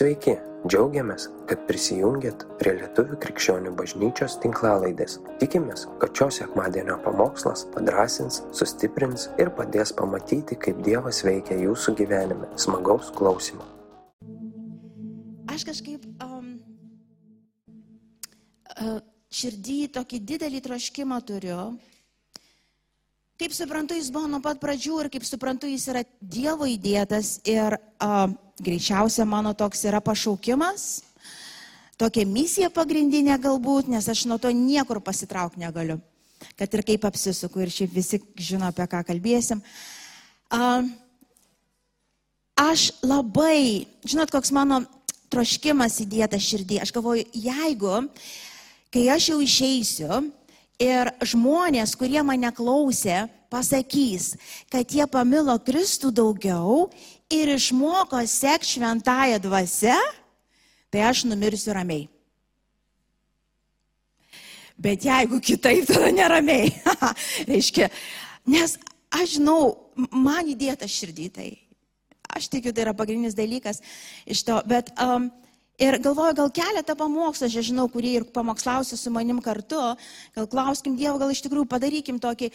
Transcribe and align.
Sveiki, 0.00 0.32
džiaugiamės, 0.64 1.26
kad 1.44 1.66
prisijungiat 1.68 2.46
prie 2.56 2.70
Lietuvų 2.78 3.18
krikščionių 3.20 3.74
bažnyčios 3.76 4.38
tinklalaidės. 4.40 5.18
Tikimės, 5.42 5.82
kad 6.00 6.16
šios 6.16 6.38
sekmadienio 6.40 6.96
pamokslas 7.04 7.66
padrasins, 7.74 8.38
sustiprins 8.56 9.26
ir 9.36 9.52
padės 9.58 9.92
pamatyti, 9.98 10.56
kaip 10.56 10.80
Dievas 10.88 11.20
veikia 11.26 11.60
jūsų 11.66 11.92
gyvenime. 12.00 12.48
Smagaus 12.56 13.12
klausimų. 13.20 13.68
Aš 15.52 15.68
kažkaip 15.68 16.08
um, 16.24 16.48
širdį 19.28 19.80
tokį 20.00 20.24
didelį 20.32 20.64
troškimą 20.70 21.20
turiu. 21.28 21.62
Kaip 23.36 23.52
suprantu, 23.52 24.00
jis 24.00 24.08
buvo 24.16 24.32
nuo 24.32 24.40
pat 24.40 24.64
pradžių 24.64 25.04
ir 25.04 25.12
kaip 25.12 25.28
suprantu, 25.28 25.68
jis 25.68 25.90
yra 25.92 26.08
Dievo 26.24 26.64
įdėtas 26.72 27.42
ir 27.44 27.76
uh, 27.76 28.32
greičiausia 28.60 29.24
mano 29.28 29.52
toks 29.56 29.84
yra 29.88 30.00
pašaukimas, 30.04 31.02
tokia 32.00 32.26
misija 32.28 32.70
pagrindinė 32.72 33.38
galbūt, 33.42 33.90
nes 33.92 34.08
aš 34.08 34.26
nuo 34.30 34.38
to 34.38 34.52
niekur 34.54 35.02
pasitraukti 35.04 35.62
negaliu. 35.64 36.00
Kad 36.56 36.72
ir 36.72 36.84
kaip 36.88 37.04
apsisuku 37.04 37.60
ir 37.60 37.72
šiaip 37.72 37.92
visi 37.92 38.20
žino, 38.40 38.70
apie 38.70 38.86
ką 38.88 39.02
kalbėsim. 39.08 39.60
Aš 42.60 42.86
labai, 43.04 43.86
žinot, 44.08 44.32
koks 44.32 44.52
mano 44.56 44.82
troškimas 45.32 46.00
įdėtas 46.04 46.44
širdį. 46.44 46.80
Aš 46.84 46.92
galvoju, 46.96 47.26
jeigu, 47.36 47.96
kai 48.92 49.04
aš 49.12 49.30
jau 49.32 49.40
išeisiu, 49.44 50.22
Ir 50.80 51.10
žmonės, 51.20 51.92
kurie 52.00 52.22
mane 52.24 52.48
klausė, 52.56 53.26
pasakys, 53.50 54.34
kad 54.70 54.86
jie 54.88 55.06
pamilo 55.10 55.56
Kristų 55.58 56.12
daugiau 56.14 56.86
ir 57.30 57.50
išmoko 57.56 58.20
sek 58.26 58.64
šventąją 58.66 59.40
dvasę, 59.42 59.96
tai 60.90 61.04
aš 61.10 61.24
numirsiu 61.28 61.74
ramiai. 61.74 62.08
Bet 64.80 65.04
jeigu 65.04 65.40
kitaip, 65.44 65.84
tada 65.90 66.08
neramiai. 66.14 66.70
Reiškia, 67.50 67.90
nes 68.48 68.78
aš 69.12 69.36
žinau, 69.36 69.74
man 70.08 70.48
įdėta 70.48 70.88
širdį 70.88 71.26
tai. 71.34 71.50
Aš 72.30 72.46
tikiu, 72.48 72.72
tai 72.72 72.86
yra 72.86 72.94
pagrindinis 72.96 73.36
dalykas 73.36 73.82
iš 74.24 74.44
to. 74.46 74.56
Bet 74.70 74.92
um, 75.02 75.28
Ir 75.80 75.96
galvoju, 75.96 76.34
gal 76.36 76.50
keletą 76.52 76.92
pamokslų, 76.92 77.46
aš 77.48 77.70
žinau, 77.70 77.86
kurie 77.88 78.10
ir 78.18 78.26
pamokslausi 78.34 78.98
su 79.00 79.08
manim 79.14 79.38
kartu, 79.40 79.78
gal 80.36 80.48
klauskim 80.52 80.98
Dievo, 80.98 81.16
gal 81.22 81.32
iš 81.32 81.40
tikrųjų 81.46 81.70
padarykim 81.72 82.18
tokį 82.20 82.50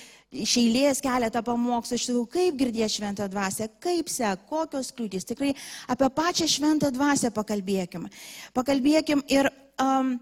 iš 0.45 0.53
eilės 0.61 1.01
keletą 1.01 1.41
pamokslų, 1.47 1.97
iš 1.97 2.05
tikrųjų, 2.05 2.27
kaip 2.35 2.59
girdė 2.59 2.89
šventą 2.93 3.25
dvasę, 3.33 3.71
kaip 3.81 4.13
se, 4.13 4.29
kokios 4.51 4.93
kliūtis, 4.93 5.25
tikrai 5.25 5.55
apie 5.89 6.11
pačią 6.13 6.45
šventą 6.53 6.93
dvasę 6.93 7.33
pakalbėkim. 7.33 8.05
Pakalbėkim 8.53 9.25
ir 9.33 9.49
um, 9.81 10.19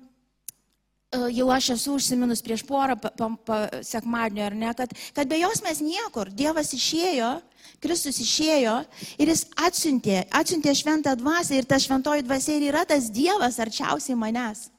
jau 1.33 1.47
aš 1.53 1.73
esu 1.77 1.95
užsiminus 1.97 2.43
prieš 2.45 2.65
porą 2.67 2.97
pa, 2.99 3.11
pa, 3.17 3.29
pa, 3.45 3.57
sekmadienio, 3.85 4.45
ar 4.49 4.55
ne, 4.57 4.75
kad, 4.77 4.93
kad 5.15 5.29
be 5.29 5.39
jos 5.41 5.63
mes 5.65 5.81
niekur, 5.83 6.31
Dievas 6.33 6.73
išėjo 6.75 7.35
Kristus 7.83 8.19
išėjo 8.23 8.77
ir 9.19 9.31
jis 9.31 9.43
atsiuntė, 9.59 10.21
atsiuntė 10.31 10.71
šventą 10.77 11.15
dvasę 11.19 11.57
ir 11.57 11.67
ta 11.67 11.79
šventoji 11.81 12.23
dvasė 12.23 12.57
ir 12.57 12.69
yra 12.69 12.85
tas 12.87 13.09
Dievas 13.11 13.59
arčiausiai 13.59 14.15
manęs. 14.19 14.69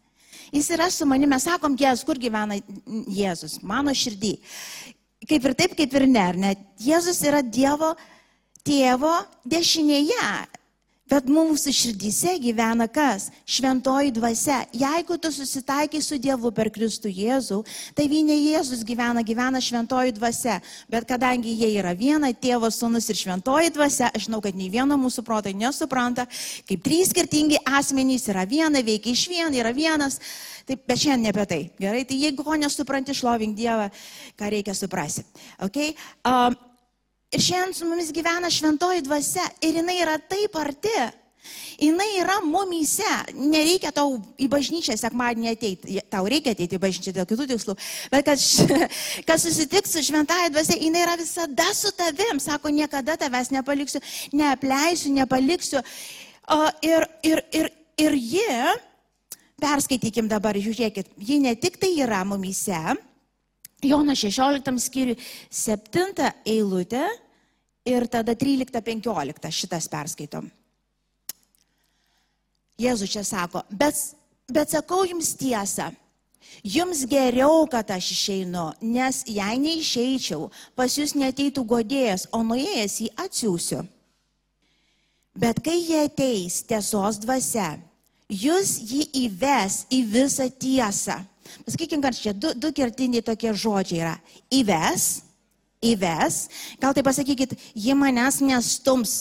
Jis 0.54 0.70
yra 0.72 0.86
su 0.92 1.06
manimi, 1.08 1.32
mes 1.34 1.44
sakom, 1.44 1.74
Jėzus, 1.76 2.04
kur 2.06 2.18
gyvena 2.20 2.56
Jėzus, 3.10 3.58
mano 3.66 3.92
širdį. 3.96 4.36
Kaip 5.28 5.48
ir 5.48 5.54
taip, 5.58 5.74
kaip 5.76 5.96
ir 5.98 6.06
ne, 6.06 6.22
ar 6.22 6.38
ne? 6.38 6.52
Jėzus 6.80 7.18
yra 7.26 7.42
Dievo 7.42 7.92
tėvo 8.64 9.12
dešinėje. 9.44 10.28
Bet 11.04 11.26
mūsų 11.28 11.68
širdyse 11.76 12.32
gyvena 12.40 12.86
kas? 12.88 13.26
Šventoji 13.44 14.08
dvasia. 14.16 14.62
Jeigu 14.72 15.18
tu 15.20 15.28
susitaikai 15.36 16.00
su 16.00 16.16
Dievu 16.16 16.48
per 16.56 16.70
Kristų 16.72 17.12
Jėzų, 17.12 17.58
tai 17.92 18.06
vienė 18.08 18.38
Jėzus 18.38 18.80
gyvena, 18.88 19.20
gyvena 19.20 19.60
šventoji 19.60 20.14
dvasia. 20.16 20.56
Bet 20.88 21.04
kadangi 21.10 21.52
jie 21.60 21.74
yra 21.76 21.92
viena, 21.92 22.32
tėvas, 22.32 22.80
sunus 22.80 23.10
ir 23.12 23.20
šventoji 23.20 23.74
dvasia, 23.76 24.08
aš 24.16 24.30
žinau, 24.30 24.40
kad 24.40 24.56
nei 24.56 24.72
vieno 24.72 24.96
mūsų 24.96 25.26
protai 25.28 25.52
nesupranta, 25.52 26.24
kaip 26.64 26.84
trys 26.88 27.12
skirtingi 27.12 27.60
asmenys 27.68 28.24
yra 28.32 28.48
viena, 28.48 28.80
veikia 28.80 29.12
iš 29.12 29.28
vien, 29.28 29.60
yra 29.60 29.76
vienas. 29.76 30.22
Taip, 30.64 30.86
bet 30.88 31.04
šiandien 31.04 31.28
ne 31.28 31.34
apie 31.36 31.50
tai. 31.50 31.64
Gerai, 31.84 32.06
tai 32.08 32.16
jeigu 32.16 32.46
ko 32.46 32.56
nesupranti, 32.56 33.12
šlovink 33.12 33.52
Dievą, 33.60 33.90
ką 34.40 34.54
reikia 34.56 34.72
suprasti. 34.72 35.28
Okay? 35.68 35.92
Um, 36.24 36.56
Ir 37.34 37.42
šiandien 37.42 37.74
su 37.74 37.86
mumis 37.88 38.12
gyvena 38.14 38.46
šventoji 38.50 39.02
dvasia 39.02 39.42
ir 39.66 39.80
jinai 39.80 39.96
yra 40.04 40.14
taip 40.22 40.54
arti. 40.54 40.94
Jinai 41.82 42.06
yra 42.20 42.36
mumyse. 42.46 43.08
Nereikia 43.34 43.90
tau 43.92 44.20
į 44.38 44.46
bažnyčią 44.52 44.94
sekmadienį 45.00 45.50
ateiti. 45.50 45.96
Tau 46.12 46.28
reikia 46.30 46.52
ateiti 46.54 46.78
į 46.78 46.82
bažnyčią 46.84 47.14
dėl 47.16 47.26
kitų 47.26 47.48
tikslų. 47.50 47.74
Bet 48.12 48.28
kad, 48.28 48.44
kad 49.28 49.42
susitiks 49.42 49.96
su 49.96 50.04
šventąją 50.06 50.52
dvasia, 50.54 50.78
jinai 50.78 51.02
yra 51.02 51.16
visada 51.18 51.66
su 51.74 51.90
tavim. 51.98 52.38
Sako, 52.40 52.70
niekada 52.70 53.18
tavęs 53.18 53.50
nepaliksiu, 53.56 54.02
neapleisiu, 54.32 55.10
nepaliksiu. 55.18 55.82
O, 56.54 56.60
ir, 56.86 57.08
ir, 57.26 57.42
ir, 57.50 57.72
ir 57.98 58.16
ji, 58.20 58.46
perskaitykim 59.58 60.30
dabar, 60.30 60.54
žiūrėkit, 60.54 61.10
ji 61.18 61.42
ne 61.42 61.56
tik 61.58 61.82
tai 61.82 61.96
yra 62.04 62.22
mumyse, 62.28 62.94
Jono 63.84 64.14
16 64.16 64.80
skyriui 64.80 65.18
7 65.52 66.30
eilutė 66.48 67.02
ir 67.84 68.06
tada 68.08 68.34
13-15 68.34 69.50
šitas 69.52 69.88
perskaitom. 69.92 70.48
Jėzus 72.80 73.12
čia 73.12 73.22
sako, 73.22 73.62
bet, 73.70 73.94
bet 74.50 74.72
sakau 74.74 75.04
jums 75.06 75.30
tiesą, 75.38 75.92
jums 76.66 77.04
geriau, 77.06 77.68
kad 77.70 77.92
aš 77.94 78.10
išeinu, 78.16 78.72
nes 78.82 79.22
jei 79.30 79.60
neišeičiau, 79.62 80.48
pas 80.74 80.96
jūs 80.98 81.14
neteitų 81.14 81.62
godėjas, 81.70 82.26
o 82.34 82.42
nuėjęs 82.42 83.00
jį 83.04 83.10
atsiųsiu. 83.26 83.84
Bet 85.38 85.60
kai 85.62 85.76
jie 85.80 86.04
ateis 86.06 86.60
tiesos 86.66 87.18
dvasia, 87.22 87.76
jūs 88.30 88.76
jį 88.90 89.06
įves 89.24 89.84
į 89.90 90.02
visą 90.10 90.48
tiesą. 90.50 91.20
Pasakykime, 91.66 92.02
kad 92.02 92.16
čia 92.18 92.32
du, 92.34 92.52
du 92.58 92.70
kertiniai 92.74 93.22
tokie 93.22 93.52
žodžiai 93.54 94.00
yra. 94.00 94.14
Įves 94.54 95.23
įves, 95.92 96.44
gal 96.82 96.96
tai 96.96 97.04
pasakykit, 97.06 97.56
ji 97.74 97.98
manęs 97.98 98.40
nestums. 98.44 99.18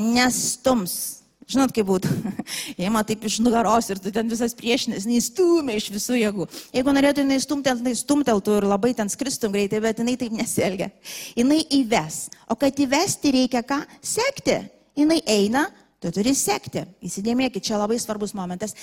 Nestums. 0.00 1.20
Žinot, 1.50 1.72
kaip 1.74 1.88
būtų. 1.88 2.10
Įima 2.80 3.02
taip 3.06 3.24
iš 3.26 3.40
nugaros 3.42 3.88
ir 3.90 3.98
tu 4.02 4.12
ten 4.14 4.28
visas 4.30 4.54
priešinės, 4.54 5.06
neįstumė 5.08 5.74
iš 5.80 5.88
visų 5.90 6.20
jėgų. 6.20 6.46
Jeigu 6.76 6.94
norėtų 6.94 7.24
jinai 7.24 7.40
stumteltų, 7.42 7.86
tai 7.88 7.94
stumteltų 7.98 8.58
ir 8.60 8.66
labai 8.70 8.92
ten 8.98 9.10
skristum 9.10 9.50
greitai, 9.54 9.80
bet 9.82 9.98
jinai 9.98 10.14
taip 10.20 10.36
nesielgia. 10.36 10.90
Jinai 11.38 11.64
įves. 11.80 12.28
O 12.46 12.54
kad 12.60 12.78
įvesti 12.78 13.34
reikia 13.34 13.64
ką? 13.66 13.80
Sekti. 13.98 14.60
Jinai 15.00 15.18
eina, 15.26 15.64
tu 15.98 16.12
turi 16.14 16.36
sekti. 16.38 16.84
Įsidėmėkit, 17.08 17.66
čia 17.66 17.80
labai 17.80 17.98
svarbus 17.98 18.36
momentas. 18.36 18.76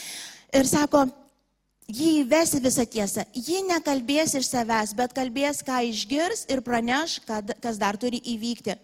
Ir 0.51 0.67
sako, 0.67 1.05
jį 1.87 2.09
įvesi 2.23 2.59
visą 2.63 2.83
tiesą. 2.85 3.23
Ji 3.33 3.61
nekalbės 3.67 4.35
iš 4.35 4.49
savęs, 4.51 4.93
bet 4.95 5.15
kalbės, 5.15 5.63
ką 5.63 5.79
išgirs 5.87 6.45
ir 6.51 6.61
praneš, 6.61 7.19
kad, 7.27 7.55
kas 7.63 7.79
dar 7.79 7.97
turi 7.99 8.19
įvykti. 8.35 8.75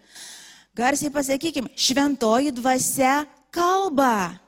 Garsiai 0.74 1.12
pasakykim, 1.12 1.68
šventoji 1.76 2.54
dvasia 2.56 3.22
kalba. 3.54 4.40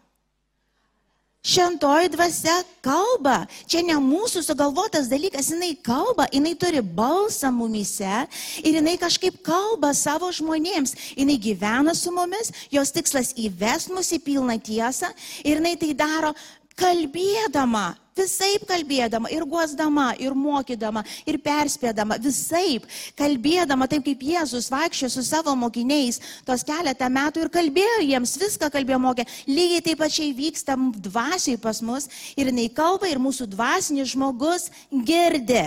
Šventoji 1.47 2.09
dvasia 2.11 2.56
kalba. 2.83 3.44
Čia 3.71 3.84
ne 3.87 4.00
mūsų 4.03 4.41
sugalvotas 4.43 5.06
dalykas, 5.06 5.53
jinai 5.53 5.77
kalba, 5.78 6.27
jinai 6.34 6.56
turi 6.59 6.81
balsą 6.83 7.53
mumise 7.55 8.25
ir 8.65 8.81
jinai 8.81 8.97
kažkaip 8.99 9.38
kalba 9.47 9.93
savo 9.94 10.33
žmonėms. 10.34 10.97
Jinai 11.15 11.37
gyvena 11.38 11.94
su 11.94 12.11
mumis, 12.11 12.50
jos 12.73 12.91
tikslas 12.91 13.31
įves 13.38 13.87
mus 13.93 14.11
į 14.17 14.25
pilną 14.27 14.59
tiesą 14.59 15.12
ir 15.44 15.61
jinai 15.61 15.76
tai 15.79 15.93
daro 15.94 16.35
kalbėdama 16.78 17.94
Visaip 18.17 18.62
kalbėdama 18.64 19.28
ir 19.28 19.44
guosdama, 19.44 20.06
ir 20.17 20.32
mokydama, 20.32 21.02
ir 21.28 21.37
perspėdama, 21.44 22.17
visaip 22.25 22.87
kalbėdama, 23.19 23.84
taip 23.93 24.06
kaip 24.06 24.25
Jėzus 24.25 24.70
vaikščiojo 24.73 25.11
su 25.12 25.25
savo 25.26 25.52
mokiniais 25.58 26.23
tos 26.46 26.64
keletą 26.64 27.11
metų 27.12 27.44
ir 27.44 27.52
kalbėjo 27.52 28.00
jiems, 28.06 28.32
viską 28.40 28.73
kalbėjo 28.73 29.02
mokė. 29.05 29.28
Lygiai 29.44 29.84
taip 29.84 30.00
pačiai 30.00 30.32
vyksta 30.37 30.78
dvasiai 31.05 31.61
pas 31.61 31.82
mus 31.84 32.08
ir 32.40 32.49
jinai 32.49 32.70
kalba 32.73 33.12
ir 33.12 33.20
mūsų 33.20 33.50
dvasinis 33.52 34.14
žmogus 34.14 34.70
girdi. 34.90 35.67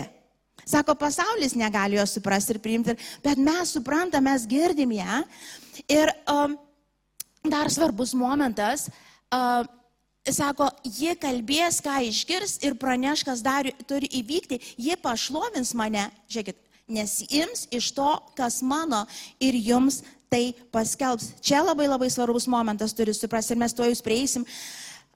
Sako, 0.66 0.98
pasaulis 0.98 1.54
negali 1.58 2.02
jo 2.02 2.10
suprasti 2.10 2.58
ir 2.58 2.64
priimti, 2.66 2.98
bet 3.22 3.38
mes 3.38 3.78
suprantam, 3.78 4.26
mes 4.26 4.50
girdim 4.50 4.98
ją. 4.98 5.22
Ir 5.86 6.10
um, 6.26 6.58
dar 7.46 7.70
svarbus 7.70 8.18
momentas. 8.18 8.90
Uh, 9.30 9.70
sako, 10.36 10.70
ji 10.84 11.16
kalbės, 11.20 11.80
ką 11.84 12.00
išgirs 12.10 12.60
ir 12.66 12.78
praneš, 12.80 13.24
kas 13.28 13.44
dar 13.46 13.70
turi 13.90 14.10
įvykti, 14.22 14.60
ji 14.78 14.98
pašlovins 15.02 15.74
mane, 15.78 16.08
žiūrėkit, 16.32 16.58
nes 16.90 17.20
ims 17.30 17.68
iš 17.76 17.92
to, 17.98 18.10
kas 18.38 18.62
mano 18.66 19.06
ir 19.42 19.58
jums 19.58 20.02
tai 20.30 20.54
paskelbs. 20.74 21.34
Čia 21.42 21.64
labai 21.66 21.90
labai 21.90 22.10
svarbus 22.14 22.48
momentas 22.50 22.94
turi 22.94 23.14
suprasti 23.18 23.56
ir 23.56 23.62
mes 23.62 23.74
to 23.74 23.86
jūs 23.86 24.04
prieisim. 24.06 24.46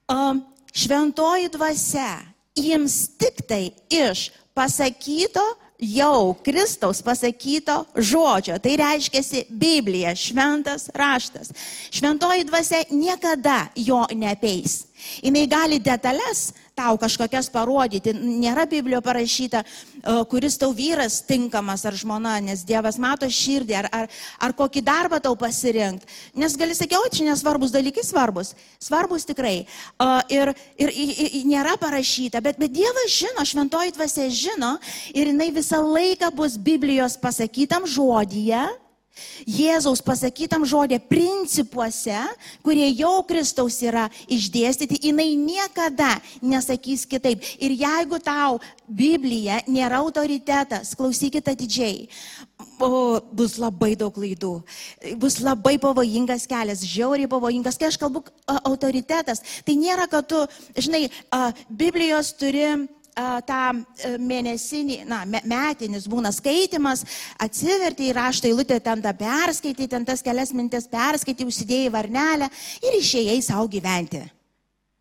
Um, 0.09 0.41
šventoji 0.73 1.51
dvasia 1.53 2.23
jiems 2.57 3.13
tik 3.21 3.45
tai 3.49 3.67
iš 3.89 4.31
pasakyto 4.57 5.43
jau 5.83 6.33
Kristaus 6.43 7.01
pasakyto 7.03 7.83
žodžio. 7.95 8.57
Tai 8.61 8.75
reiškia 8.79 9.43
Biblija, 9.49 10.15
šventas 10.15 10.89
raštas. 10.95 11.51
Šventoji 11.91 12.47
dvasia 12.47 12.83
niekada 12.89 13.67
jo 13.75 14.05
nepeis. 14.15 14.92
Jis 15.23 15.47
gali 15.49 15.79
detalės 15.79 16.51
tau 16.73 16.97
kažkokias 16.97 17.49
parodyti. 17.53 18.13
Nėra 18.17 18.65
Biblijoje 18.69 19.03
parašyta, 19.05 19.61
e, 19.63 20.15
kuris 20.29 20.57
tau 20.57 20.73
vyras 20.73 21.21
tinkamas 21.25 21.85
ar 21.85 21.93
žmona, 21.93 22.39
nes 22.41 22.63
Dievas 22.65 22.97
mato 22.97 23.29
širdį, 23.29 23.75
ar, 23.77 23.89
ar, 23.93 24.09
ar 24.41 24.53
kokį 24.57 24.81
darbą 24.81 25.21
tau 25.21 25.35
pasirinkti. 25.37 26.09
Nes 26.35 26.57
gali 26.57 26.73
sakyti, 26.73 26.97
o 26.97 27.11
čia 27.13 27.29
nesvarbus 27.29 27.73
dalykai, 27.73 28.03
svarbus. 28.03 28.53
Svarbus 28.81 29.25
tikrai. 29.29 29.65
E, 29.65 30.09
ir, 30.33 30.53
ir, 30.77 30.89
ir 30.89 31.49
nėra 31.49 31.77
parašyta, 31.77 32.41
bet, 32.41 32.57
bet 32.57 32.73
Dievas 32.73 33.13
žino, 33.13 33.45
šventoji 33.45 33.93
dvasia 33.93 34.29
žino 34.33 34.77
ir 35.13 35.29
jinai 35.29 35.51
visą 35.53 35.81
laiką 35.85 36.33
bus 36.33 36.57
Biblijos 36.57 37.19
pasakytam 37.21 37.85
žodyje 37.85 38.65
Jėzaus 39.45 40.01
pasakytam 40.01 40.63
žodė 40.65 40.97
principuose, 40.97 42.17
kurie 42.65 42.87
jau 42.97 43.21
Kristaus 43.29 43.77
yra 43.85 44.07
išdėstyti, 44.31 44.97
jinai 45.05 45.35
niekada 45.37 46.15
nesakys 46.41 47.05
kitaip. 47.09 47.43
Ir 47.61 47.75
jeigu 47.77 48.17
tau 48.23 48.57
Biblija 48.87 49.59
nėra 49.69 50.01
autoritetas, 50.01 50.95
klausykit 50.97 51.51
atidžiai, 51.53 52.07
o, 52.81 53.21
bus 53.29 53.59
labai 53.61 53.93
daug 53.99 54.15
klaidų, 54.17 54.55
bus 55.21 55.37
labai 55.45 55.75
pavojingas 55.81 56.47
kelias, 56.49 56.81
žiauriai 56.81 57.29
pavojingas. 57.29 57.77
Kai 57.77 57.91
aš 57.91 57.99
kalbu 58.01 58.25
autoritetas, 58.63 59.45
tai 59.67 59.77
nėra, 59.77 60.09
kad 60.09 60.25
tu, 60.25 60.41
žinai, 60.73 61.05
Biblijos 61.69 62.33
turi 62.39 62.65
tą 63.13 63.61
e, 63.77 64.13
mėnesinį, 64.17 64.99
na, 65.09 65.21
metinis 65.25 66.07
būna 66.09 66.33
skaitimas, 66.33 67.03
atsiverti 67.41 68.09
į 68.09 68.15
raštą 68.17 68.49
eilutę, 68.49 68.79
ten 68.83 69.03
tą 69.03 69.13
perskaityti, 69.17 69.89
ten 69.91 70.05
tas 70.07 70.25
kelias 70.25 70.53
mintis 70.55 70.89
perskaityti, 70.89 71.47
užsidėjai 71.47 71.93
varnelę 71.93 72.49
ir 72.81 72.97
išėjai 72.99 73.41
savo 73.45 73.69
gyventi. 73.69 74.23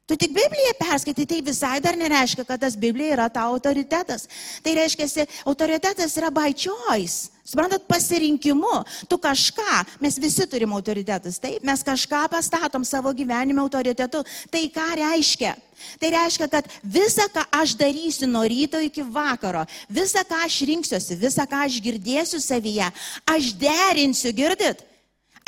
Tu 0.07 0.19
tik 0.19 0.35
Bibliją 0.37 0.75
perskaitai, 0.77 1.25
tai 1.31 1.41
visai 1.47 1.77
dar 1.81 1.97
nereiškia, 1.97 2.45
kad 2.45 2.61
tas 2.61 2.77
Biblija 2.77 3.15
yra 3.17 3.29
tavo 3.33 3.55
autoritetas. 3.57 4.27
Tai 4.61 4.75
reiškia, 4.77 5.27
autoritetas 5.49 6.19
yra 6.21 6.29
by 6.29 6.53
choice. 6.53 7.32
Suprantat, 7.43 7.83
pasirinkimu. 7.91 8.85
Tu 9.11 9.19
kažką, 9.19 9.81
mes 10.01 10.19
visi 10.23 10.47
turim 10.47 10.71
autoritetus, 10.77 11.41
taip, 11.43 11.65
mes 11.67 11.83
kažką 11.83 12.29
pastatom 12.31 12.85
savo 12.87 13.11
gyvenime 13.11 13.59
autoritetu. 13.65 14.23
Tai 14.51 14.63
ką 14.71 14.87
reiškia? 15.01 15.57
Tai 15.99 16.13
reiškia, 16.15 16.47
kad 16.47 16.69
visą, 16.87 17.27
ką 17.35 17.43
aš 17.59 17.75
darysiu 17.75 18.31
nuo 18.31 18.45
ryto 18.47 18.79
iki 18.79 19.03
vakaro, 19.03 19.65
visą, 19.91 20.23
ką 20.23 20.45
aš 20.47 20.61
rinksiuosi, 20.71 21.19
visą, 21.19 21.49
ką 21.51 21.65
aš 21.67 21.81
girdėsiu 21.83 22.39
savyje, 22.39 22.87
aš 23.27 23.51
derinsiu, 23.59 24.31
girdit? 24.31 24.87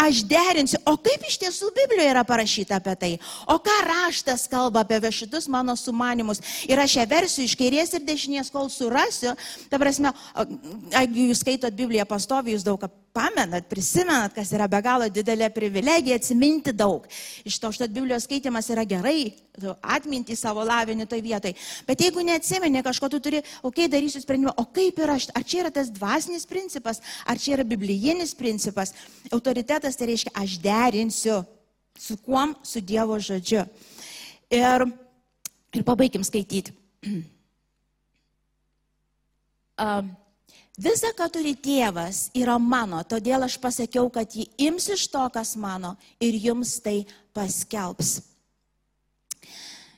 Aš 0.04 0.20
derinsiu, 0.28 0.80
o 0.84 0.96
kaip 1.00 1.22
iš 1.28 1.38
tiesų 1.40 1.70
Biblijoje 1.76 2.10
yra 2.12 2.24
parašyta 2.28 2.78
apie 2.80 2.94
tai, 3.00 3.12
o 3.48 3.56
ką 3.62 3.76
raštas 3.88 4.46
kalba 4.52 4.82
apie 4.84 5.00
šitus 5.14 5.48
mano 5.48 5.76
sumanimus. 5.80 6.42
Ir 6.68 6.82
aš 6.82 6.98
ją 7.00 7.06
versiu 7.08 7.46
iš 7.46 7.56
kairės 7.56 7.94
ir 7.96 8.04
dešinės, 8.04 8.52
kol 8.52 8.68
surasiu. 8.72 9.32
Ta 9.70 9.80
prasme, 9.80 10.12
jeigu 10.92 11.30
jūs 11.30 11.40
skaitot 11.44 11.76
Bibliją 11.78 12.04
pastovi, 12.08 12.52
jūs 12.56 12.66
daug 12.66 12.80
ką 12.82 12.92
pamenat, 13.14 13.68
prisimenat, 13.70 14.34
kas 14.34 14.50
yra 14.56 14.66
be 14.70 14.80
galo 14.82 15.06
didelė 15.12 15.46
privilegija 15.54 16.18
atsiminti 16.18 16.72
daug. 16.74 17.06
Iš 17.46 17.58
to, 17.62 17.70
štat 17.76 17.92
Biblijos 17.94 18.26
skaitimas 18.26 18.66
yra 18.74 18.82
gerai, 18.88 19.34
atminti 19.94 20.34
savo 20.36 20.64
lavinį 20.66 21.06
toj 21.10 21.22
vietoj. 21.22 21.54
Bet 21.86 22.02
jeigu 22.02 22.24
neatsimeni 22.26 22.82
kažko, 22.82 23.08
tu 23.12 23.20
turi, 23.22 23.42
okei, 23.62 23.86
okay, 23.86 23.92
darysiu 23.92 24.22
sprendimą, 24.24 24.56
o 24.58 24.66
kaip 24.74 24.98
yra, 25.04 25.14
ar 25.14 25.46
čia 25.46 25.62
yra 25.62 25.70
tas 25.74 25.92
dvasinis 25.94 26.48
principas, 26.50 27.00
ar 27.26 27.38
čia 27.38 27.54
yra 27.58 27.66
biblijinis 27.68 28.34
principas. 28.34 28.94
Autoritetas 29.30 29.94
tai 30.00 30.10
reiškia, 30.10 30.34
aš 30.42 30.58
derinsiu 30.64 31.38
su 31.98 32.18
kuom, 32.18 32.56
su 32.66 32.82
Dievo 32.82 33.20
žodžiu. 33.22 33.62
Ir, 34.50 34.88
ir 35.74 35.86
pabaigim 35.86 36.26
skaityti. 36.26 36.74
um, 39.78 40.10
Visa, 40.74 41.12
ką 41.14 41.28
turi 41.30 41.52
tėvas, 41.54 42.32
yra 42.34 42.56
mano, 42.58 42.98
todėl 43.06 43.46
aš 43.46 43.60
pasakiau, 43.62 44.08
kad 44.10 44.32
jį 44.34 44.48
ims 44.66 44.88
iš 44.90 45.06
to, 45.12 45.22
kas 45.30 45.54
mano 45.54 45.92
ir 46.18 46.34
jums 46.34 46.80
tai 46.82 47.04
paskelbs. 47.30 48.16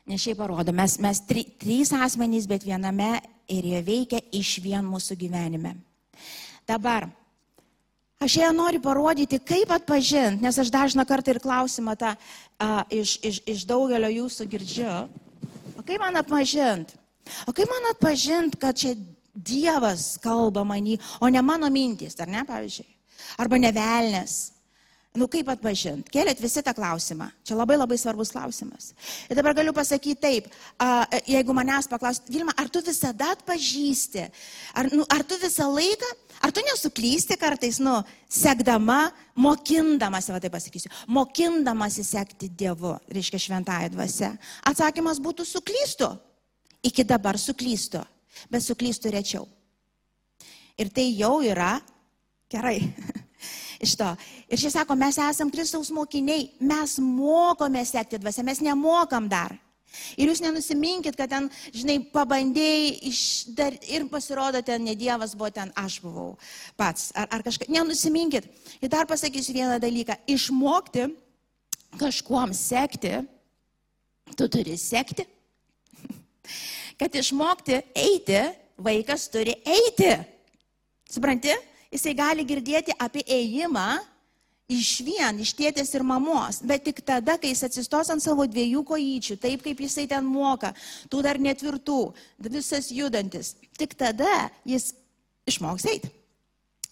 Nes 0.06 0.20
šiaip 0.20 0.36
parodo, 0.38 0.74
mes, 0.76 0.98
mes 1.00 1.22
tri, 1.24 1.46
trys 1.56 1.94
asmenys, 1.96 2.44
bet 2.46 2.66
viename 2.68 3.22
ir 3.48 3.64
jie 3.72 3.80
veikia 3.88 4.20
iš 4.36 4.58
vien 4.60 4.84
mūsų 4.84 5.16
gyvenime. 5.16 5.72
Dabar, 6.68 7.08
aš 8.20 8.36
ją 8.42 8.52
noriu 8.52 8.84
parodyti, 8.84 9.40
kaip 9.40 9.72
atpažinti, 9.72 10.44
nes 10.44 10.60
aš 10.60 10.68
dažną 10.76 11.08
kartą 11.08 11.32
ir 11.32 11.40
klausimą 11.40 11.96
tą 11.96 12.12
a, 12.60 12.84
iš, 12.92 13.16
iš, 13.24 13.40
iš 13.48 13.64
daugelio 13.64 14.12
jūsų 14.12 14.50
girdžiu. 14.52 14.94
O 15.72 15.80
kaip 15.80 16.04
man 16.04 16.20
atpažinti? 16.20 17.00
O 17.48 17.56
kaip 17.56 17.72
man 17.72 17.94
atpažinti, 17.96 18.60
kad 18.60 18.76
čia 18.76 18.92
Dievas 19.36 20.16
kalba 20.22 20.64
manį, 20.64 20.96
o 21.20 21.28
ne 21.28 21.42
mano 21.44 21.68
mintys, 21.72 22.16
ar 22.20 22.30
ne, 22.32 22.44
pavyzdžiui? 22.48 22.88
Arba 23.42 23.58
nevelnės. 23.60 24.56
Nu 25.16 25.24
kaip 25.32 25.48
atpažinti? 25.48 26.10
Kėlėt 26.12 26.40
visi 26.44 26.60
tą 26.64 26.74
klausimą. 26.76 27.30
Čia 27.46 27.56
labai 27.56 27.78
labai 27.78 27.96
svarbus 27.96 28.32
klausimas. 28.34 28.90
Ir 29.30 29.38
dabar 29.38 29.54
galiu 29.56 29.72
pasakyti 29.76 30.18
taip, 30.20 30.48
a, 30.76 31.06
jeigu 31.24 31.54
manęs 31.56 31.88
paklausti, 31.88 32.28
Vilma, 32.34 32.52
ar 32.60 32.68
tu 32.72 32.82
visada 32.84 33.30
atpažįsti? 33.32 34.26
Ar, 34.76 34.90
nu, 34.92 35.06
ar 35.12 35.24
tu 35.24 35.38
visą 35.40 35.70
laiką, 35.72 36.10
ar 36.44 36.52
tu 36.52 36.64
nesuklysti 36.68 37.38
kartais, 37.40 37.80
nu, 37.80 37.94
sekdama, 38.28 39.06
mokindamas, 39.40 40.28
va 40.32 40.42
taip 40.42 40.52
pasakysiu, 40.52 40.92
mokindamas 41.08 41.96
įsekti 42.04 42.50
Dievu, 42.52 42.92
reiškia 43.08 43.40
šventąją 43.46 43.94
dvasę? 43.96 44.34
Atsakymas 44.68 45.22
būtų 45.24 45.48
suklystu. 45.48 46.12
Iki 46.84 47.08
dabar 47.08 47.40
suklystu 47.40 48.04
bet 48.50 48.64
suklystų 48.64 49.12
rečiau. 49.14 49.46
Ir 50.76 50.90
tai 50.92 51.08
jau 51.16 51.38
yra 51.44 51.76
gerai. 52.52 52.80
Iš 53.84 53.96
to. 54.00 54.08
Ir 54.48 54.60
šis 54.60 54.72
sako, 54.76 54.96
mes 54.96 55.18
esame 55.20 55.52
Kristaus 55.52 55.90
mokiniai, 55.92 56.48
mes 56.64 56.96
mokome 57.02 57.82
sekti 57.84 58.20
dvasę, 58.20 58.44
mes 58.46 58.62
nemokam 58.64 59.28
dar. 59.28 59.52
Ir 60.16 60.30
jūs 60.30 60.42
nenusiminkit, 60.44 61.16
kad 61.16 61.30
ten, 61.32 61.48
žinai, 61.74 61.98
pabandėjai 62.12 62.88
iš, 63.08 63.20
dar, 63.56 63.76
ir 63.88 64.06
pasirodo, 64.12 64.60
ten 64.64 64.84
ne 64.84 64.96
Dievas 64.98 65.34
buvo, 65.36 65.50
ten 65.54 65.72
aš 65.78 65.98
buvau 66.04 66.34
pats. 66.76 67.10
Ar, 67.16 67.28
ar 67.32 67.44
kažką. 67.46 67.68
Nenusiminkit. 67.72 68.48
Ir 68.80 68.92
dar 68.92 69.08
pasakysiu 69.08 69.56
vieną 69.56 69.78
dalyką. 69.82 70.18
Išmokti 70.28 71.08
kažkuom 72.00 72.52
sekti, 72.56 73.14
tu 74.36 74.48
turi 74.52 74.76
sekti 74.80 75.24
kad 77.00 77.14
išmokti 77.14 77.80
eiti, 77.94 78.42
vaikas 78.78 79.28
turi 79.32 79.56
eiti. 79.64 80.12
Supranti? 81.10 81.54
Jisai 81.92 82.16
gali 82.18 82.44
girdėti 82.44 82.94
apie 82.98 83.22
ėjimą 83.30 83.86
iš 84.68 84.96
vien, 85.06 85.38
iš 85.38 85.52
tėtės 85.54 85.92
ir 85.94 86.02
mamos, 86.06 86.58
bet 86.66 86.82
tik 86.88 86.98
tada, 87.06 87.36
kai 87.38 87.52
jis 87.52 87.62
atsistos 87.68 88.10
ant 88.10 88.22
savo 88.22 88.46
dviejų 88.50 88.82
kojyčių, 88.88 89.38
taip 89.42 89.62
kaip 89.62 89.80
jisai 89.84 90.08
ten 90.10 90.26
moka, 90.26 90.72
tų 91.10 91.22
dar 91.22 91.38
netvirtų, 91.38 92.00
visas 92.50 92.90
judantis, 92.90 93.54
tik 93.78 93.94
tada 93.98 94.50
jis 94.66 94.90
išmoks 95.46 95.86
eiti. 95.92 96.10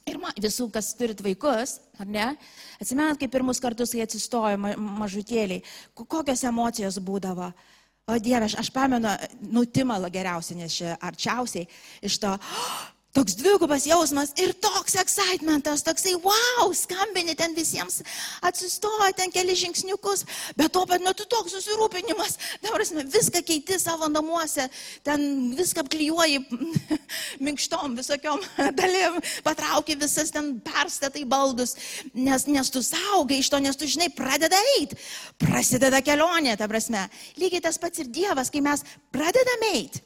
Ir 0.04 0.18
ma, 0.20 0.30
visų, 0.36 0.68
kas 0.70 0.92
turit 0.98 1.20
vaikus, 1.24 1.78
ar 1.98 2.06
ne, 2.06 2.26
atsimenat, 2.76 3.16
kaip 3.18 3.32
pirmus 3.32 3.60
kartus, 3.62 3.94
kai 3.96 4.04
atsistojo 4.04 4.58
mažutėliai, 4.60 5.64
kokios 5.96 6.44
emocijos 6.44 7.00
būdavo. 7.00 7.48
O 8.04 8.18
Dieve, 8.20 8.44
aš, 8.44 8.58
aš 8.60 8.68
pamenu, 8.68 9.08
nutimalo 9.48 10.10
geriausiai, 10.12 10.58
nes 10.60 10.74
čia 10.76 10.96
arčiausiai 11.00 11.64
iš 12.04 12.18
to, 12.20 12.34
oh, 12.36 12.74
Toks 13.14 13.36
dvigubas 13.38 13.84
jausmas 13.86 14.32
ir 14.42 14.50
toks 14.58 14.96
excitementas, 14.98 15.84
toksai, 15.86 16.16
wow, 16.24 16.72
skambini 16.74 17.36
ten 17.38 17.52
visiems, 17.54 18.00
atsistoja 18.42 19.12
ten 19.14 19.30
keli 19.30 19.54
žingsniukus, 19.54 20.24
bet 20.58 20.72
tuo 20.74 20.82
pat 20.90 21.02
metu 21.04 21.22
toks 21.30 21.54
susirūpinimas, 21.54 22.34
dabar 22.64 22.82
viską 22.82 23.44
keiti 23.46 23.78
savo 23.78 24.08
namuose, 24.10 24.66
ten 25.06 25.54
viską 25.54 25.84
apklijuoji 25.84 26.40
minkštom 27.46 27.94
visokiom 28.00 28.42
dalim, 28.80 29.20
patrauki 29.46 29.94
visas 30.00 30.34
ten 30.34 30.56
perstatai 30.66 31.22
baldus, 31.22 31.76
nes, 32.18 32.48
nes 32.50 32.72
tu 32.74 32.82
saugai 32.82 33.38
iš 33.44 33.52
to, 33.54 33.60
nes 33.62 33.78
tu 33.78 33.86
žinai, 33.94 34.08
pradeda 34.10 34.58
eiti, 34.74 34.98
prasideda 35.38 36.02
kelionė, 36.02 36.56
ta 36.58 36.66
prasme. 36.66 37.06
Lygiai 37.38 37.62
tas 37.62 37.78
pats 37.78 38.02
ir 38.02 38.10
Dievas, 38.10 38.50
kai 38.50 38.64
mes 38.64 38.82
pradedame 39.14 39.70
eiti 39.78 40.02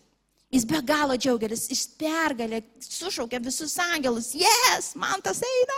Jis 0.49 0.64
be 0.64 0.78
galo 0.81 1.12
džiaugiasi, 1.21 1.75
jis 1.75 1.83
pergalė, 2.00 2.62
sušaukė 2.81 3.37
visus 3.45 3.75
angelus, 3.85 4.31
yes, 4.33 4.95
man 4.97 5.21
tas 5.21 5.43
eina, 5.45 5.76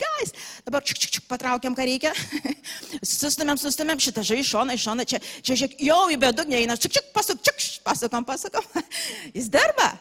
guys. 0.00 0.32
Dabar 0.64 0.80
čik, 0.88 1.02
čik, 1.02 1.10
čik, 1.18 1.26
patraukiam, 1.28 1.76
ką 1.76 1.84
reikia. 1.84 2.14
sustumėm, 3.04 3.60
sustumėm, 3.60 4.00
šitą 4.00 4.24
žai 4.24 4.38
iš 4.40 4.54
šoną, 4.54 4.78
iš 4.78 4.86
šoną, 4.88 5.04
čia, 5.10 5.20
čia 5.44 5.58
žiūrėk, 5.60 5.76
jau 5.84 6.00
į 6.08 6.16
bedugnę 6.22 6.62
eina, 6.62 6.78
čik, 6.80 6.96
čik, 6.96 7.12
pasuk, 7.12 7.44
čik, 7.44 7.68
pasukom, 7.84 8.24
pasukom. 8.24 8.64
jis 9.36 9.52
dirba. 9.52 9.92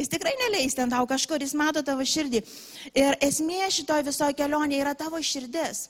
Jis 0.00 0.10
tikrai 0.10 0.34
neleis 0.40 0.74
ten 0.74 0.90
tau 0.90 1.06
kažkur, 1.06 1.38
jis 1.38 1.54
mato 1.54 1.84
tavo 1.86 2.02
širdį. 2.02 2.42
Ir 2.98 3.20
esmė 3.22 3.70
šitoje 3.70 4.08
visoje 4.10 4.34
kelionėje 4.38 4.82
yra 4.82 4.98
tavo 4.98 5.22
širdis 5.22 5.86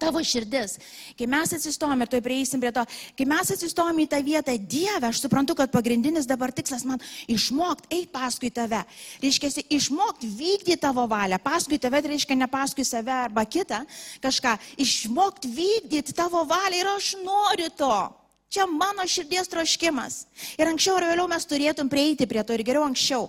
tavo 0.00 0.22
širdis. 0.24 0.76
Kai 1.18 1.28
mes 1.30 1.54
atsistojom 1.56 2.04
ir 2.04 2.10
to 2.12 2.20
prieisim 2.24 2.62
prie 2.62 2.72
to, 2.74 2.84
kai 3.18 3.26
mes 3.28 3.52
atsistojom 3.54 4.02
į 4.04 4.08
tą 4.12 4.20
vietą, 4.24 4.56
Dieve, 4.56 5.08
aš 5.08 5.22
suprantu, 5.24 5.56
kad 5.58 5.72
pagrindinis 5.72 6.28
dabar 6.28 6.52
tikslas 6.54 6.84
man 6.88 7.02
išmokti 7.30 7.90
eiti 7.96 8.12
paskui 8.12 8.50
tave. 8.54 8.82
Reiškia, 9.22 9.64
išmokti 9.78 10.30
vykdyti 10.30 10.80
tavo 10.82 11.06
valią. 11.10 11.40
Paskui 11.42 11.80
tave 11.82 12.02
tai 12.02 12.14
reiškia 12.14 12.38
ne 12.38 12.50
paskui 12.50 12.84
save 12.86 13.14
arba 13.14 13.46
kitą 13.48 13.82
kažką. 14.24 14.56
Išmokti 14.82 15.50
vykdyti 15.56 16.16
tavo 16.16 16.44
valią 16.48 16.84
ir 16.84 16.94
aš 16.96 17.16
noriu 17.24 17.72
to. 17.76 18.25
Čia 18.46 18.62
mano 18.70 19.02
širdies 19.10 19.48
troškimas. 19.50 20.20
Ir 20.54 20.68
anksčiau 20.70 21.00
ar 21.00 21.08
vėliau 21.08 21.26
mes 21.26 21.46
turėtum 21.50 21.88
prieiti 21.90 22.28
prie 22.30 22.44
to 22.46 22.54
ir 22.54 22.62
geriau 22.62 22.84
anksčiau. 22.86 23.26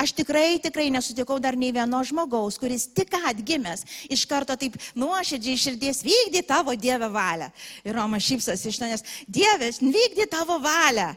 Aš 0.00 0.14
tikrai, 0.16 0.56
tikrai 0.64 0.86
nesutikau 0.92 1.36
dar 1.42 1.58
nei 1.60 1.68
vieno 1.74 2.00
žmogaus, 2.00 2.56
kuris 2.60 2.86
tik 2.96 3.12
atgimęs 3.18 3.84
iš 4.08 4.24
karto 4.30 4.56
taip 4.56 4.78
nuoširdžiai 4.96 5.60
širdies 5.66 6.00
vykdy 6.06 6.40
tavo 6.48 6.72
Dievę 6.80 7.10
valią. 7.12 7.50
Ir 7.84 7.98
Roma 7.98 8.16
šypsosi 8.16 8.72
iš 8.72 8.80
to, 8.80 8.88
nes 8.88 9.04
Dievas 9.28 9.82
vykdy 9.84 10.28
tavo 10.32 10.56
valią. 10.64 11.12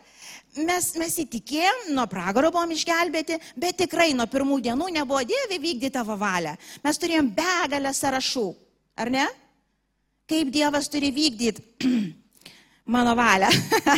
Mes, 0.67 0.91
mes 0.99 1.17
įtikėjom, 1.23 1.87
nuo 1.95 2.03
pragaro 2.09 2.51
buvom 2.51 2.75
išgelbėti, 2.75 3.39
bet 3.55 3.79
tikrai 3.79 4.11
nuo 4.17 4.27
pirmų 4.27 4.59
dienų 4.67 4.91
nebuvo 4.99 5.23
Dieve 5.23 5.55
vykdyti 5.55 5.95
tavo 5.95 6.19
valią. 6.19 6.57
Mes 6.83 6.99
turėjom 6.99 7.31
begalę 7.37 7.95
sąrašų, 7.95 8.47
ar 8.99 9.13
ne? 9.13 9.27
Kaip 10.27 10.51
Dievas 10.51 10.89
turi 10.91 11.13
vykdyti 11.15 11.87
mano 12.87 13.13
valią. 13.17 13.49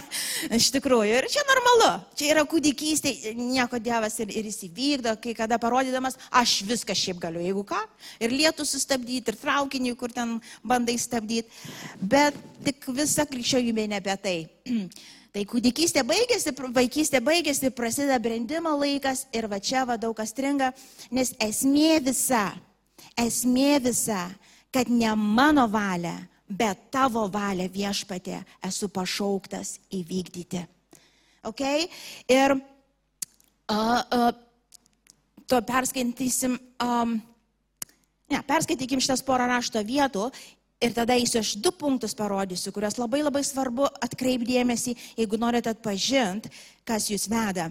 Iš 0.57 0.69
tikrųjų. 0.75 1.19
Ir 1.19 1.27
čia 1.31 1.43
normalu. 1.47 1.91
Čia 2.17 2.31
yra 2.33 2.43
kūdikystė, 2.49 3.13
nieko 3.37 3.79
Dievas 3.81 4.17
ir, 4.23 4.33
ir 4.33 4.49
jis 4.49 4.65
įvykdo, 4.67 5.13
kai 5.21 5.35
kada 5.37 5.59
parodydamas, 5.61 6.17
aš 6.33 6.59
viską 6.67 6.95
šiaip 6.97 7.21
galiu, 7.21 7.43
jeigu 7.45 7.63
ką. 7.69 7.79
Ir 8.23 8.33
lietų 8.33 8.65
sustabdyti, 8.67 9.31
ir 9.31 9.39
traukinį, 9.39 9.93
kur 9.99 10.13
ten 10.15 10.37
bandai 10.65 10.97
stabdyti. 10.99 11.47
Bet 12.01 12.37
tik 12.65 12.89
visa 12.97 13.27
krikščionybė 13.29 13.87
ne 13.93 14.01
apie 14.01 14.19
tai. 14.25 14.37
Tai 15.29 15.43
kūdikystė 15.45 16.01
baigėsi, 16.09 16.55
vaikystė 16.73 17.19
baigėsi, 17.21 17.69
prasideda 17.77 18.15
brendimo 18.17 18.71
laikas 18.79 19.27
ir 19.29 19.45
va 19.45 19.59
čia 19.61 19.83
va 19.85 19.93
daug 20.01 20.15
kas 20.17 20.33
stringa, 20.33 20.71
nes 21.13 21.35
esmė 21.45 21.99
visa, 22.01 22.47
esmė 23.13 23.75
visa, 23.85 24.23
kad 24.73 24.89
ne 24.89 25.13
mano 25.13 25.67
valia, 25.69 26.15
bet 26.49 26.89
tavo 26.91 27.27
valią 27.29 27.69
viešpatė 27.69 28.41
esu 28.65 28.89
pašauktas 28.89 29.77
įvykdyti. 29.93 30.65
Ok? 31.45 31.61
Ir 32.27 32.55
uh, 32.57 34.01
uh, 34.01 34.31
to 35.47 35.61
perskaitysim, 35.65 36.57
um, 36.83 37.19
ne, 38.29 38.41
perskaitykim 38.47 39.01
šitas 39.01 39.23
porą 39.25 39.47
rašto 39.49 39.81
vietų 39.85 40.29
ir 40.81 40.95
tada 40.95 41.15
eisiu 41.19 41.41
aš 41.43 41.55
du 41.61 41.71
punktus 41.75 42.15
parodysiu, 42.17 42.73
kuriuos 42.75 42.97
labai 42.99 43.21
labai 43.23 43.43
svarbu 43.45 43.87
atkreipdėmėsi, 44.05 44.95
jeigu 45.19 45.39
norite 45.41 45.71
atpažinti, 45.71 46.51
kas 46.87 47.09
jūs 47.11 47.29
veda. 47.31 47.69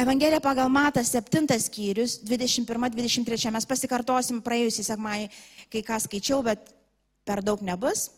Evangelija 0.00 0.40
pagal 0.40 0.70
Matą 0.72 1.02
7 1.04 1.44
skyrius, 1.60 2.16
21-23, 2.24 3.50
mes 3.52 3.66
pasikartosim 3.68 4.38
praėjusį 4.40 4.86
sekmąjį, 4.86 5.26
kai 5.68 5.82
ką 5.84 5.98
skaičiau, 6.00 6.40
bet 6.46 6.70
per 7.24 7.42
daug 7.44 7.62
nebus. 7.62 8.08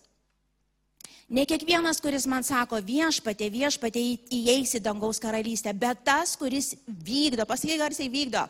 Ne 1.33 1.47
kiekvienas, 1.49 2.01
kuris 2.05 2.27
man 2.29 2.45
sako 2.45 2.77
viešpatė, 2.85 3.47
viešpatė 3.53 4.01
įeis 4.37 4.75
į 4.77 4.83
dangaus 4.85 5.21
karalystę, 5.23 5.73
bet 5.73 6.03
tas, 6.05 6.35
kuris 6.37 6.75
vykdo, 6.87 7.47
pasakyk 7.49 7.81
garsiai 7.81 8.11
vykdo, 8.13 8.43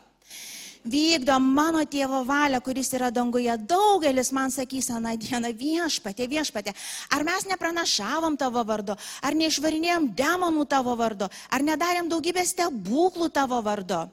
vykdo 0.82 1.37
mano 1.38 1.85
tėvo 1.87 2.25
valią, 2.26 2.59
kuris 2.64 2.90
yra 2.99 3.12
danguje. 3.14 3.54
Daugelis 3.71 4.32
man 4.35 4.50
sakys 4.50 4.90
aną 4.90 5.14
dieną 5.14 5.52
viešpatė, 5.61 6.26
viešpatė. 6.26 6.75
Ar 7.14 7.23
mes 7.28 7.47
nepranašavom 7.52 8.35
tavo 8.40 8.64
vardu, 8.66 8.99
ar 9.23 9.38
neišvarinėjom 9.38 10.11
demonų 10.18 10.66
tavo 10.66 10.97
vardu, 10.99 11.30
ar 11.50 11.62
nedarėm 11.62 12.11
daugybę 12.11 12.42
stebuklų 12.47 13.30
tavo 13.30 13.62
vardu. 13.62 14.09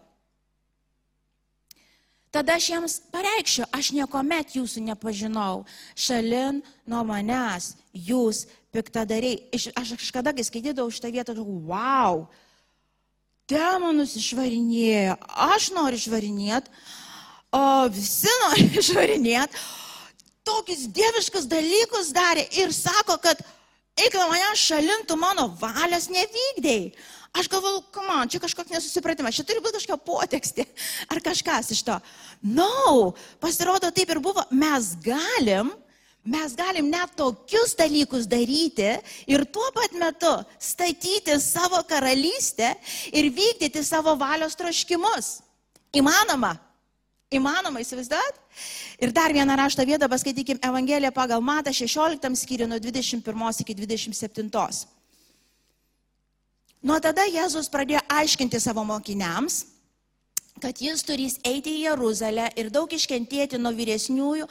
Tada 2.30 2.60
aš 2.60 2.68
jiems 2.70 2.96
pareikščiau, 3.10 3.66
aš 3.74 3.90
niekuomet 3.98 4.54
jūsų 4.54 4.84
nepažinau. 4.86 5.64
Šalin 5.98 6.62
nuo 6.86 7.02
manęs 7.08 7.72
jūs 7.94 8.44
piktadariai. 8.70 9.42
Aš 9.74 9.96
kažkada, 9.98 10.36
kai 10.38 10.46
skaitydavau 10.46 10.94
šitą 10.94 11.10
vietą, 11.16 11.34
galvoju, 11.34 11.66
wow, 11.72 12.28
demonus 13.50 14.14
išvarinėjo, 14.20 15.18
aš 15.50 15.72
noriu 15.74 15.98
išvarinėti, 15.98 16.70
visi 17.98 18.36
nori 18.44 18.68
išvarinėti. 18.78 19.64
Tokius 20.46 20.86
dieviškus 20.94 21.50
dalykus 21.50 22.14
darė 22.14 22.46
ir 22.62 22.74
sako, 22.74 23.18
kad 23.22 23.42
eik 24.00 24.14
nuo 24.14 24.30
manęs 24.30 24.68
šalintų 24.70 25.18
mano 25.18 25.50
valios 25.60 26.12
nevykdėjai. 26.14 26.94
Aš 27.34 27.50
galvoju, 27.50 27.84
man, 28.08 28.30
čia 28.30 28.40
kažkoks 28.42 28.72
nesusipratimas, 28.74 29.36
čia 29.38 29.46
turi 29.46 29.62
būti 29.62 29.78
kažkokia 29.78 30.06
potekstė 30.06 30.66
ar 31.14 31.22
kažkas 31.24 31.70
iš 31.76 31.84
to. 31.86 31.98
No, 32.42 33.14
pasirodo 33.42 33.92
taip 33.94 34.10
ir 34.10 34.22
buvo, 34.24 34.44
mes 34.50 34.96
galim, 35.04 35.70
mes 36.26 36.56
galim 36.58 36.90
net 36.90 37.14
tokius 37.20 37.76
dalykus 37.78 38.26
daryti 38.30 38.96
ir 39.30 39.46
tuo 39.54 39.70
pat 39.76 39.94
metu 40.02 40.34
statyti 40.58 41.38
savo 41.44 41.84
karalystę 41.88 42.74
ir 43.14 43.30
vykdyti 43.30 43.86
savo 43.86 44.18
valios 44.18 44.58
troškimus. 44.58 45.38
Įmanoma. 45.94 46.56
Įmanoma, 47.30 47.82
įsivaizduot? 47.86 48.38
Ir 49.06 49.12
dar 49.14 49.30
vieną 49.34 49.54
raštą 49.58 49.86
vietą 49.86 50.10
paskaitykim 50.10 50.58
Evangeliją 50.66 51.12
pagal 51.14 51.44
Matą 51.46 51.70
16 51.74 52.34
skyrių 52.42 52.66
nuo 52.72 52.80
21 52.82 53.62
iki 53.62 53.76
27. 53.78 54.50
Nuo 56.80 56.96
tada 57.04 57.26
Jėzus 57.28 57.68
pradėjo 57.68 58.00
aiškinti 58.08 58.60
savo 58.64 58.86
mokiniams, 58.88 59.66
kad 60.64 60.80
jis 60.80 61.04
turės 61.04 61.36
eiti 61.44 61.74
į 61.76 61.90
Jeruzalę 61.90 62.46
ir 62.56 62.70
daug 62.72 62.92
iškentėti 62.96 63.60
nuo 63.60 63.74
vyresniųjų 63.76 64.48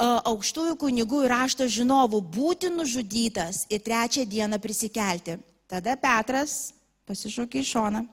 aukštųjų 0.00 0.78
kunigų 0.80 1.26
ir 1.26 1.34
rašto 1.34 1.68
žinovų, 1.68 2.22
būti 2.32 2.72
nužudytas 2.72 3.66
ir 3.68 3.84
trečią 3.84 4.24
dieną 4.24 4.56
prisikelti. 4.56 5.36
Tada 5.68 5.98
Petras 6.00 6.72
pasišaukė 7.04 7.60
į 7.60 7.68
šoną, 7.68 8.04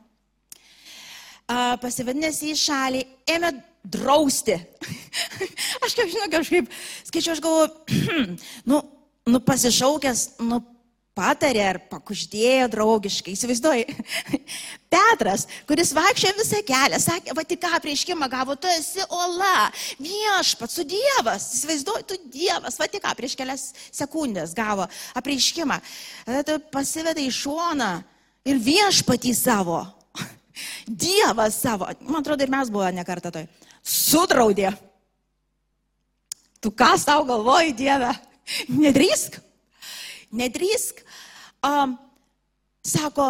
pasivadinęs 1.80 2.44
į 2.52 2.54
šalį, 2.60 3.08
ėmė 3.32 3.54
drausti. 3.88 4.60
aš 5.88 5.96
kaip 5.96 6.12
žinau, 6.12 6.28
kažkaip 6.36 6.68
skaičiu, 7.08 7.32
aš 7.32 7.46
galvoju, 7.48 7.72
nu, 8.74 8.84
nu 9.32 9.48
pasišaukęs, 9.48 10.34
nu 10.44 10.60
patarė 11.18 11.64
ar 11.66 11.80
pakuždėjo 11.90 12.68
draugiškai. 12.72 13.34
Įsivaizduoji, 13.34 13.86
Petras, 14.94 15.46
kuris 15.68 15.92
vaikščiojo 15.98 16.38
visą 16.38 16.62
kelią, 16.68 17.00
sakė, 17.02 17.34
va 17.36 17.44
tik 17.48 17.62
ką 17.64 17.80
prieškimą 17.84 18.30
gavo, 18.32 18.56
tu 18.60 18.70
esi 18.72 19.04
ola, 19.10 19.68
viešpat, 20.00 20.74
su 20.74 20.86
Dievas, 20.88 21.50
įsivaizduoji, 21.58 22.08
tu 22.08 22.20
Dievas, 22.34 22.78
va 22.80 22.90
tik 22.92 23.04
ką 23.04 23.16
prieš 23.18 23.36
kelias 23.40 23.66
sekundės 23.90 24.56
gavo 24.58 24.88
apreiškimą. 25.18 25.80
Tada 26.28 26.60
pasivedai 26.74 27.28
į 27.28 27.36
šoną 27.36 27.92
ir 28.48 28.62
viešpatį 28.64 29.34
savo, 29.38 29.82
Dievas 31.06 31.58
savo, 31.66 31.90
man 32.06 32.22
atrodo 32.22 32.46
ir 32.46 32.54
mes 32.54 32.72
buvome 32.72 32.94
nekartą 33.02 33.34
toj, 33.34 33.50
sudraudė. 33.84 34.72
Tu 36.62 36.72
ką 36.74 36.94
tau 37.06 37.26
galvoji, 37.28 37.76
Dieve? 37.78 38.14
Nedrįsk. 38.84 39.42
Nedrįsk 40.36 41.04
um, 41.66 41.98
sako, 42.86 43.28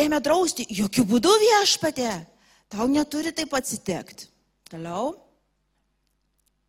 ėmė 0.00 0.20
drausti, 0.24 0.66
jokių 0.70 1.04
būdų 1.12 1.34
viešpatė, 1.42 2.10
tau 2.72 2.88
neturi 2.90 3.32
taip 3.34 3.54
atsitikti. 3.56 4.28
Toliau. 4.66 5.14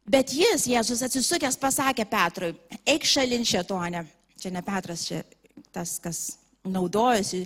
Bet 0.07 0.31
jis, 0.31 0.67
Jėzus 0.69 1.01
atsisukęs, 1.03 1.57
pasakė 1.59 2.05
Petrui, 2.07 2.53
eik 2.87 3.07
šalin 3.07 3.43
šetonę. 3.43 4.05
Čia 4.37 4.51
ne 4.53 4.61
Petras, 4.63 5.07
čia 5.09 5.23
tas, 5.73 5.97
kas 5.99 6.37
naudojasi. 6.63 7.41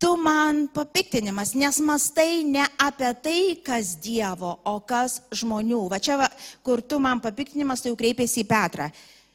Tu 0.00 0.10
man 0.16 0.64
papiktinimas, 0.72 1.54
nes 1.54 1.78
mastai 1.84 2.42
ne 2.44 2.64
apie 2.80 3.12
tai, 3.22 3.40
kas 3.64 3.94
Dievo, 4.00 4.56
o 4.64 4.80
kas 4.84 5.20
žmonių. 5.36 5.84
Va 5.92 6.00
čia, 6.02 6.18
va, 6.20 6.28
kur 6.64 6.82
tu 6.82 6.98
man 7.00 7.20
papiktinimas, 7.22 7.84
tai 7.84 7.92
jau 7.92 8.00
kreipėsi 8.00 8.42
į 8.42 8.48
Petrą. 8.50 8.90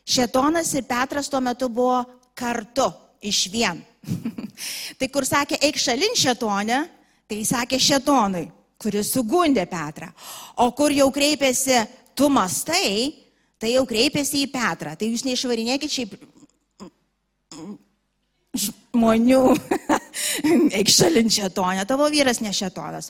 Šetonas 0.05 0.73
ir 0.77 0.85
Petras 0.89 1.31
tuo 1.31 1.41
metu 1.41 1.69
buvo 1.69 2.03
kartu. 2.37 2.91
iš 3.25 3.47
vien. 3.49 3.79
tai 4.99 5.07
kur 5.09 5.25
sakė, 5.25 5.57
eik 5.65 5.79
šalin 5.81 6.13
šetonę, 6.19 6.83
tai 7.25 7.39
sakė 7.47 7.79
šetonui, 7.81 8.43
kuris 8.77 9.09
sugundė 9.15 9.65
Petrą. 9.65 10.11
O 10.61 10.67
kur 10.77 10.93
jau 10.93 11.07
kreipėsi, 11.15 11.79
tu 12.13 12.29
mastai, 12.29 13.15
tai 13.57 13.73
jau 13.73 13.85
kreipėsi 13.89 14.43
į 14.45 14.51
Petrą. 14.53 14.93
Tai 14.93 15.09
jūs 15.09 15.25
neišvarinėkit 15.25 15.95
šiaip 15.95 16.13
žmonių, 18.55 19.41
eik 20.77 20.91
šalin 20.91 21.31
šetonę, 21.33 21.87
tavo 21.89 22.07
vyras 22.13 22.43
ne 22.45 22.53
šetonas. 22.55 23.09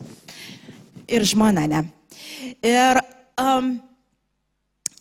Ir 1.12 1.28
žmona 1.28 1.68
ne. 1.70 1.84
Ir 2.66 3.02
um, 3.42 3.76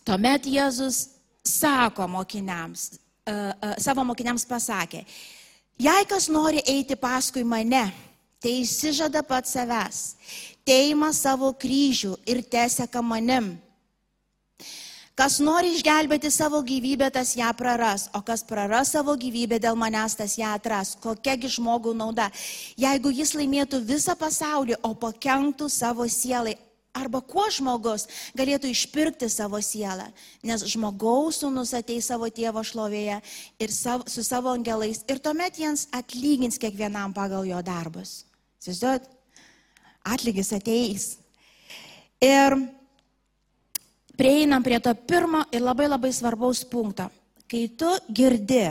tuomet 0.05 0.45
Jėzus 0.49 1.05
sako 1.45 2.09
mokiniams, 2.09 2.91
savo 3.81 4.03
mokiniams 4.05 4.45
pasakė, 4.45 5.05
jei 5.81 6.09
kas 6.09 6.29
nori 6.29 6.61
eiti 6.65 6.97
paskui 6.99 7.43
mane, 7.43 7.87
tai 8.41 8.59
įsižada 8.61 9.23
pat 9.25 9.47
savęs, 9.49 10.15
teima 10.65 11.11
savo 11.13 11.51
kryžių 11.53 12.15
ir 12.29 12.43
teseka 12.45 13.01
manim. 13.01 13.55
Kas 15.15 15.37
nori 15.39 15.69
išgelbėti 15.71 16.27
savo 16.27 16.59
gyvybę, 16.59 17.07
tas 17.07 17.29
ją 17.39 17.47
praras, 17.55 18.09
o 18.11 18.19
kas 18.19 18.41
praras 18.43 18.89
savo 18.91 19.13
gyvybę 19.15 19.61
dėl 19.63 19.77
manęs, 19.79 20.17
tas 20.19 20.33
ją 20.35 20.49
atras. 20.57 20.91
Kokiagi 20.99 21.47
žmogų 21.53 21.93
nauda, 21.95 22.27
jeigu 22.75 23.13
jis 23.15 23.31
laimėtų 23.39 23.79
visą 23.87 24.17
pasaulį, 24.19 24.75
o 24.83 24.91
pakenktų 24.91 25.69
savo 25.71 26.03
sielai. 26.11 26.57
Arba 26.95 27.19
kuo 27.19 27.43
žmogus 27.51 28.05
galėtų 28.37 28.69
išpirkti 28.71 29.27
savo 29.31 29.59
sielą, 29.59 30.05
nes 30.47 30.63
žmogaus 30.71 31.41
sūnus 31.41 31.73
ateis 31.75 32.07
savo 32.07 32.29
tėvo 32.31 32.63
šlovėje 32.63 33.17
ir 33.59 33.73
savo, 33.75 34.07
su 34.07 34.23
savo 34.23 34.53
angelais 34.55 35.03
ir 35.11 35.19
tuomet 35.19 35.59
jiems 35.59 35.89
atlygins 35.95 36.59
kiekvienam 36.61 37.11
pagal 37.15 37.43
jo 37.49 37.59
darbus. 37.65 38.23
Įsivaizduojat? 38.63 39.09
Atlygis 40.07 40.53
ateis. 40.55 41.09
Ir 42.23 42.55
prieinam 44.15 44.63
prie 44.63 44.79
to 44.79 44.95
pirmo 44.95 45.43
ir 45.51 45.65
labai 45.65 45.89
labai 45.91 46.13
svarbaus 46.15 46.63
punkto. 46.63 47.09
Kai 47.45 47.67
tu 47.77 47.91
girdi 48.07 48.63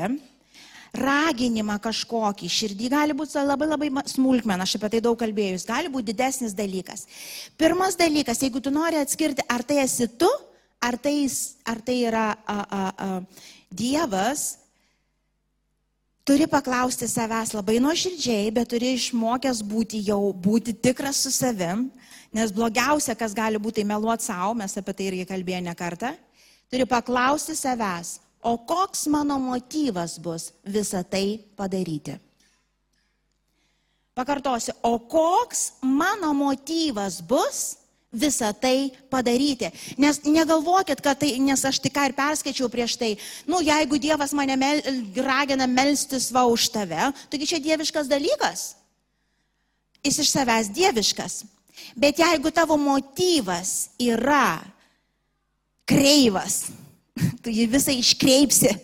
raginimą 0.94 1.76
kažkokį, 1.82 2.48
širdį 2.50 2.90
gali 2.92 3.16
būti 3.16 3.42
labai 3.42 3.68
labai 3.68 3.90
smulkmena, 4.10 4.66
aš 4.66 4.76
apie 4.78 4.92
tai 4.94 5.00
daug 5.04 5.18
kalbėjus, 5.18 5.66
gali 5.68 5.90
būti 5.92 6.12
didesnis 6.12 6.54
dalykas. 6.56 7.06
Pirmas 7.58 7.98
dalykas, 8.00 8.42
jeigu 8.42 8.62
tu 8.62 8.72
nori 8.74 9.00
atskirti, 9.00 9.44
ar 9.48 9.66
tai 9.66 9.80
esi 9.82 10.08
tu, 10.08 10.30
ar 10.82 10.98
tai, 11.00 11.16
ar 11.66 11.80
tai 11.82 11.98
yra 12.08 12.26
a, 12.46 12.58
a, 12.60 12.82
a, 12.84 13.10
Dievas, 13.74 14.60
turi 16.22 16.46
paklausti 16.46 17.08
savęs 17.10 17.56
labai 17.56 17.80
nuoširdžiai, 17.82 18.52
bet 18.54 18.70
turi 18.70 18.94
išmokęs 18.94 19.64
būti 19.66 20.04
jau, 20.06 20.22
būti 20.30 20.76
tikras 20.78 21.24
su 21.26 21.34
savim, 21.34 21.88
Nes 22.34 22.50
blogiausia, 22.50 23.14
kas 23.14 23.30
gali 23.30 23.60
būti, 23.62 23.78
tai 23.78 23.86
meluoti 23.86 24.26
savo, 24.26 24.56
mes 24.58 24.72
apie 24.74 24.92
tai 24.96 25.04
irgi 25.06 25.26
kalbėjome 25.28 25.68
ne 25.68 25.74
kartą. 25.78 26.10
Turi 26.66 26.82
paklausti 26.90 27.54
savęs, 27.54 28.16
o 28.44 28.58
koks 28.58 29.06
mano 29.08 29.38
motyvas 29.40 30.18
bus 30.20 30.52
visą 30.68 31.00
tai 31.04 31.40
padaryti. 31.56 32.18
Pakartosiu, 34.14 34.76
o 34.82 34.98
koks 34.98 35.80
mano 35.82 36.34
motyvas 36.36 37.22
bus 37.24 37.76
visą 38.14 38.52
tai 38.54 38.92
padaryti. 39.10 39.72
Nes 39.98 40.20
negalvokit, 40.22 41.00
kad 41.02 41.18
tai, 41.18 41.32
nes 41.42 41.64
aš 41.64 41.80
tik 41.82 41.96
ką 41.96 42.04
ir 42.10 42.14
perskaičiau 42.14 42.68
prieš 42.70 42.98
tai, 43.00 43.14
nu 43.50 43.58
jeigu 43.64 43.98
Dievas 43.98 44.36
mane 44.36 44.56
mel, 44.60 44.84
ragina 45.18 45.66
melstis 45.66 46.30
va 46.30 46.44
už 46.46 46.68
tave, 46.76 47.10
taigi 47.32 47.50
čia 47.50 47.62
dieviškas 47.64 48.12
dalykas. 48.12 48.74
Jis 50.04 50.20
iš 50.20 50.30
savęs 50.36 50.70
dieviškas. 50.76 51.42
Bet 51.96 52.20
jeigu 52.20 52.52
tavo 52.54 52.76
motyvas 52.78 53.96
yra 53.98 54.60
kreivas, 55.88 56.68
tu 57.42 57.52
jį 57.52 57.68
visą 57.70 57.94
iškreipsi. 57.94 58.74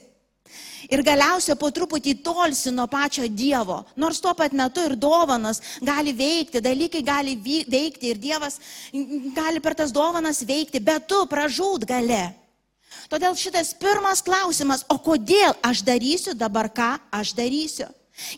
Ir 0.91 1.05
galiausiai 1.07 1.55
po 1.59 1.69
truputį 1.71 2.17
tolsi 2.25 2.73
nuo 2.75 2.89
pačio 2.91 3.29
Dievo. 3.29 3.85
Nors 4.01 4.19
tuo 4.23 4.33
pat 4.35 4.55
metu 4.57 4.83
ir 4.83 4.97
dovanas 4.99 5.61
gali 5.87 6.11
veikti, 6.17 6.63
dalykai 6.65 7.03
gali 7.07 7.37
veikti 7.39 8.11
ir 8.11 8.19
Dievas 8.19 8.59
gali 9.37 9.63
per 9.63 9.77
tas 9.79 9.95
dovanas 9.95 10.43
veikti, 10.43 10.83
bet 10.83 11.07
tu 11.07 11.23
pražūt 11.31 11.87
gali. 11.87 12.25
Todėl 13.11 13.37
šitas 13.39 13.71
pirmas 13.79 14.23
klausimas, 14.23 14.83
o 14.91 14.99
kodėl 14.99 15.55
aš 15.67 15.85
darysiu 15.87 16.35
dabar 16.35 16.71
ką 16.75 16.97
aš 17.15 17.37
darysiu? 17.39 17.87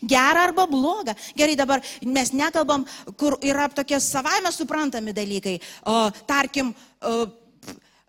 Gerą 0.05 0.47
arba 0.47 0.65
blogą. 0.69 1.15
Gerai, 1.35 1.55
dabar 1.59 1.81
mes 2.05 2.31
nekalbam, 2.31 2.85
kur 3.17 3.35
yra 3.43 3.67
tokie 3.69 3.99
savaime 3.99 4.51
suprantami 4.53 5.11
dalykai. 5.13 5.57
O, 5.89 6.09
tarkim, 6.29 6.71
o, 7.01 7.25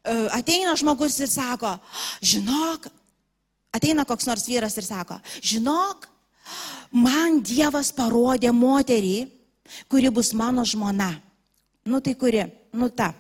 ateina 0.05 0.75
žmogus 0.77 1.17
ir 1.21 1.31
sako, 1.33 1.75
žinok, 2.23 2.89
ateina 3.75 4.05
koks 4.05 4.29
nors 4.29 4.47
vyras 4.49 4.77
ir 4.79 4.87
sako, 4.87 5.19
žinok, 5.41 6.09
man 6.93 7.41
Dievas 7.43 7.93
parodė 7.97 8.53
moterį, 8.53 9.17
kuri 9.89 10.13
bus 10.13 10.35
mano 10.37 10.65
žmona. 10.65 11.15
Nu 11.85 12.01
tai 12.01 12.15
kuri, 12.17 12.45
nu 12.73 12.89
ta. 12.89 13.13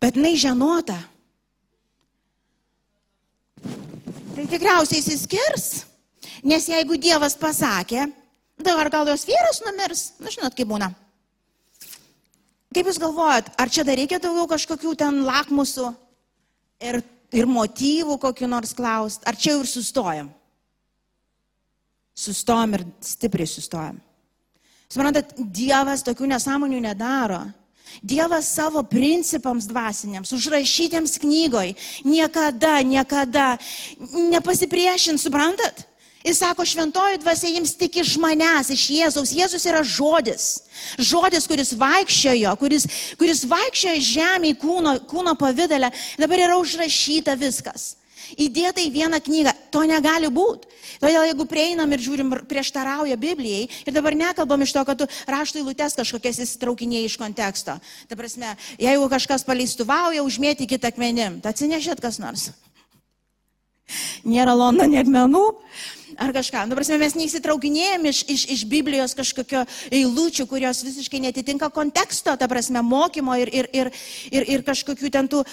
Bet 0.00 0.16
jinai 0.16 0.36
žinota. 0.36 0.96
Tai 4.34 4.44
tikriausiai 4.50 5.00
įsiskirs. 5.00 5.84
Nes 6.44 6.66
jeigu 6.68 6.98
Dievas 7.00 7.36
pasakė, 7.40 8.04
dabar 8.60 8.90
gal 8.92 9.08
jos 9.08 9.24
vyras 9.28 9.62
numirs, 9.64 10.02
nu, 10.20 10.28
žinot, 10.28 10.52
kaip 10.56 10.68
būna. 10.68 10.90
Kaip 12.74 12.88
Jūs 12.90 12.98
galvojat, 12.98 13.52
ar 13.60 13.70
čia 13.70 13.84
dar 13.86 13.98
reikia 13.98 14.18
daugiau 14.22 14.48
kažkokių 14.50 14.96
ten 14.98 15.20
lakmusų 15.26 15.92
ir, 16.82 16.98
ir 17.30 17.46
motyvų 17.46 18.18
kokiu 18.22 18.48
nors 18.50 18.74
klausti, 18.74 19.22
ar 19.28 19.38
čia 19.38 19.54
jau 19.54 19.60
ir 19.62 19.70
sustojam? 19.70 20.32
Sustojam 22.14 22.74
ir 22.74 22.84
stipriai 23.02 23.46
sustojam. 23.50 24.00
Suprantat, 24.90 25.32
Dievas 25.38 26.02
tokių 26.06 26.28
nesąmonių 26.34 26.82
nedaro. 26.84 27.40
Dievas 28.02 28.48
savo 28.50 28.82
principams 28.90 29.68
dvasiniams, 29.70 30.32
užrašytiems 30.34 31.18
knygoj, 31.22 31.74
niekada, 32.06 32.80
niekada 32.82 33.54
nepasipriešins, 34.34 35.22
suprantat? 35.22 35.84
Jis 36.24 36.38
sako, 36.40 36.64
šventoji 36.64 37.18
dvasia 37.20 37.50
jums 37.52 37.74
tik 37.76 37.98
iš 38.00 38.14
manęs, 38.16 38.70
iš 38.72 38.84
Jėzaus. 38.94 39.34
Jėzus 39.36 39.66
yra 39.68 39.82
žodis. 39.84 40.46
Žodis, 40.96 41.44
kuris 41.44 41.74
vaikščiojo, 41.76 42.54
kuris, 42.56 42.86
kuris 43.20 43.42
vaikščiojo 43.50 44.00
žemė 44.06 44.54
į 44.54 44.56
kūno, 44.62 44.94
kūno 45.10 45.34
pavydalę. 45.36 45.92
Dabar 46.16 46.46
yra 46.46 46.56
užrašyta 46.56 47.36
viskas. 47.36 47.92
Įdėta 48.40 48.80
į 48.80 48.88
vieną 48.94 49.20
knygą. 49.20 49.52
To 49.68 49.84
negali 49.84 50.32
būti. 50.32 50.70
Todėl 51.02 51.28
jeigu 51.28 51.44
prieinam 51.44 51.92
ir 51.92 52.00
žiūrim 52.00 52.32
prieštarauja 52.48 53.20
Biblijai 53.20 53.68
ir 53.84 53.92
dabar 53.92 54.16
nekalbam 54.16 54.64
iš 54.64 54.72
to, 54.72 54.84
kad 54.88 55.02
tu 55.02 55.08
raštų 55.28 55.60
įlūtes 55.60 55.98
kažkokias 55.98 56.40
įsitraukinėjai 56.40 57.10
iš 57.10 57.18
konteksto. 57.20 57.76
Ta 58.08 58.16
prasme, 58.16 58.56
jeigu 58.80 59.10
kažkas 59.12 59.44
paleistuvauja, 59.44 60.24
užmėtykit 60.24 60.88
akmenim. 60.88 61.42
Tai 61.44 61.52
atsinešėt 61.52 62.00
kas 62.00 62.16
nors. 62.22 62.48
Nėra 64.24 64.54
Londone 64.56 65.02
akmenų 65.02 65.44
ar 66.18 66.32
kažką. 66.34 66.64
Nu, 66.68 66.78
prasme, 66.78 66.98
mes 67.02 67.16
neįsitraukinėjom 67.18 68.08
iš, 68.10 68.22
iš, 68.30 68.46
iš 68.56 68.64
Biblijos 68.70 69.14
kažkokio 69.18 69.64
eilučių, 69.94 70.46
kurios 70.50 70.82
visiškai 70.86 71.22
netitinka 71.24 71.70
konteksto, 71.74 72.36
ta 72.36 72.48
prasme, 72.50 72.82
mokymo 72.84 73.36
ir, 73.40 73.52
ir, 73.52 73.70
ir, 73.72 73.92
ir, 74.30 74.48
ir 74.56 74.66
kažkokių 74.66 75.12
ten 75.14 75.30
tų, 75.30 75.44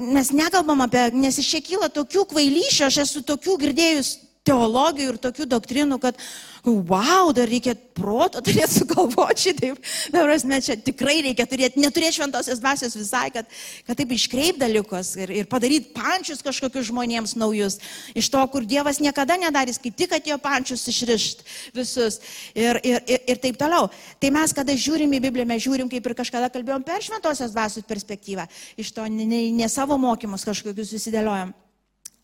mes 0.00 0.32
nekalbam 0.32 0.84
apie, 0.86 1.08
nes 1.16 1.38
iš 1.40 1.52
čia 1.54 1.62
kyla 1.64 1.90
tokių 1.92 2.26
kvailyšių, 2.32 2.86
aš 2.88 3.02
esu 3.04 3.24
tokių 3.26 3.58
girdėjus 3.64 4.16
teologijų 4.48 5.14
ir 5.14 5.20
tokių 5.20 5.46
doktrinų, 5.50 6.00
kad, 6.02 6.18
wow, 6.64 7.30
dar 7.32 7.48
reikia 7.48 7.74
proto 7.96 8.40
turėti 8.44 8.80
sugalvoti 8.80 9.48
šitaip. 9.48 9.78
Dabar 10.12 10.32
mes 10.50 10.66
čia 10.66 10.76
tikrai 10.76 11.20
reikia 11.24 11.46
turėti, 11.48 11.80
neturėti 11.80 12.18
šventosios 12.18 12.60
dvasios 12.60 12.96
visai, 12.98 13.28
kad, 13.34 13.48
kad 13.86 13.98
taip 13.98 14.12
iškreip 14.16 14.58
dalykus 14.60 15.14
ir, 15.20 15.32
ir 15.42 15.48
padaryti 15.50 15.92
pančius 15.96 16.44
kažkokius 16.44 16.90
žmonėms 16.90 17.36
naujus. 17.40 17.78
Iš 18.18 18.30
to, 18.32 18.42
kur 18.52 18.66
Dievas 18.68 19.00
niekada 19.00 19.38
nedarys, 19.40 19.80
kaip 19.80 19.96
tik 19.96 20.16
atėjo 20.16 20.40
pančius 20.42 20.84
išrišt 20.92 21.44
visus 21.76 22.20
ir, 22.54 22.80
ir, 22.84 23.00
ir, 23.06 23.24
ir 23.34 23.40
taip 23.42 23.60
toliau. 23.60 23.88
Tai 24.20 24.34
mes, 24.36 24.56
kada 24.56 24.76
žiūrim 24.76 25.16
į 25.16 25.24
Bibliją, 25.28 25.48
mes 25.48 25.64
žiūrim, 25.64 25.90
kaip 25.92 26.06
ir 26.06 26.18
kažkada 26.18 26.52
kalbėjom 26.52 26.84
per 26.86 27.04
šventosios 27.04 27.56
dvasios 27.56 27.88
perspektyvą. 27.88 28.48
Iš 28.80 28.94
to 28.96 29.08
ne, 29.08 29.26
ne, 29.28 29.46
ne 29.54 29.68
savo 29.72 29.98
mokymus 30.00 30.46
kažkokius 30.48 30.94
susidėliojam. 30.96 31.56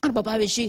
Arba, 0.06 0.22
pavyzdžiui, 0.26 0.68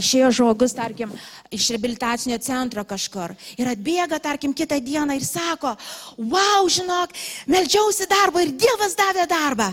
išėjo 0.00 0.30
žmogus, 0.40 0.74
tarkim, 0.76 1.12
iš 1.54 1.68
rehabilitacinio 1.74 2.38
centro 2.42 2.84
kažkur 2.88 3.36
ir 3.58 3.70
atbėga, 3.70 4.18
tarkim, 4.22 4.54
kitą 4.56 4.80
dieną 4.82 5.18
ir 5.18 5.26
sako, 5.26 5.76
wow, 6.18 6.66
žinok, 6.70 7.14
melžiausi 7.50 8.08
darbą 8.10 8.42
ir 8.44 8.52
Dievas 8.58 8.98
davė 8.98 9.28
darbą. 9.30 9.70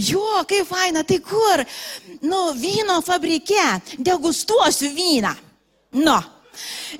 Jo, 0.00 0.42
kaip 0.48 0.66
faina, 0.70 1.04
tai 1.04 1.20
kur? 1.20 1.62
Nu, 2.24 2.48
vyno 2.56 2.98
fabrike, 3.04 3.68
degustuosiu 3.98 4.90
vyną. 4.96 5.34
Nu, 5.98 6.16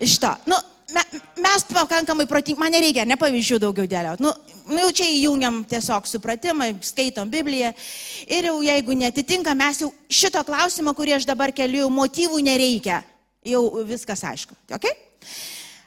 Iš 0.01 0.19
to. 0.19 0.35
Nu, 0.47 0.57
me, 0.94 1.03
mes 1.37 1.64
pakankamai 1.72 2.27
protingi, 2.27 2.61
man 2.61 2.72
nereikia, 2.72 3.05
ne 3.09 3.16
pavyzdžių 3.20 3.59
daugiau 3.62 3.88
dėlioti. 3.90 4.24
Nu, 4.24 4.33
nu, 4.68 4.79
jau 4.83 4.90
čia 5.01 5.09
įjungiam 5.12 5.61
tiesiog 5.68 6.09
supratimą, 6.09 6.70
skaitom 6.85 7.31
Bibliją. 7.33 7.72
Ir 8.29 8.51
jau 8.51 8.57
jeigu 8.64 8.96
netitinka, 8.98 9.55
mes 9.59 9.83
jau 9.85 9.92
šito 10.09 10.42
klausimo, 10.48 10.94
kurį 10.96 11.18
aš 11.18 11.29
dabar 11.29 11.53
keliu, 11.57 11.88
motyvų 11.92 12.40
nereikia. 12.44 13.03
Jau 13.46 13.62
viskas 13.87 14.24
aišku. 14.27 14.57
Okay? 14.74 14.96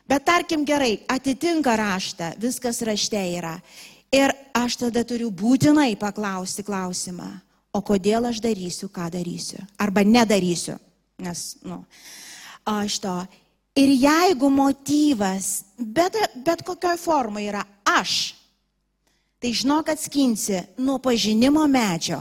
Bet 0.10 0.26
tarkim 0.28 0.66
gerai, 0.68 0.98
atitinka 1.10 1.76
raštą, 1.80 2.34
viskas 2.42 2.82
rašte 2.86 3.20
yra. 3.38 3.58
Ir 4.12 4.34
aš 4.58 4.82
tada 4.82 5.06
turiu 5.08 5.30
būtinai 5.32 5.94
paklausti 6.00 6.66
klausimą, 6.68 7.30
o 7.72 7.80
kodėl 7.80 8.28
aš 8.28 8.42
darysiu, 8.44 8.90
ką 8.92 9.08
darysiu. 9.14 9.62
Arba 9.80 10.04
nedarysiu. 10.04 10.76
Nes, 11.22 11.54
nu, 11.64 11.84
aš 12.68 12.98
to. 13.00 13.14
Ir 13.76 13.88
jeigu 13.96 14.50
motyvas, 14.52 15.64
bet, 15.78 16.18
bet 16.44 16.64
kokioj 16.68 16.98
formai 17.00 17.46
yra 17.48 17.64
aš, 17.88 18.34
tai 19.40 19.54
žinok 19.56 19.94
atskinsi 19.94 20.60
nuo 20.84 21.00
pažinimo 21.00 21.64
medžio. 21.72 22.20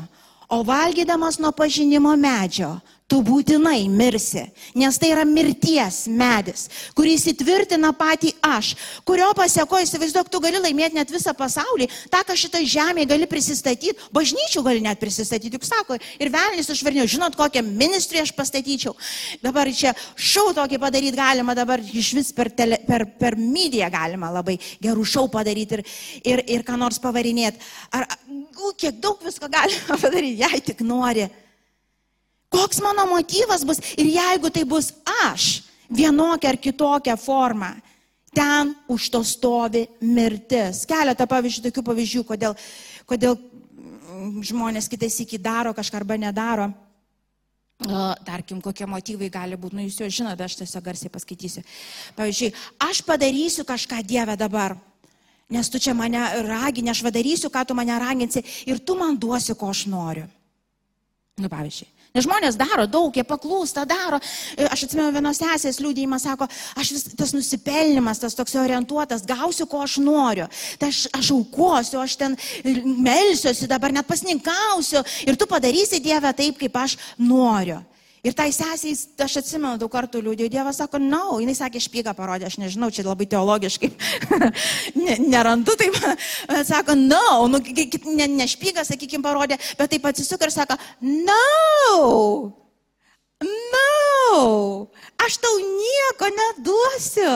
O 0.51 0.63
valgydamas 0.67 1.39
nuo 1.43 1.51
pažinimo 1.55 2.15
medžio, 2.17 2.77
tu 3.11 3.19
būtinai 3.27 3.89
mirsi, 3.91 4.45
nes 4.79 4.99
tai 5.01 5.11
yra 5.11 5.25
mirties 5.27 6.05
medis, 6.07 6.69
kuris 6.95 7.27
įtvirtina 7.33 7.91
patį 7.99 8.33
aš, 8.47 8.73
kurio 9.09 9.33
pasiekoje, 9.37 9.89
įsivaizduok, 9.89 10.31
tu 10.31 10.41
gali 10.43 10.61
laimėti 10.63 10.99
net 10.99 11.11
visą 11.11 11.35
pasaulį, 11.37 11.89
tą, 12.13 12.23
ką 12.29 12.37
šitą 12.39 12.63
žemę 12.63 13.07
gali 13.11 13.27
prisistatyti, 13.31 13.97
bažnyčių 14.15 14.63
gali 14.67 14.85
net 14.85 15.03
prisistatyti, 15.03 15.59
juk 15.59 15.67
sako, 15.67 15.99
ir 16.23 16.31
velnis 16.31 16.71
užvarnėjo, 16.71 17.09
žinot, 17.17 17.39
kokią 17.39 17.65
ministrį 17.67 18.23
aš 18.23 18.35
pastatyčiau. 18.39 18.95
Dabar 19.43 19.71
čia 19.75 19.97
šau 20.15 20.55
tokį 20.55 20.79
padaryti 20.83 21.19
galima, 21.19 21.59
dabar 21.59 21.83
iš 21.83 22.15
vis 22.15 22.33
per, 22.37 22.53
tele, 22.55 22.79
per, 22.87 23.09
per 23.19 23.39
mediją 23.41 23.91
galima 23.91 24.31
labai 24.31 24.61
gerų 24.83 25.07
šau 25.17 25.27
padaryti 25.33 25.81
ir, 25.81 25.87
ir, 26.23 26.47
ir 26.59 26.67
ką 26.67 26.79
nors 26.79 27.03
pavarinėti. 27.03 27.59
Ar, 27.97 28.07
kiek 28.79 29.03
daug 29.03 29.19
visko 29.25 29.51
galima 29.51 29.99
padaryti, 30.05 30.45
jei 30.45 30.67
tik 30.71 30.87
nori. 30.87 31.27
Koks 32.51 32.81
mano 32.83 33.07
motyvas 33.07 33.63
bus 33.67 33.79
ir 33.95 34.11
jeigu 34.11 34.51
tai 34.51 34.65
bus 34.67 34.91
aš, 35.23 35.63
vienokia 35.87 36.51
ar 36.51 36.59
kitokia 36.59 37.15
forma, 37.17 37.77
ten 38.35 38.75
už 38.91 39.11
to 39.11 39.23
stovi 39.27 39.87
mirtis. 40.03 40.85
Keletą 40.87 41.27
pavyzdžių, 41.31 41.65
tokių 41.69 41.85
pavyzdžių, 41.87 42.23
kodėl, 42.27 42.57
kodėl 43.07 43.37
mm, 43.39 44.41
žmonės 44.51 44.91
kitais 44.91 45.19
iki 45.23 45.39
daro 45.39 45.75
kažką 45.75 46.03
arba 46.03 46.19
nedaro. 46.19 46.71
Tarkim, 48.27 48.59
kokie 48.61 48.85
motyvai 48.85 49.31
gali 49.33 49.57
būti, 49.57 49.79
nu 49.79 49.87
jūs 49.87 50.03
jau 50.03 50.11
žinote, 50.13 50.45
aš 50.45 50.59
tiesiog 50.59 50.85
garsiai 50.85 51.13
paskaitysiu. 51.13 51.63
Pavyzdžiui, 52.19 52.51
aš 52.85 53.01
padarysiu 53.07 53.65
kažką 53.65 54.03
Dievę 54.05 54.35
dabar, 54.37 54.75
nes 55.49 55.71
tu 55.73 55.81
čia 55.81 55.95
mane 55.97 56.21
ragini, 56.45 56.93
aš 56.93 57.01
padarysiu, 57.07 57.49
ką 57.49 57.65
tu 57.65 57.79
mane 57.79 57.97
raginsi 57.97 58.45
ir 58.69 58.83
tu 58.85 58.99
man 59.01 59.17
duosi, 59.17 59.57
ko 59.57 59.71
aš 59.73 59.87
noriu. 59.89 60.27
Nu, 61.41 61.49
pavyzdžiui, 61.49 61.89
Nes 62.11 62.27
žmonės 62.27 62.57
daro 62.59 62.89
daug, 62.91 63.15
jie 63.15 63.23
paklūsta, 63.27 63.85
daro. 63.87 64.19
E, 64.57 64.67
aš 64.67 64.89
atsimenu 64.89 65.13
vienos 65.15 65.39
sesės 65.39 65.79
liūdėjimą, 65.83 66.19
sako, 66.19 66.49
aš 66.81 66.91
vis 66.97 67.05
tas 67.15 67.35
nusipelnimas, 67.37 68.19
tas 68.23 68.35
toks 68.35 68.57
orientuotas, 68.59 69.23
gausiu, 69.29 69.69
ko 69.71 69.85
aš 69.85 70.01
noriu. 70.03 70.49
Tai 70.81 70.91
aš, 70.91 71.05
aš 71.15 71.31
aukosiu, 71.37 72.01
aš 72.03 72.17
ten 72.19 72.35
melsiuosi, 72.65 73.71
dabar 73.71 73.95
net 73.95 74.11
pasninkausiu 74.11 75.05
ir 75.27 75.39
tu 75.39 75.47
padarysi 75.51 76.03
Dievę 76.03 76.35
taip, 76.35 76.59
kaip 76.59 76.83
aš 76.83 76.99
noriu. 77.21 77.79
Ir 78.21 78.35
tai 78.37 78.51
sesiai, 78.53 78.93
aš 79.25 79.39
atsimenu, 79.41 79.79
daug 79.81 79.89
kartų 79.93 80.21
liūdėjau, 80.21 80.51
Dievas 80.53 80.77
sako, 80.83 80.99
na, 81.01 81.23
no. 81.31 81.39
jinai 81.41 81.55
sakė, 81.57 81.81
špygą 81.81 82.13
parodė, 82.19 82.51
aš 82.51 82.59
nežinau, 82.61 82.91
čia 82.93 83.07
labai 83.07 83.25
teologiškai 83.33 83.89
nerandu, 85.33 85.73
taip, 85.81 85.97
bet 86.51 86.69
sako, 86.69 86.99
na, 87.01 87.23
no. 87.41 87.49
nu, 87.49 87.63
ne, 88.13 88.29
ne 88.29 88.49
špygą, 88.51 88.85
sakykime, 88.85 89.25
parodė, 89.25 89.57
bet 89.81 89.95
taip 89.95 90.11
atsisuka 90.13 90.51
ir 90.51 90.53
sako, 90.53 90.77
na, 91.01 91.41
no. 91.97 92.53
na, 93.41 93.87
no. 94.37 94.45
aš 95.25 95.41
tau 95.41 95.57
nieko 95.65 96.33
neduosiu. 96.37 97.35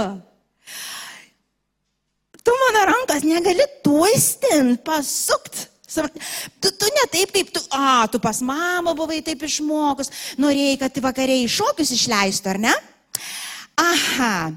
Tu 2.44 2.53
mano 2.61 2.81
rankas 2.92 3.25
negali 3.25 3.64
tuistin, 3.81 4.77
pasukt. 4.85 5.70
Tu, 5.94 6.70
tu 6.70 6.90
ne 6.96 7.04
taip, 7.12 7.33
kaip 7.35 7.52
tu, 7.54 7.62
a, 7.70 8.07
tu 8.11 8.20
pas 8.22 8.40
mamą 8.44 8.94
buvai 8.98 9.20
taip 9.24 9.42
išmokus, 9.46 10.11
norėjai, 10.40 10.78
kad 10.83 11.00
vakariai 11.04 11.48
šokius 11.50 11.94
išleistų, 11.94 12.54
ar 12.54 12.61
ne? 12.66 12.74
Aha, 13.74 14.52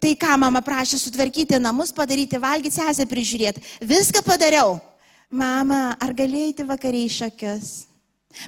tai 0.00 0.14
ką 0.16 0.38
mama 0.40 0.62
prašė 0.64 0.98
sutvarkyti 1.00 1.60
namus, 1.60 1.92
padaryti 1.92 2.40
valgyti, 2.40 2.78
sesę 2.78 3.04
prižiūrėti. 3.08 3.64
Viską 3.84 4.24
padariau. 4.24 4.78
Mama, 5.34 5.96
ar 6.00 6.14
galėjai 6.16 6.64
vakariai 6.68 7.10
šokius? 7.12 7.84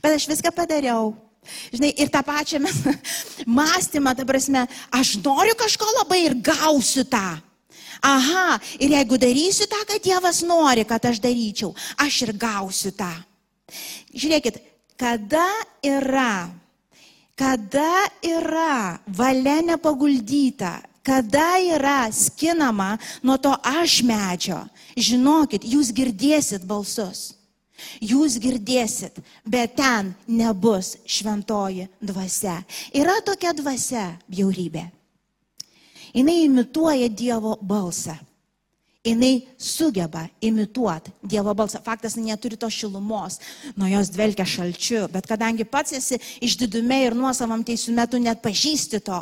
Bet 0.02 0.16
aš 0.16 0.28
viską 0.30 0.52
padariau. 0.54 1.14
Žinai, 1.70 1.92
ir 2.00 2.10
tą 2.10 2.22
pačią 2.26 2.60
mąstymą, 3.58 4.14
ta 4.18 4.24
prasme, 4.26 4.64
aš 4.90 5.16
noriu 5.22 5.54
kažko 5.58 5.86
labai 6.00 6.24
ir 6.26 6.38
gausiu 6.42 7.04
tą. 7.06 7.38
Aha, 8.02 8.58
ir 8.80 8.92
jeigu 8.96 9.18
darysiu 9.20 9.66
tą, 9.70 9.80
ką 9.88 9.98
Dievas 10.02 10.42
nori, 10.46 10.84
kad 10.88 11.04
aš 11.08 11.20
daryčiau, 11.22 11.72
aš 12.00 12.22
ir 12.26 12.32
gausiu 12.36 12.92
tą. 12.96 13.12
Žiūrėkit, 14.14 14.60
kada 15.00 15.46
yra, 15.84 16.48
kada 17.38 18.06
yra 18.24 18.98
valia 19.06 19.60
nepaguldyta, 19.64 20.80
kada 21.06 21.56
yra 21.62 22.06
skinama 22.12 22.96
nuo 23.22 23.38
to 23.38 23.54
aš 23.62 24.02
medžio, 24.06 24.60
žinokit, 24.96 25.64
jūs 25.64 25.92
girdėsit 25.94 26.66
balsus. 26.66 27.32
Jūs 28.00 28.38
girdėsit, 28.40 29.18
bet 29.44 29.74
ten 29.76 30.14
nebus 30.24 30.94
šventoji 31.04 31.90
dvasia. 32.00 32.62
Yra 32.96 33.18
tokia 33.20 33.52
dvasia 33.52 34.14
bjaurybė 34.32 34.86
jinai 36.16 36.44
imituoja 36.46 37.08
Dievo 37.08 37.58
balsą. 37.60 38.16
Jinai 39.06 39.46
sugeba 39.58 40.24
imituoti 40.42 41.12
Dievo 41.22 41.54
balsą. 41.54 41.78
Faktas, 41.84 42.16
neturi 42.18 42.56
to 42.58 42.66
šilumos, 42.70 43.38
nuo 43.78 43.86
jos 43.86 44.10
dvelkia 44.10 44.42
šalčiu, 44.48 45.04
bet 45.12 45.28
kadangi 45.30 45.62
pats 45.64 45.94
esi 45.94 46.18
išdidume 46.42 46.98
ir 47.04 47.14
nuosavam 47.14 47.62
teisų 47.62 47.94
metu 47.94 48.18
net 48.18 48.42
pažįsti 48.42 49.00
to. 49.06 49.20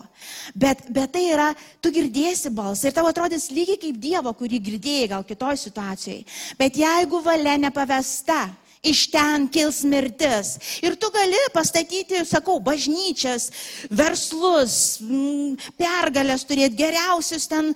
Bet, 0.56 0.86
bet 0.88 1.12
tai 1.12 1.26
yra, 1.34 1.50
tu 1.84 1.92
girdėsi 1.92 2.48
balsą 2.54 2.88
ir 2.88 2.96
tavo 2.96 3.12
atrodys 3.12 3.50
lygiai 3.52 3.82
kaip 3.82 4.00
Dievo, 4.00 4.32
kurį 4.32 4.62
girdėjai 4.70 5.10
gal 5.12 5.28
kitoj 5.28 5.60
situacijai. 5.66 6.24
Bet 6.56 6.80
jeigu 6.80 7.20
valia 7.26 7.58
nepavesta, 7.60 8.46
iš 8.84 9.06
ten 9.12 9.46
kils 9.52 9.82
mirtis. 9.88 10.54
Ir 10.84 10.96
tu 11.00 11.10
gali 11.14 11.38
pastatyti, 11.54 12.22
sakau, 12.28 12.58
bažnyčias, 12.64 13.48
verslus, 13.90 14.76
pergalės 15.80 16.44
turėti 16.48 16.78
geriausius 16.78 17.48
ten, 17.50 17.72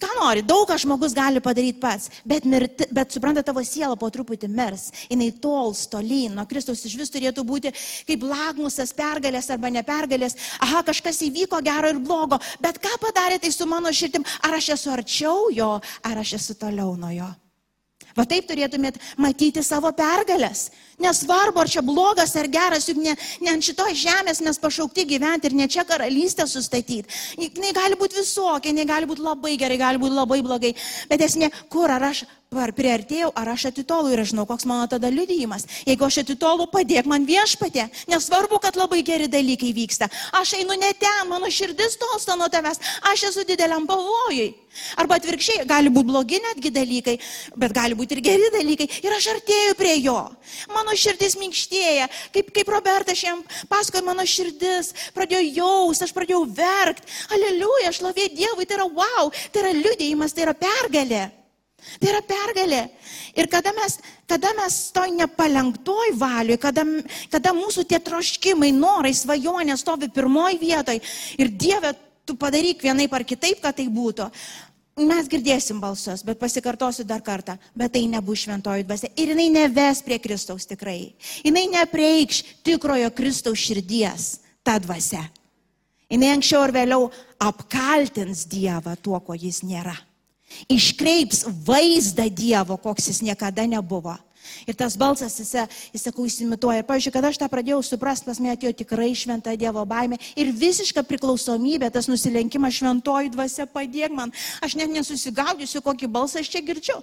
ką 0.00 0.12
nori, 0.18 0.44
daug 0.46 0.66
ką 0.70 0.78
žmogus 0.80 1.14
gali 1.16 1.42
padaryti 1.44 1.80
pats. 1.82 2.10
Bet, 2.24 2.46
mirti, 2.48 2.88
bet 2.94 3.12
supranta, 3.14 3.44
tavo 3.46 3.62
siela 3.66 3.98
po 4.00 4.10
truputį 4.12 4.50
mirs, 4.50 4.88
jinai 5.10 5.30
tols 5.42 5.86
tolyn, 5.92 6.34
nuo 6.36 6.46
Kristaus 6.50 6.84
iš 6.88 6.96
vis 7.00 7.12
turėtų 7.12 7.44
būti 7.46 7.74
kaip 8.08 8.24
lagmusas 8.26 8.94
pergalės 8.96 9.50
arba 9.52 9.72
nepergalės. 9.72 10.36
Aha, 10.64 10.84
kažkas 10.86 11.20
įvyko 11.28 11.60
gero 11.66 11.92
ir 11.92 12.00
blogo, 12.02 12.40
bet 12.62 12.80
ką 12.82 12.96
padarė 13.02 13.40
tai 13.42 13.52
su 13.54 13.68
mano 13.68 13.92
širdim? 13.92 14.26
Ar 14.46 14.58
aš 14.58 14.72
esu 14.76 14.94
arčiau 14.94 15.50
jo, 15.54 15.76
ar 16.06 16.24
aš 16.24 16.36
esu 16.40 16.58
toliau 16.58 16.96
nuo 16.98 17.12
jo? 17.14 17.30
Va 18.16 18.26
taip 18.28 18.48
turėtumėt 18.48 18.98
matyti 19.20 19.62
savo 19.62 19.92
pergalės. 19.96 20.68
Nesvarbu, 21.00 21.62
ar 21.62 21.70
čia 21.70 21.82
blogas 21.84 22.34
ar 22.36 22.48
geras, 22.52 22.88
juk 22.90 22.98
ne, 23.00 23.14
ne 23.40 23.52
ant 23.54 23.64
šitos 23.64 23.94
žemės 23.96 24.42
mes 24.44 24.58
pašaukti 24.60 25.06
gyventi 25.08 25.48
ir 25.48 25.56
ne 25.56 25.68
čia 25.70 25.86
karalystę 25.88 26.44
sustatyti. 26.50 27.08
Jis 27.40 27.72
gali 27.76 27.96
būti 28.00 28.20
visokia, 28.20 28.68
jinai 28.72 28.84
gali 28.88 29.08
būti 29.08 29.24
labai 29.24 29.56
gerai, 29.60 29.78
gali 29.80 30.02
būti 30.02 30.18
labai 30.18 30.42
blogai. 30.44 30.74
Bet 31.08 31.24
esmė, 31.24 31.48
kur 31.72 31.90
ar 31.90 32.10
aš 32.10 32.26
ar 32.58 32.72
priartėjau, 32.74 33.28
ar 33.38 33.52
aš 33.52 33.68
atitolau 33.68 34.10
ir 34.10 34.18
aš 34.24 34.32
žinau, 34.32 34.42
koks 34.42 34.64
mano 34.66 34.88
tada 34.90 35.06
liudijimas. 35.06 35.68
Jeigu 35.86 36.02
aš 36.02 36.24
atitolau, 36.24 36.64
padėk 36.66 37.06
man 37.06 37.22
viešpatė. 37.22 37.84
Nesvarbu, 38.10 38.58
kad 38.58 38.74
labai 38.74 39.04
geri 39.06 39.28
dalykai 39.30 39.70
vyksta. 39.76 40.08
Aš 40.34 40.56
einu 40.58 40.74
ne 40.74 40.90
ten, 40.98 41.30
mano 41.30 41.46
širdis 41.46 41.94
tolsta 42.00 42.34
nuo 42.34 42.50
tavęs. 42.50 42.82
Aš 43.12 43.28
esu 43.30 43.46
dideliam 43.46 43.86
pavojui. 43.86 44.48
Arba 44.98 45.20
atvirkščiai, 45.20 45.62
gali 45.70 45.94
būti 45.94 46.10
blogi 46.10 46.42
netgi 46.42 46.74
dalykai, 46.74 47.16
bet 47.54 47.78
gali 47.78 47.94
būti 47.94 48.18
ir 48.18 48.26
geri 48.26 48.52
dalykai. 48.58 48.90
Ir 49.06 49.14
aš 49.14 49.30
artėju 49.36 49.78
prie 49.78 49.96
jo. 50.02 50.18
Mano 50.74 50.98
širdis 50.98 51.38
minkštėja. 51.38 52.10
Kaip, 52.34 52.50
kaip 52.50 52.74
Robertas 52.74 53.22
šiam 53.22 53.46
pasakoja, 53.70 54.08
mano 54.10 54.26
širdis 54.26 54.90
pradėjo 55.14 55.46
jaus, 55.62 56.02
aš 56.02 56.18
pradėjau 56.18 56.48
verkti. 56.50 57.06
Aleliuja, 57.30 57.94
aš 57.94 58.02
lavė 58.08 58.32
Dievui, 58.34 58.66
tai 58.66 58.82
yra 58.82 58.90
wow, 58.90 59.30
tai 59.54 59.68
yra 59.68 59.76
liudėjimas, 59.84 60.34
tai 60.34 60.50
yra 60.50 60.58
pergalė. 60.58 61.28
Tai 62.00 62.10
yra 62.12 62.20
pergalė. 62.26 62.82
Ir 63.38 63.48
kada 63.50 63.72
mes, 63.76 63.98
kada 64.30 64.52
mes 64.58 64.78
toj 64.94 65.12
nepalenktoj 65.18 66.14
valiui, 66.20 66.58
kada, 66.60 66.84
kada 67.32 67.54
mūsų 67.56 67.86
tie 67.90 68.00
troškimai, 68.02 68.72
norai, 68.76 69.12
svajonės 69.16 69.84
stovi 69.84 70.10
pirmoji 70.12 70.60
vietoj 70.62 71.00
ir 71.38 71.52
Dieve, 71.54 71.94
tu 72.26 72.36
padaryk 72.38 72.82
vienaip 72.84 73.14
ar 73.14 73.24
kitaip, 73.26 73.62
kad 73.62 73.78
tai 73.78 73.88
būtų. 73.90 74.30
Mes 75.00 75.28
girdėsim 75.30 75.78
balsus, 75.80 76.20
bet 76.26 76.38
pasikartosiu 76.40 77.06
dar 77.08 77.22
kartą, 77.24 77.54
bet 77.78 77.94
tai 77.94 78.02
nebus 78.10 78.42
šventoji 78.44 78.84
dvasia. 78.84 79.08
Ir 79.16 79.32
jinai 79.32 79.48
neves 79.54 80.02
prie 80.04 80.18
Kristaus 80.20 80.66
tikrai. 80.68 81.14
Jinai 81.46 81.68
nepreikš 81.72 82.42
tikrojo 82.66 83.08
Kristaus 83.16 83.62
širdies, 83.62 84.40
ta 84.66 84.76
dvasia. 84.82 85.22
Jinai 86.10 86.34
anksčiau 86.34 86.64
ar 86.66 86.74
vėliau 86.74 87.08
apkaltins 87.40 88.44
Dievą 88.50 88.96
tuo, 89.00 89.20
ko 89.24 89.38
jis 89.38 89.62
nėra. 89.64 89.94
Iškreips 90.70 91.44
vaizdą 91.66 92.26
Dievo, 92.30 92.76
koks 92.80 93.10
jis 93.12 93.22
niekada 93.26 93.66
nebuvo. 93.66 94.16
Ir 94.66 94.74
tas 94.74 94.96
balsas, 94.98 95.36
jis, 95.40 95.52
jis 95.94 96.04
sakau, 96.04 96.26
įsimituoja. 96.26 96.82
Ir, 96.82 96.86
pavyzdžiui, 96.88 97.12
kada 97.14 97.30
aš 97.30 97.38
tą 97.40 97.48
pradėjau 97.52 97.80
suprasti, 97.86 98.26
pas 98.28 98.40
mane 98.40 98.54
atėjo 98.56 98.72
tikrai 98.82 99.10
šventa 99.16 99.54
Dievo 99.58 99.84
baimė 99.88 100.18
ir 100.38 100.52
visiška 100.56 101.04
priklausomybė, 101.06 101.90
tas 101.92 102.08
nusilenkimas 102.10 102.76
šventoji 102.80 103.32
dvasia 103.34 103.68
padėk 103.70 104.14
man. 104.16 104.34
Aš 104.64 104.76
net 104.80 104.92
nesusigaudysiu, 104.94 105.84
kokį 105.84 106.10
balsą 106.10 106.42
aš 106.42 106.52
čia 106.52 106.64
girdžiu. 106.66 106.98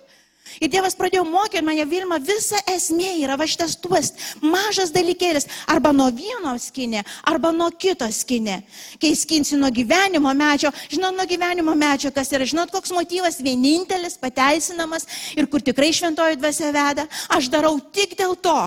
Ir 0.61 0.71
Dievas 0.71 0.95
pradėjo 0.97 1.23
mokyti 1.27 1.63
mane 1.65 1.85
Vilma, 1.89 2.17
visa 2.23 2.59
esmė 2.73 3.13
yra 3.23 3.37
va 3.39 3.47
šitas 3.49 3.75
tuos 3.81 4.13
mažas 4.41 4.93
dalykėlis. 4.95 5.47
Arba 5.69 5.93
nuo 5.95 6.09
vieno 6.13 6.55
skinė, 6.61 7.03
arba 7.27 7.51
nuo 7.55 7.69
kito 7.71 8.07
skinė. 8.11 8.61
Kai 9.01 9.13
skinsi 9.17 9.59
nuo 9.59 9.71
gyvenimo 9.73 10.33
medžio, 10.37 10.71
žinot, 10.91 11.15
nuo 11.17 11.27
gyvenimo 11.29 11.75
medžio, 11.77 12.11
kas 12.15 12.31
yra, 12.33 12.47
žinot, 12.47 12.73
koks 12.73 12.95
motyvas 12.95 13.41
vienintelis, 13.43 14.17
pateisinamas 14.21 15.07
ir 15.37 15.49
kur 15.51 15.63
tikrai 15.63 15.93
šventoji 15.95 16.39
dvasia 16.41 16.73
veda. 16.75 17.07
Aš 17.33 17.51
darau 17.53 17.77
tik 17.93 18.17
dėl 18.19 18.35
to, 18.39 18.59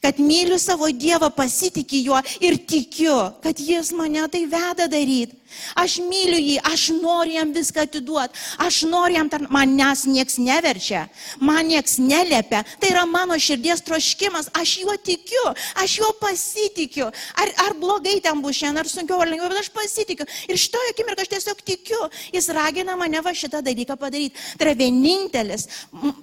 kad 0.00 0.18
myliu 0.18 0.58
savo 0.58 0.86
Dievą, 0.92 1.30
pasitikiu 1.34 2.02
juo 2.04 2.20
ir 2.40 2.58
tikiu, 2.66 3.16
kad 3.42 3.58
jis 3.58 3.90
mane 3.92 4.22
tai 4.30 4.44
veda 4.46 4.86
daryti. 4.90 5.34
Aš 5.78 6.00
myliu 6.02 6.38
jį, 6.38 6.56
aš 6.66 6.88
noriu 6.98 7.36
jam 7.36 7.52
viską 7.54 7.84
atiduoti, 7.86 8.38
aš 8.58 8.80
noriu 8.90 9.20
jam 9.20 9.30
tarnauti, 9.30 9.54
manęs 9.54 10.02
nieks 10.10 10.38
neverčia, 10.42 11.04
man 11.38 11.68
nieks 11.70 12.00
neliepia, 12.02 12.64
tai 12.82 12.90
yra 12.90 13.04
mano 13.06 13.38
širdies 13.38 13.84
troškimas, 13.86 14.50
aš 14.50 14.76
juo 14.82 14.96
tikiu, 14.98 15.44
aš 15.78 15.98
juo 16.00 16.10
pasitikiu. 16.18 17.06
Ar, 17.38 17.54
ar 17.68 17.78
blogai 17.78 18.18
ten 18.24 18.42
bus 18.42 18.58
šiandien, 18.58 18.82
ar 18.82 18.90
sunkiau, 18.90 19.22
ar 19.22 19.30
lengviau, 19.30 19.52
bet 19.52 19.62
aš 19.62 19.70
pasitikiu. 19.74 20.26
Ir 20.50 20.58
šitoje 20.58 20.94
akimirką 20.94 21.22
aš 21.22 21.34
tiesiog 21.36 21.66
tikiu, 21.66 22.02
jis 22.34 22.50
ragina 22.54 22.98
mane 22.98 23.22
va 23.22 23.34
šitą 23.34 23.62
dalyką 23.62 23.98
padaryti. 24.00 24.38
Tai 24.58 24.68
yra 24.68 24.78
vienintelis, 24.78 25.68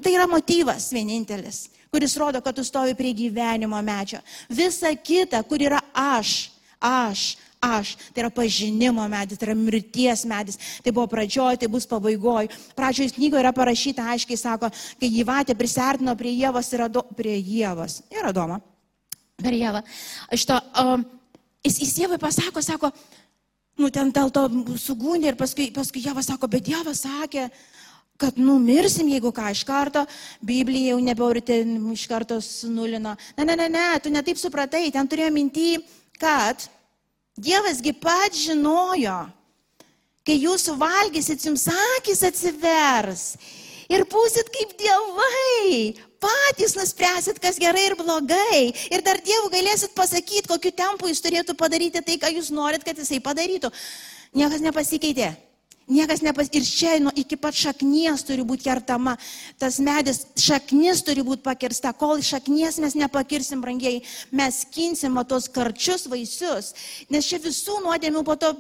tai 0.04 0.18
yra 0.18 0.28
motyvas 0.28 0.92
vienintelis 0.92 1.70
kuris 1.92 2.18
rodo, 2.18 2.42
kad 2.42 2.56
tu 2.56 2.64
stovi 2.64 2.96
prie 2.96 3.14
gyvenimo 3.14 3.82
mečio. 3.82 4.20
Visa 4.50 4.96
kita, 4.96 5.44
kur 5.44 5.60
yra 5.60 5.80
aš, 5.94 6.52
aš, 6.80 7.36
aš. 7.60 7.96
Tai 8.14 8.24
yra 8.24 8.30
pažinimo 8.32 9.04
medis, 9.12 9.38
tai 9.38 9.50
yra 9.50 9.56
mirties 9.60 10.24
medis. 10.26 10.60
Tai 10.84 10.94
buvo 10.96 11.10
pradžioje, 11.12 11.60
tai 11.60 11.68
bus 11.68 11.86
pabaigoje. 11.92 12.48
Pradžioje 12.80 13.18
knygoje 13.18 13.44
yra 13.44 13.52
parašyta, 13.52 14.08
aiškiai 14.14 14.40
sako, 14.40 14.72
kai 14.72 15.10
gyvatė 15.12 15.58
prisartino 15.60 16.16
prie 16.16 16.32
Jėvos 16.38 16.72
ir 16.72 16.86
Ado, 16.88 17.04
prie 17.18 17.36
Jėvos. 17.36 18.00
Ir 18.16 18.32
Adomą. 18.32 18.62
Per 19.42 19.58
Jėvą. 19.58 19.84
Šito, 20.32 20.62
um, 20.80 21.04
jis, 21.68 21.82
jis 21.84 21.98
Jėvai 22.06 22.22
pasako, 22.24 22.64
sako, 22.64 22.94
nu 23.84 23.92
ten 23.92 24.16
dėl 24.16 24.32
to 24.32 24.48
sugūnė 24.80 25.34
ir 25.34 25.40
paskui, 25.44 25.74
paskui 25.76 26.08
Jėvas 26.08 26.32
sako, 26.32 26.48
bet 26.48 26.72
Dievas 26.72 27.04
sakė, 27.04 27.50
kad 28.22 28.38
numirsim, 28.38 29.10
jeigu 29.10 29.32
ką 29.34 29.50
iš 29.54 29.64
karto, 29.66 30.06
Biblija 30.46 30.94
jau 30.94 31.00
nebeurite 31.02 31.58
iš 31.96 32.06
karto 32.10 32.38
sunulino. 32.46 33.16
Ne, 33.38 33.48
ne, 33.50 33.58
ne, 33.58 33.68
ne, 33.74 33.88
tu 34.04 34.14
netaip 34.14 34.38
supratai, 34.38 34.86
ten 34.94 35.10
turėjo 35.10 35.34
minti, 35.34 35.74
kad 36.22 36.68
Dievasgi 37.42 37.94
pat 37.96 38.36
žinojo, 38.36 39.18
kai 40.28 40.36
jūs 40.36 40.68
valgysit, 40.78 41.46
jums 41.48 41.64
akis 41.98 42.22
atsivers 42.28 43.24
ir 43.92 44.04
būsit 44.12 44.52
kaip 44.54 44.76
dievai. 44.80 45.96
Patys 46.22 46.76
nuspręsit, 46.78 47.40
kas 47.42 47.58
gerai 47.58 47.88
ir 47.88 47.96
blogai. 47.98 48.68
Ir 48.94 49.02
dar 49.02 49.18
Dievų 49.26 49.50
galėsit 49.56 49.96
pasakyti, 49.98 50.46
kokiu 50.52 50.70
tempu 50.76 51.10
jis 51.10 51.24
turėtų 51.24 51.56
padaryti 51.58 52.04
tai, 52.06 52.20
ką 52.22 52.30
jūs 52.36 52.52
norit, 52.54 52.86
kad 52.86 53.00
jisai 53.00 53.18
padarytų. 53.24 53.72
Niekas 54.38 54.62
nepasikeitė. 54.62 55.32
Niekas 55.92 56.22
nepas... 56.24 56.48
Ir 56.56 56.64
čia 56.64 56.96
nu, 57.04 57.12
iki 57.16 57.36
pat 57.40 57.56
šaknies 57.58 58.24
turi 58.28 58.46
būti 58.48 58.64
kertama. 58.70 59.18
Tas 59.60 59.80
medis, 59.84 60.24
šaknis 60.40 61.04
turi 61.04 61.24
būti 61.28 61.44
pakirsta. 61.44 61.92
Kol 61.98 62.22
šaknies 62.24 62.80
mes 62.84 62.96
nepakirsim, 63.00 63.60
brangiai, 63.64 64.00
mes 64.32 64.62
kinsim 64.72 65.20
tos 65.28 65.50
karčius 65.52 66.08
vaisius. 66.12 66.72
Nes 67.12 67.28
čia 67.28 67.42
visų 67.44 67.82
nuodėmių 67.84 68.24
po 68.28 68.38
to, 68.40 68.54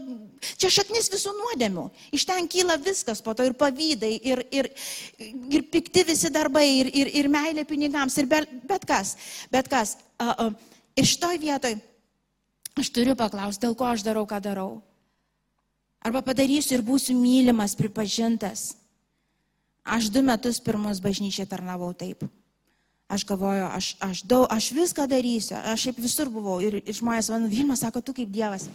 čia 0.60 0.74
šaknis 0.82 1.08
visų 1.14 1.34
nuodėmių. 1.38 1.88
Iš 2.12 2.28
ten 2.28 2.52
kyla 2.52 2.76
viskas 2.82 3.24
po 3.24 3.36
to 3.38 3.48
ir 3.48 3.56
pavydai, 3.56 4.12
ir, 4.20 4.44
ir, 4.52 4.72
ir 5.24 5.66
pikti 5.72 6.04
visi 6.12 6.34
darbai, 6.34 6.68
ir, 6.82 6.92
ir, 6.92 7.16
ir 7.24 7.32
meilė 7.32 7.64
pinigams, 7.70 8.20
ir 8.20 8.28
bet, 8.32 8.52
bet 8.68 8.88
kas. 8.90 9.16
Bet 9.54 9.72
kas. 9.72 9.96
Uh, 10.20 10.52
uh, 10.52 10.80
ir 11.00 11.08
šitoj 11.08 11.40
vietoj 11.42 11.80
aš 12.80 12.92
turiu 12.92 13.16
paklausti, 13.20 13.64
dėl 13.66 13.76
ko 13.78 13.88
aš 13.92 14.04
darau, 14.04 14.28
ką 14.28 14.44
darau. 14.44 14.72
Arba 16.02 16.24
padarysiu 16.26 16.80
ir 16.80 16.86
būsiu 16.86 17.16
mylimas, 17.18 17.76
pripažintas. 17.78 18.72
Aš 19.86 20.10
du 20.14 20.24
metus 20.26 20.60
pirmus 20.62 21.02
bažnyčiai 21.02 21.50
tarnavau 21.50 21.92
taip. 21.98 22.26
Aš 23.12 23.26
galvoju, 23.28 23.66
aš, 23.68 23.88
aš, 24.00 24.24
daug, 24.24 24.46
aš 24.50 24.72
viską 24.72 25.06
darysiu, 25.10 25.58
aš 25.60 25.88
šiaip 25.88 25.98
visur 26.00 26.30
buvau 26.32 26.62
ir, 26.64 26.80
ir 26.80 26.96
žmonės 26.96 27.30
man, 27.34 27.50
Vilma 27.52 27.76
sako, 27.76 28.00
tu 28.00 28.16
kaip 28.16 28.30
Dievas. 28.32 28.70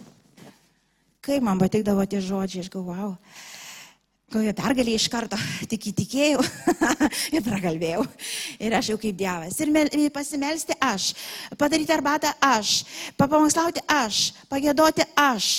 Kaip 1.24 1.42
man 1.42 1.58
patikdavo 1.58 2.04
tie 2.06 2.20
žodžiai, 2.20 2.66
aš 2.66 2.70
galvojau, 2.74 3.14
wow. 3.16 3.54
Kojo 4.26 4.50
dar 4.58 4.74
gali 4.74 4.96
iš 4.98 5.06
karto, 5.06 5.38
tik 5.70 5.84
įtikėjau 5.92 6.42
ir 7.36 7.44
prakalbėjau. 7.46 8.02
Ir 8.58 8.74
aš 8.74 8.90
jau 8.90 8.98
kaip 8.98 9.14
Dievas. 9.18 9.60
Ir 9.62 10.10
pasimelsti 10.10 10.74
aš, 10.82 11.12
padaryti 11.58 11.94
arbatą 11.94 12.32
aš, 12.42 12.80
papamokslauti 13.14 13.84
aš, 13.86 14.32
pagėdoti 14.50 15.06
aš, 15.14 15.50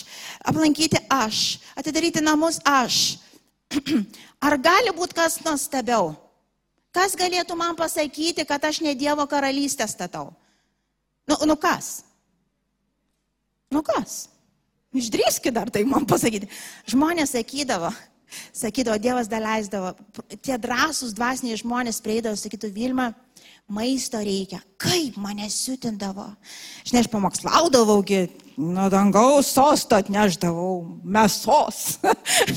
aplankyti 0.43 0.99
aš, 1.07 1.61
atidaryti 1.79 2.23
namus 2.23 2.59
aš. 2.67 3.21
Ar 4.45 4.57
gali 4.59 4.91
būti 4.95 5.15
kas 5.15 5.39
nuostabiau? 5.45 6.11
Kas 6.91 7.15
galėtų 7.15 7.55
man 7.55 7.75
pasakyti, 7.79 8.43
kad 8.47 8.63
aš 8.67 8.81
ne 8.83 8.93
Dievo 8.99 9.23
karalystę 9.31 9.87
statau? 9.87 10.33
Nu, 11.27 11.39
nu 11.47 11.55
kas? 11.55 12.01
Nu 13.71 13.79
kas? 13.83 14.27
Išdrįskit 14.95 15.55
dar 15.55 15.71
tai 15.71 15.83
man 15.87 16.07
pasakyti. 16.07 16.47
Žmonės 16.89 17.35
sakydavo, 17.35 17.91
Sakydavo, 18.55 18.97
Dievas 19.01 19.29
daleisdavo, 19.31 19.93
tie 20.43 20.57
drąsūs 20.61 21.15
dvasiniai 21.17 21.59
žmonės 21.61 22.01
prieidavo, 22.03 22.37
sakytų, 22.39 22.71
Vilma, 22.75 23.11
maisto 23.71 24.19
reikia. 24.23 24.59
Kaip 24.79 25.17
mane 25.21 25.47
siutindavo. 25.51 26.27
Žinai, 26.87 27.03
aš 27.03 27.09
pamokslaudavaugi, 27.13 28.21
nuo 28.59 28.87
dangaus 28.91 29.53
sosto 29.55 29.97
atneždavau 29.99 30.99
mėsos. 31.03 31.97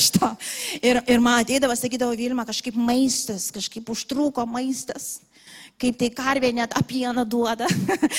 ir, 0.89 1.03
ir 1.05 1.23
man 1.23 1.43
ateidavo, 1.45 1.77
sakydavo, 1.79 2.19
Vilma, 2.19 2.47
kažkaip 2.49 2.79
maistas, 2.79 3.51
kažkaip 3.55 3.91
užtrūko 3.95 4.47
maistas 4.51 5.19
kaip 5.81 5.97
tai 6.01 6.11
karvė 6.13 6.51
net 6.55 6.75
apieną 6.77 7.25
duoda. 7.29 7.69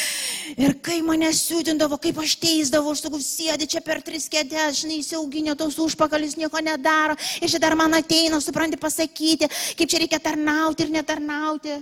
ir 0.63 0.73
kai 0.83 0.99
mane 1.05 1.29
siūdindavo, 1.35 1.99
kaip 2.01 2.17
aš 2.23 2.35
teisdavau, 2.41 2.95
aš 2.95 3.05
sakau, 3.05 3.21
sėdi 3.21 3.67
čia 3.69 3.83
per 3.85 4.01
tris 4.05 4.25
kėdės, 4.31 4.81
žinai, 4.81 5.01
įsiauginė 5.03 5.55
tos 5.59 5.77
užpakalis, 5.81 6.37
nieko 6.39 6.61
nedaro. 6.65 7.17
Ir 7.41 7.53
čia 7.53 7.61
dar 7.61 7.77
man 7.77 7.93
ateina, 7.97 8.41
supranti, 8.41 8.79
pasakyti, 8.81 9.49
kaip 9.77 9.91
čia 9.91 10.01
reikia 10.01 10.21
tarnauti 10.23 10.87
ir 10.87 10.95
netarnauti. 10.97 11.77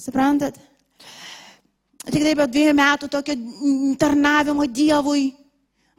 Suprantat? 0.00 0.58
Tik 2.04 2.20
taip, 2.20 2.36
bet 2.36 2.52
dviejų 2.52 2.74
metų 2.76 3.08
tokio 3.12 3.36
tarnavimo 4.00 4.66
Dievui. 4.68 5.30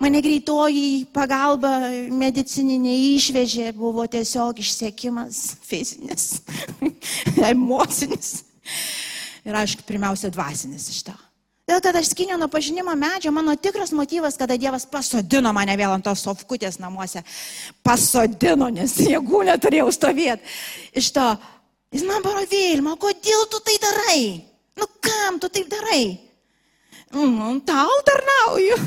Mane 0.01 0.19
greitoji 0.19 1.05
pagalba 1.15 1.71
medicininė 2.11 2.93
išvežė, 3.15 3.69
buvo 3.77 4.03
tiesiog 4.11 4.59
išsiekimas 4.59 5.55
fizinis, 5.63 6.41
emocinis. 7.53 8.44
Ir 9.47 9.55
aišku, 9.55 9.85
pirmiausia, 9.85 10.31
dvasinis 10.33 10.89
iš 10.89 11.03
to. 11.05 11.15
Dėl 11.65 11.81
kad 11.81 11.97
aš 11.97 12.11
skiniau 12.13 12.37
nuo 12.37 12.45
pažinimo 12.49 12.93
medžio, 12.97 13.31
mano 13.33 13.55
tikras 13.57 13.89
motyvas, 13.93 14.37
kada 14.37 14.57
Dievas 14.57 14.85
pasodino 14.85 15.49
mane 15.53 15.73
vėl 15.77 15.95
ant 15.95 16.05
tos 16.05 16.21
sofkutės 16.21 16.77
namuose. 16.77 17.23
Pasodino, 17.85 18.69
nes 18.73 18.93
jėgų 19.01 19.41
neturėjau 19.47 19.87
stovėti. 19.93 20.45
Iš 20.93 21.09
to, 21.15 21.25
jis 21.93 22.05
man 22.05 22.21
paro 22.25 22.45
Vilma, 22.51 22.93
kodėl 23.01 23.47
tu 23.49 23.63
tai 23.65 23.79
darai? 23.81 24.19
Nu 24.77 24.89
kam 25.01 25.41
tu 25.41 25.49
taip 25.49 25.71
darai? 25.73 26.03
Nu, 27.15 27.49
tau 27.65 27.99
tarnauju. 28.11 28.79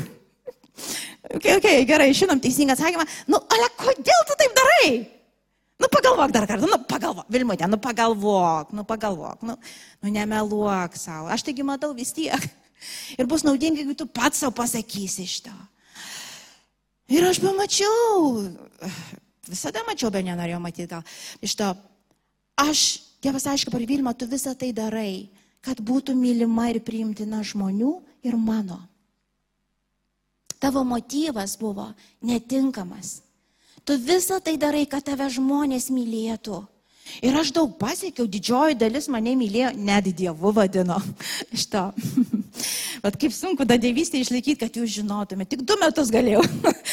Okay, 1.29 1.59
okay, 1.59 1.83
gerai, 1.85 2.07
žinom 2.15 2.39
teisingą 2.41 2.73
atsakymą. 2.73 3.03
Nu, 3.29 3.37
ale 3.53 3.67
kodėl 3.77 4.21
tu 4.25 4.37
taip 4.39 4.53
darai? 4.55 4.85
Nu 5.79 5.87
pagalvok 5.87 6.31
dar 6.35 6.45
kartą, 6.47 6.67
nu 6.67 6.77
pagalvok, 6.83 7.27
Vilmutė, 7.31 7.67
nu 7.71 7.79
pagalvok, 7.79 8.73
nu 8.75 8.83
pagalvok, 8.83 9.43
nu, 9.47 9.55
nu 10.03 10.11
nemeluok 10.11 10.97
savo. 10.99 11.29
Aš 11.31 11.45
taigi 11.47 11.63
matau 11.63 11.93
vis 11.95 12.11
tiek. 12.15 12.49
Ir 13.19 13.27
bus 13.27 13.45
naudinga, 13.47 13.79
jeigu 13.79 13.95
tu 13.95 14.07
pats 14.07 14.43
savo 14.43 14.51
pasakysi 14.55 15.23
iš 15.23 15.37
to. 15.47 15.55
Ir 17.09 17.25
aš 17.25 17.39
pamačiau, 17.41 18.43
visada 19.47 19.81
mačiau, 19.87 20.11
bet 20.13 20.27
nenorėjau 20.27 20.59
matyti 20.61 20.89
gal. 20.91 21.05
Iš 21.41 21.55
to, 21.59 21.71
aš, 22.59 22.83
Dievas 23.19 23.43
aiškiai, 23.51 23.73
par 23.73 23.83
Vilma, 23.83 24.13
tu 24.15 24.27
visą 24.31 24.53
tai 24.55 24.69
darai, 24.71 25.27
kad 25.59 25.79
būtų 25.83 26.13
mylima 26.15 26.69
ir 26.71 26.79
priimtina 26.83 27.41
žmonių 27.43 27.89
ir 28.23 28.37
mano. 28.39 28.77
Tavo 30.59 30.85
motyvas 30.87 31.57
buvo 31.59 31.89
netinkamas. 32.23 33.17
Tu 33.85 33.95
visą 33.97 34.39
tai 34.43 34.57
darai, 34.59 34.85
kad 34.89 35.05
tave 35.05 35.29
žmonės 35.31 35.89
mylėtų. 35.93 36.59
Ir 37.25 37.35
aš 37.39 37.51
daug 37.55 37.73
pasiekiau, 37.79 38.27
didžioji 38.29 38.77
dalis 38.77 39.07
mane 39.09 39.33
mylėjo, 39.37 39.73
net 39.75 40.09
Dievu 40.15 40.53
vadino. 40.53 40.99
To. 41.73 41.89
Bet 43.03 43.15
kaip 43.21 43.33
sunku 43.33 43.65
tą 43.65 43.77
dievystę 43.79 44.19
išlaikyti, 44.19 44.59
kad 44.63 44.75
jūs 44.75 44.99
žinotumėte. 44.99 45.55
Tik 45.55 45.65
du 45.67 45.77
metus 45.81 46.11
galėjau. 46.13 46.43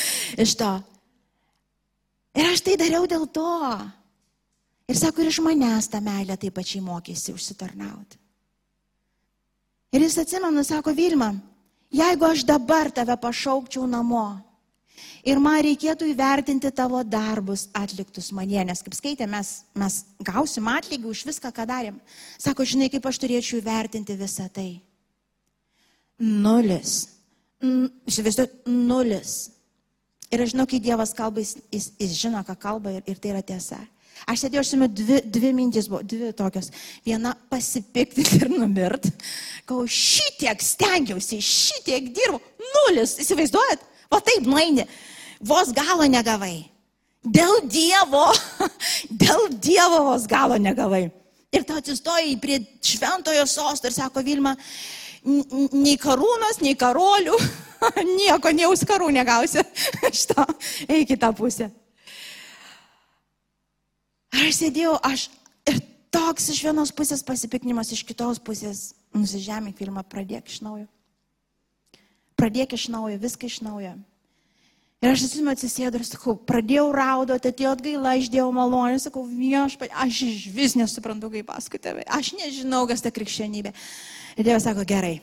To. 0.60 0.72
Ir 2.36 2.50
aš 2.52 2.60
tai 2.64 2.76
dariau 2.76 3.06
dėl 3.08 3.24
to. 3.32 3.48
Ir 4.86 4.98
sako, 4.98 5.24
ir 5.24 5.32
iš 5.32 5.40
manęs 5.42 5.88
tą 5.90 6.02
meilę 6.04 6.36
taip 6.38 6.54
pačiai 6.54 6.82
mokėsi 6.84 7.32
užsitarnauti. 7.34 8.20
Ir 9.96 10.04
jis 10.04 10.18
atsimenu, 10.20 10.62
sako, 10.66 10.92
Vilma, 10.94 11.30
jeigu 11.94 12.26
aš 12.28 12.44
dabar 12.46 12.90
tave 12.92 13.16
pašaukčiau 13.16 13.86
namo, 13.88 14.26
Ir 15.26 15.40
man 15.42 15.58
reikėtų 15.64 16.08
įvertinti 16.12 16.70
tavo 16.74 17.00
darbus 17.02 17.66
atliktus 17.76 18.30
manie, 18.36 18.60
nes 18.66 18.82
kaip 18.84 18.94
skaitė, 18.96 19.26
mes, 19.30 19.50
mes 19.74 19.98
gausim 20.24 20.68
atlygį 20.70 21.10
už 21.10 21.24
viską, 21.32 21.50
ką 21.54 21.66
darėm. 21.68 21.98
Sako, 22.38 22.66
žinai, 22.68 22.88
kaip 22.92 23.08
aš 23.10 23.20
turėčiau 23.24 23.60
įvertinti 23.60 24.16
visą 24.18 24.46
tai. 24.52 24.70
Nulis. 26.22 26.94
Įsivaizduoju, 28.06 28.62
nulis. 28.70 29.34
Ir 30.32 30.42
aš 30.42 30.54
žinau, 30.54 30.66
kai 30.70 30.80
Dievas 30.82 31.12
kalba, 31.16 31.42
jis, 31.42 31.56
jis, 31.74 31.90
jis 32.00 32.16
žino, 32.22 32.40
ką 32.46 32.56
kalba 32.60 32.96
ir, 32.96 33.04
ir 33.10 33.18
tai 33.20 33.34
yra 33.34 33.42
tiesa. 33.46 33.78
Aš 34.24 34.46
sėdėjau, 34.46 34.62
aš 34.64 34.70
žinau, 34.72 34.88
dvi, 34.88 35.18
dvi 35.28 35.50
mintys 35.54 35.90
buvo, 35.90 36.00
dvi 36.06 36.30
tokios. 36.36 36.70
Viena 37.04 37.34
pasipikti 37.50 38.24
ir 38.38 38.48
numirt. 38.54 39.10
Kau 39.68 39.84
šitiek 39.90 40.62
stengiausi, 40.64 41.42
šitiek 41.44 42.08
dirbau. 42.16 42.40
Nulis, 42.62 43.18
įsivaizduojat? 43.22 43.84
O 44.10 44.20
taip 44.22 44.46
nueini 44.46 44.86
vos 45.40 45.72
galo 45.74 46.06
negavai. 46.08 46.64
Dėl 47.26 47.64
Dievo, 47.66 48.28
dėl 49.24 49.48
Dievo 49.58 50.04
vos 50.12 50.26
galo 50.30 50.58
negavai. 50.62 51.08
Ir 51.54 51.64
tu 51.66 51.74
atsistojai 51.74 52.36
prie 52.42 52.60
šventojo 52.84 53.46
sosto 53.48 53.88
ir 53.88 53.94
sako 53.94 54.22
Vilma, 54.26 54.52
nei 55.26 55.96
karūnos, 55.98 56.60
nei 56.62 56.76
karolių, 56.78 57.36
nieko, 58.18 58.52
nei 58.54 58.66
auskarų 58.68 59.10
negausi. 59.14 59.64
Šitą, 60.20 60.46
eik 60.86 61.16
į 61.16 61.18
tą 61.22 61.32
pusę. 61.36 61.70
Aš 64.36 64.60
sėdėjau, 64.60 64.98
aš 65.06 65.28
ir 65.70 65.80
toks 66.12 66.50
iš 66.52 66.60
vienos 66.66 66.92
pusės 66.94 67.24
pasipiknimas, 67.26 67.90
iš 67.94 68.04
kitos 68.06 68.42
pusės 68.42 68.90
nusižemė 69.16 69.72
filmą, 69.78 70.04
pradėk 70.06 70.50
iš 70.52 70.60
naujo. 70.66 70.86
Pradėk 72.36 72.76
iš 72.76 72.90
naujo, 72.92 73.16
viską 73.20 73.48
iš 73.48 73.62
naujo. 73.64 73.94
Ir 75.04 75.12
aš 75.12 75.26
atsimenu 75.26 75.52
atsisėdu 75.52 76.00
ir 76.00 76.06
sakau, 76.08 76.34
pradėjau 76.48 76.86
raudoti, 76.96 77.50
atėjo 77.52 77.74
atgaila, 77.76 78.14
išdėjau 78.16 78.46
malonę, 78.56 79.00
sakau, 79.00 79.26
viešpat, 79.28 79.92
aš 80.04 80.22
iš 80.24 80.44
vis 80.56 80.76
nesuprantu, 80.78 81.28
kaip 81.34 81.50
paskui 81.50 81.80
tave, 81.82 82.04
aš 82.08 82.32
nežinau, 82.38 82.86
kas 82.88 83.04
ta 83.04 83.12
krikščionybė. 83.12 83.74
Ir 84.40 84.48
Dievas 84.48 84.64
sako, 84.64 84.86
gerai, 84.88 85.18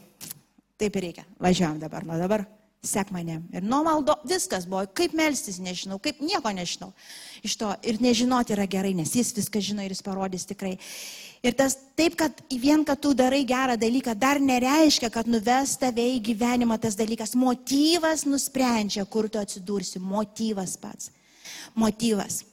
taip 0.81 0.99
ir 0.99 1.09
reikia, 1.09 1.25
važiuojam 1.41 1.81
dabar, 1.81 2.05
nuo 2.05 2.21
dabar 2.21 2.45
sek 2.83 3.11
mane. 3.15 3.39
Ir 3.55 3.63
nuo 3.63 3.81
maldo 3.85 4.17
viskas 4.27 4.67
buvo, 4.67 4.83
kaip 4.95 5.15
melstis 5.15 5.57
nežinau, 5.63 5.97
kaip 6.03 6.19
nieko 6.21 6.51
nežinau. 6.51 6.91
Iš 7.45 7.55
to 7.59 7.71
ir 7.87 8.01
nežinoti 8.03 8.53
yra 8.57 8.67
gerai, 8.67 8.91
nes 8.97 9.15
jis 9.15 9.31
viską 9.37 9.61
žino 9.63 9.85
ir 9.85 9.95
jis 9.95 10.03
parodys 10.03 10.45
tikrai. 10.49 10.75
Ir 11.43 11.55
tas 11.59 11.75
taip, 11.97 12.15
kad 12.15 12.37
vien, 12.47 12.85
kad 12.87 13.01
tu 13.03 13.11
darai 13.11 13.41
gerą 13.43 13.75
dalyką, 13.75 14.13
dar 14.15 14.39
nereiškia, 14.39 15.09
kad 15.11 15.27
nuves 15.27 15.75
tave 15.81 16.05
į 16.15 16.21
gyvenimą 16.23 16.77
tas 16.79 16.95
dalykas. 16.95 17.33
Motyvas 17.35 18.23
nusprendžia, 18.23 19.03
kur 19.03 19.27
tu 19.27 19.41
atsidursi. 19.41 19.99
Motyvas 19.99 20.77
pats. 20.79 21.11
Motyvas. 21.75 22.45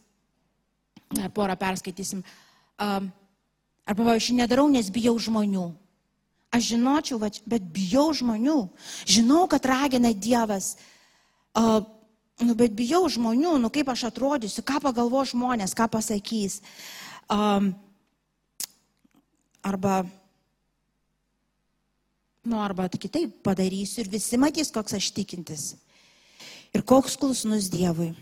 Dar 1.14 1.31
porą 1.35 1.55
perskaitysim. 1.59 2.24
Arba, 2.81 4.16
aš 4.16 4.33
nedarau, 4.35 4.66
nes 4.70 4.90
bijau 4.90 5.14
žmonių. 5.22 5.68
Aš 6.50 6.72
žinočiau, 6.72 7.20
bet 7.22 7.68
bijau 7.70 8.09
žmonių. 8.11 8.59
Žinau, 9.07 9.44
kad 9.50 9.68
ragina 9.70 10.11
Dievas. 10.11 10.72
Nu, 11.55 12.57
bet 12.59 12.74
bijau 12.74 13.05
žmonių, 13.07 13.55
nu 13.62 13.70
kaip 13.70 13.92
aš 13.92 14.09
atrodysiu, 14.09 14.64
ką 14.66 14.81
pagalvo 14.83 15.22
žmonės, 15.31 15.76
ką 15.79 15.87
pasakys. 15.92 16.59
Um, 17.31 17.70
Arba, 19.66 20.01
nu, 22.44 22.61
arba 22.61 22.88
kitaip 22.88 23.42
padarysiu 23.44 24.05
ir 24.05 24.11
visi 24.12 24.38
matys, 24.40 24.73
koks 24.73 24.96
aš 24.96 25.11
tikintis. 25.16 25.75
Ir 26.73 26.85
koks 26.87 27.18
klusnus 27.20 27.68
Dievui. 27.73 28.12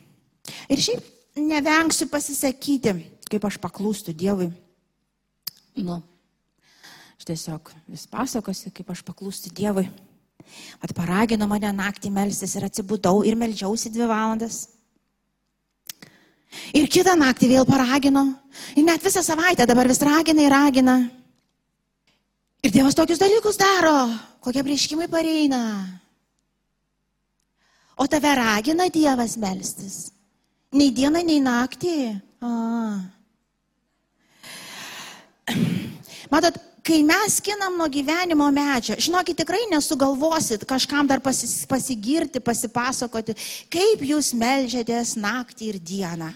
Ir 0.72 0.82
šiaip 0.82 1.04
nevengsiu 1.38 2.08
pasisakyti, 2.10 2.94
kaip 3.30 3.44
aš 3.44 3.58
paklūstu 3.62 4.14
Dievui. 4.16 4.50
Nu, 5.78 6.00
aš 7.18 7.28
tiesiog 7.28 7.70
vis 7.86 8.08
pasakosiu, 8.10 8.72
kaip 8.74 8.90
aš 8.90 9.04
paklūstu 9.06 9.52
Dievui. 9.54 9.86
At 10.82 10.94
paragino 10.96 11.46
mane 11.50 11.70
naktį 11.76 12.10
melstis 12.14 12.56
ir 12.56 12.66
atsibudau 12.66 13.22
ir 13.26 13.36
melžiausi 13.38 13.92
dvi 13.92 14.08
valandas. 14.08 14.64
Ir 16.72 16.88
kitą 16.90 17.14
naktį 17.18 17.52
vėl 17.52 17.66
paragino. 17.68 18.24
Ir 18.76 18.86
net 18.86 19.04
visą 19.04 19.22
savaitę 19.24 19.66
dabar 19.68 19.88
vis 19.90 20.00
ragina 20.02 20.44
ir 20.44 20.52
ragina. 20.52 20.96
Ir 22.62 22.74
Dievas 22.74 22.96
tokius 22.98 23.20
dalykus 23.22 23.58
daro, 23.58 24.08
kokie 24.42 24.64
prieškimai 24.66 25.06
pareina. 25.10 25.62
O 27.98 28.06
tave 28.10 28.34
ragina 28.34 28.88
Dievas 28.90 29.36
melstis. 29.38 30.08
Nei 30.74 30.90
dieną, 30.94 31.22
nei 31.24 31.38
naktį. 31.42 31.94
A. 32.42 32.50
Matot, 36.32 36.58
kai 36.84 36.98
mes 37.06 37.38
skinam 37.38 37.78
nuo 37.78 37.86
gyvenimo 37.92 38.50
medžio, 38.54 38.98
žinokit, 39.00 39.38
tikrai 39.38 39.62
nesugalvosit 39.70 40.66
kažkam 40.68 41.08
dar 41.08 41.22
pasis, 41.24 41.62
pasigirti, 41.68 42.42
pasipasakoti, 42.42 43.36
kaip 43.72 44.04
jūs 44.04 44.34
melžiatės 44.36 45.14
naktį 45.20 45.72
ir 45.72 45.80
dieną. 45.80 46.30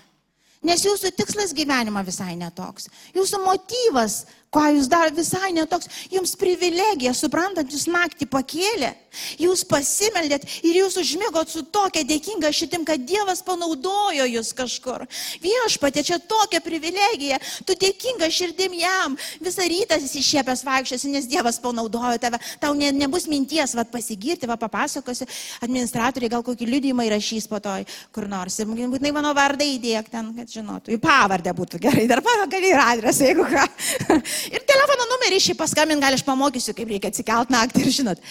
Nes 0.62 0.84
jūsų 0.86 1.10
tikslas 1.18 1.50
gyvenimo 1.56 1.98
visai 2.06 2.36
netoks. 2.38 2.86
Jūsų 3.16 3.42
motyvas 3.42 4.22
ką 4.52 4.66
jūs 4.76 4.88
dar 4.90 5.12
visai 5.16 5.52
netoks, 5.56 5.88
jums 6.12 6.34
privilegija, 6.36 7.14
suprantant, 7.16 7.70
jūs 7.72 7.86
naktį 7.88 8.28
pakėlė, 8.28 8.90
jūs 9.40 9.64
pasimeldėt 9.68 10.44
ir 10.60 10.78
jūs 10.82 10.98
užmėgot 11.00 11.52
su 11.52 11.62
tokia 11.72 12.04
dėkinga 12.08 12.50
šitim, 12.52 12.84
kad 12.88 13.00
Dievas 13.08 13.40
panaudojo 13.44 14.26
jūs 14.28 14.52
kažkur. 14.56 15.06
Viešpatė, 15.42 16.04
čia 16.04 16.18
tokia 16.20 16.60
privilegija, 16.64 17.38
tu 17.64 17.76
dėkinga 17.80 18.28
širdim 18.32 18.76
jam, 18.76 19.16
visą 19.40 19.64
rytą 19.68 19.96
esi 20.00 20.20
išėpęs 20.20 20.64
vaikščiosi, 20.68 21.12
nes 21.14 21.28
Dievas 21.30 21.60
panaudojo 21.62 22.20
tave, 22.20 22.40
tau 22.60 22.76
ne, 22.76 22.92
nebus 22.92 23.28
minties, 23.32 23.72
vad 23.78 23.88
pasigirti, 23.92 24.48
vad 24.50 24.60
papasakosiu, 24.60 25.28
administratoriai 25.64 26.32
gal 26.32 26.44
kokį 26.44 26.68
liudymą 26.68 27.08
įrašys 27.08 27.48
po 27.48 27.60
to 27.62 27.78
kur 28.12 28.28
nors. 28.28 28.60
Ir 28.60 28.68
būtinai 28.68 29.14
mano 29.16 29.32
vardą 29.36 29.64
įdėk 29.64 30.12
ten, 30.12 30.32
kad 30.36 30.52
žinotų, 30.52 30.92
į 30.96 31.00
pavardę 31.02 31.56
būtų 31.56 31.80
gerai, 31.88 32.04
dar 32.10 32.20
gali 32.52 32.72
ir 32.72 32.80
adresą, 32.84 33.30
jeigu 33.30 33.48
ką. 33.48 33.66
Ir 34.50 34.64
telefono 34.68 35.06
numerį 35.12 35.38
šį 35.46 35.56
paskambint 35.60 36.02
gali, 36.02 36.18
aš 36.18 36.26
pamokysiu, 36.26 36.74
kaip 36.76 36.90
reikia 36.90 37.12
atsikelt 37.12 37.52
naktį 37.52 37.84
ir 37.84 37.94
žinot. 38.00 38.24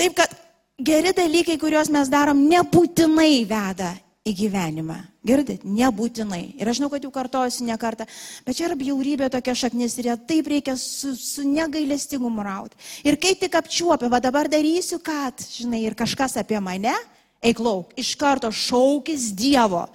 Taip, 0.00 0.14
kad 0.18 0.36
geri 0.80 1.14
dalykai, 1.16 1.58
kuriuos 1.60 1.90
mes 1.92 2.12
darom, 2.12 2.46
nebūtinai 2.50 3.42
veda 3.48 3.94
į 4.26 4.34
gyvenimą. 4.44 4.98
Girdit, 5.26 5.64
nebūtinai. 5.68 6.54
Ir 6.60 6.68
aš 6.70 6.78
žinau, 6.78 6.88
kad 6.92 7.04
jau 7.04 7.10
kartojasi 7.12 7.66
ne 7.68 7.76
kartą, 7.80 8.06
bet 8.46 8.56
čia 8.56 8.70
yra 8.70 8.76
bjaurybė 8.80 9.28
tokia 9.32 9.54
šaknis 9.64 9.98
ir 10.00 10.08
ją 10.08 10.16
taip 10.28 10.48
reikia 10.48 10.76
su, 10.80 11.12
su 11.16 11.44
negailestingumu 11.44 12.44
rauti. 12.44 12.78
Ir 13.04 13.18
kai 13.20 13.34
tik 13.36 13.58
apčiuopia, 13.60 14.08
va 14.12 14.20
dabar 14.24 14.48
darysiu, 14.48 15.00
kad, 15.04 15.44
žinai, 15.58 15.82
ir 15.84 15.96
kažkas 15.98 16.38
apie 16.40 16.60
mane, 16.64 16.94
Eik 17.40 17.56
lauk, 17.64 17.94
iš 17.96 18.12
karto 18.20 18.50
šaukis 18.52 19.30
Dievo. 19.32 19.86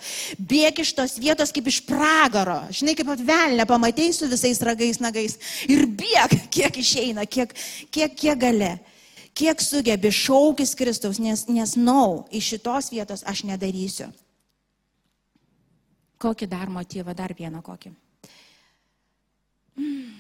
Bėk 0.42 0.82
iš 0.82 0.96
tos 0.98 1.14
vietos 1.22 1.52
kaip 1.54 1.68
iš 1.70 1.78
pragaro. 1.86 2.58
Žinai, 2.74 2.96
kaip 2.98 3.12
atvelnė, 3.14 3.68
pamatai 3.70 4.08
su 4.18 4.26
visais 4.32 4.62
ragais, 4.66 4.98
nagais. 4.98 5.38
Ir 5.70 5.86
bėk, 5.86 6.34
kiek 6.50 6.82
išeina, 6.82 7.28
kiek, 7.30 7.54
kiek, 7.94 8.18
kiek 8.18 8.42
gali. 8.42 8.72
Kiek 9.38 9.62
sugebi 9.62 10.10
šaukis 10.16 10.74
Kristaus, 10.80 11.22
nes, 11.22 11.46
nes 11.52 11.76
nau, 11.78 12.26
iš 12.34 12.56
šitos 12.56 12.90
vietos 12.90 13.22
aš 13.30 13.44
nedarysiu. 13.46 14.10
Kokį 16.18 16.50
dar 16.50 16.72
motyvą, 16.74 17.14
dar 17.14 17.36
vieną 17.38 17.62
kokį. 17.62 17.94
Mm. 19.78 20.14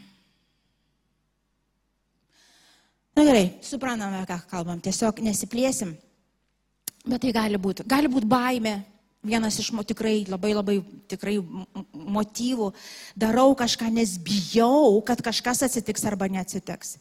Na 3.16 3.24
gerai, 3.24 3.46
suprantame, 3.64 4.20
ką 4.28 4.44
kalbam, 4.52 4.82
tiesiog 4.84 5.24
nesiplėsim. 5.24 5.96
Bet 7.06 7.22
tai 7.22 7.32
gali 7.36 7.62
būti. 7.62 7.86
Gali 7.88 8.10
būti 8.12 8.30
baime. 8.30 8.80
Vienas 9.26 9.58
iš 9.58 9.72
tikrai 9.90 10.26
labai 10.30 10.54
labai 10.54 10.76
tikrai 11.10 11.40
motyvų. 11.94 12.72
Darau 13.18 13.56
kažką, 13.58 13.90
nes 13.94 14.18
bijau, 14.22 15.02
kad 15.06 15.22
kažkas 15.22 15.64
atsitiks 15.66 16.06
arba 16.06 16.28
neatsitiks. 16.30 16.98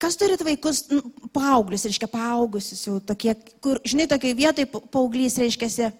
Kas 0.00 0.16
turit 0.16 0.40
vaikus, 0.40 0.86
nu, 0.88 1.02
paauglius, 1.32 1.84
reiškia 1.84 2.08
paaugusius, 2.08 2.86
jau 2.86 3.00
tokie, 3.04 3.34
kur, 3.60 3.80
žinai, 3.84 4.06
tokiai 4.08 4.36
vietai 4.38 4.64
paauglys, 4.64 5.36
reiškia, 5.42 5.90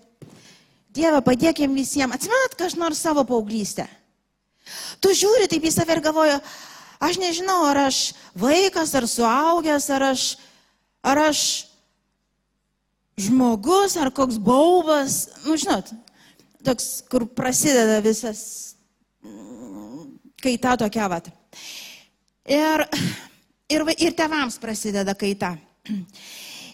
Dieve, 0.92 1.22
padėkim 1.24 1.72
visiems. 1.72 2.12
Atsimenat, 2.18 2.56
kas 2.60 2.76
nors 2.76 3.00
savo 3.00 3.24
paauglystę. 3.24 3.86
Tu 5.00 5.14
žiūri 5.16 5.48
taip 5.48 5.64
į 5.64 5.72
save 5.72 5.96
ir 5.96 6.02
galvoju, 6.04 6.36
aš 7.02 7.18
nežinau, 7.20 7.62
ar 7.70 7.86
aš 7.88 8.00
vaikas, 8.38 8.92
ar 8.98 9.08
suaugęs, 9.08 9.88
ar 9.96 10.04
aš, 10.12 10.26
ar 11.02 11.22
aš 11.30 11.40
žmogus, 13.20 13.96
ar 14.00 14.12
koks 14.14 14.38
baubas, 14.40 15.26
nu 15.46 15.56
žinot, 15.60 15.92
toks, 16.64 17.02
kur 17.10 17.26
prasideda 17.28 18.00
visas 18.04 18.74
kaita 20.42 20.76
tokia 20.80 21.08
vat. 21.10 21.28
Ir 22.48 22.86
Ir, 23.72 23.84
ir 23.96 24.12
tevams 24.12 24.58
prasideda 24.60 25.14
kaita. 25.16 25.54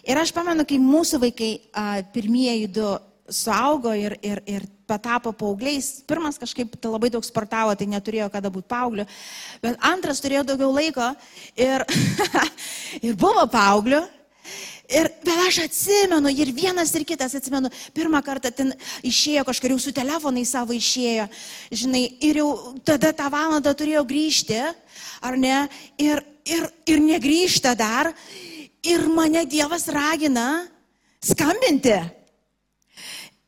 Ir 0.03 0.19
aš 0.19 0.33
pamenu, 0.35 0.65
kai 0.67 0.79
mūsų 0.83 1.19
vaikai 1.21 1.51
a, 1.71 2.01
pirmieji 2.11 2.67
du 2.75 2.87
suaugo 3.31 3.93
ir, 3.95 4.17
ir, 4.25 4.41
ir 4.49 4.65
patapo 4.89 5.31
paaugliais. 5.37 6.01
Pirmas 6.09 6.39
kažkaip 6.41 6.73
tai 6.75 6.91
labai 6.91 7.11
daug 7.13 7.23
sportavo, 7.23 7.75
tai 7.77 7.87
neturėjo 7.87 8.27
kada 8.33 8.51
būti 8.51 8.67
paaugliu. 8.73 9.05
Bet 9.63 9.79
antras 9.85 10.19
turėjo 10.23 10.43
daugiau 10.49 10.73
laiko 10.75 11.07
ir, 11.55 11.85
ir 13.07 13.15
buvo 13.19 13.45
paaugliu. 13.53 14.01
Ir, 14.89 15.05
bet 15.21 15.41
aš 15.45 15.59
atsimenu, 15.67 16.31
ir 16.33 16.49
vienas, 16.49 16.89
ir 16.97 17.03
kitas 17.05 17.35
atsimenu, 17.37 17.69
pirmą 17.93 18.23
kartą 18.25 18.49
ten 18.49 18.71
išėjo, 19.05 19.43
kažkur 19.45 19.75
jau 19.75 19.77
su 19.83 19.93
telefonai 19.93 20.41
savo 20.49 20.73
išėjo, 20.73 21.27
žinai, 21.69 22.07
ir 22.25 22.39
jau 22.41 22.49
tada 22.87 23.11
tą 23.13 23.27
valandą 23.29 23.75
turėjo 23.77 24.01
grįžti, 24.09 24.57
ar 25.21 25.37
ne, 25.37 25.59
ir, 26.01 26.23
ir, 26.41 26.65
ir 26.89 27.05
negrįžta 27.05 27.75
dar, 27.77 28.09
ir 28.81 29.05
mane 29.13 29.45
Dievas 29.45 29.85
ragina 29.93 30.65
skambinti. 31.21 31.99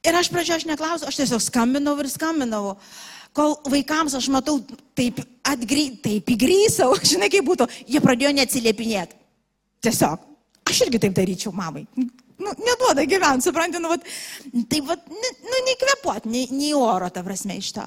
Ir 0.05 0.21
aš 0.21 0.29
pradžioje 0.29 0.61
aš 0.61 0.69
neklausiau, 0.69 1.09
aš 1.09 1.23
tiesiog 1.23 1.41
skambinau 1.41 1.97
ir 2.01 2.09
skambinau. 2.13 2.75
Kol 3.33 3.57
vaikams 3.65 4.13
aš 4.13 4.29
matau, 4.29 4.59
taip, 4.93 5.25
atgry, 5.41 5.89
taip 6.05 6.29
įgrysau, 6.37 6.93
žinai 7.15 7.33
kaip 7.33 7.49
būtų, 7.49 7.69
jie 7.89 8.01
pradėjo 8.03 8.37
neatsiliepinėti. 8.37 9.17
Tiesiog. 9.81 10.30
Aš 10.71 10.85
irgi 10.87 11.01
taip 11.03 11.15
daryčiau 11.17 11.51
mamai. 11.55 11.83
Nu, 12.41 12.53
neduoda 12.57 13.03
gyventi, 13.05 13.45
suprantu, 13.45 13.81
nu, 13.83 13.91
vat, 13.91 14.05
taip, 14.71 14.85
vat, 14.87 15.03
nu, 15.11 15.59
neįkvepuot, 15.67 16.25
nei, 16.31 16.47
nei 16.55 16.71
oro, 16.73 17.09
ta 17.13 17.21
prasme, 17.25 17.57
iš 17.59 17.73
to. 17.75 17.85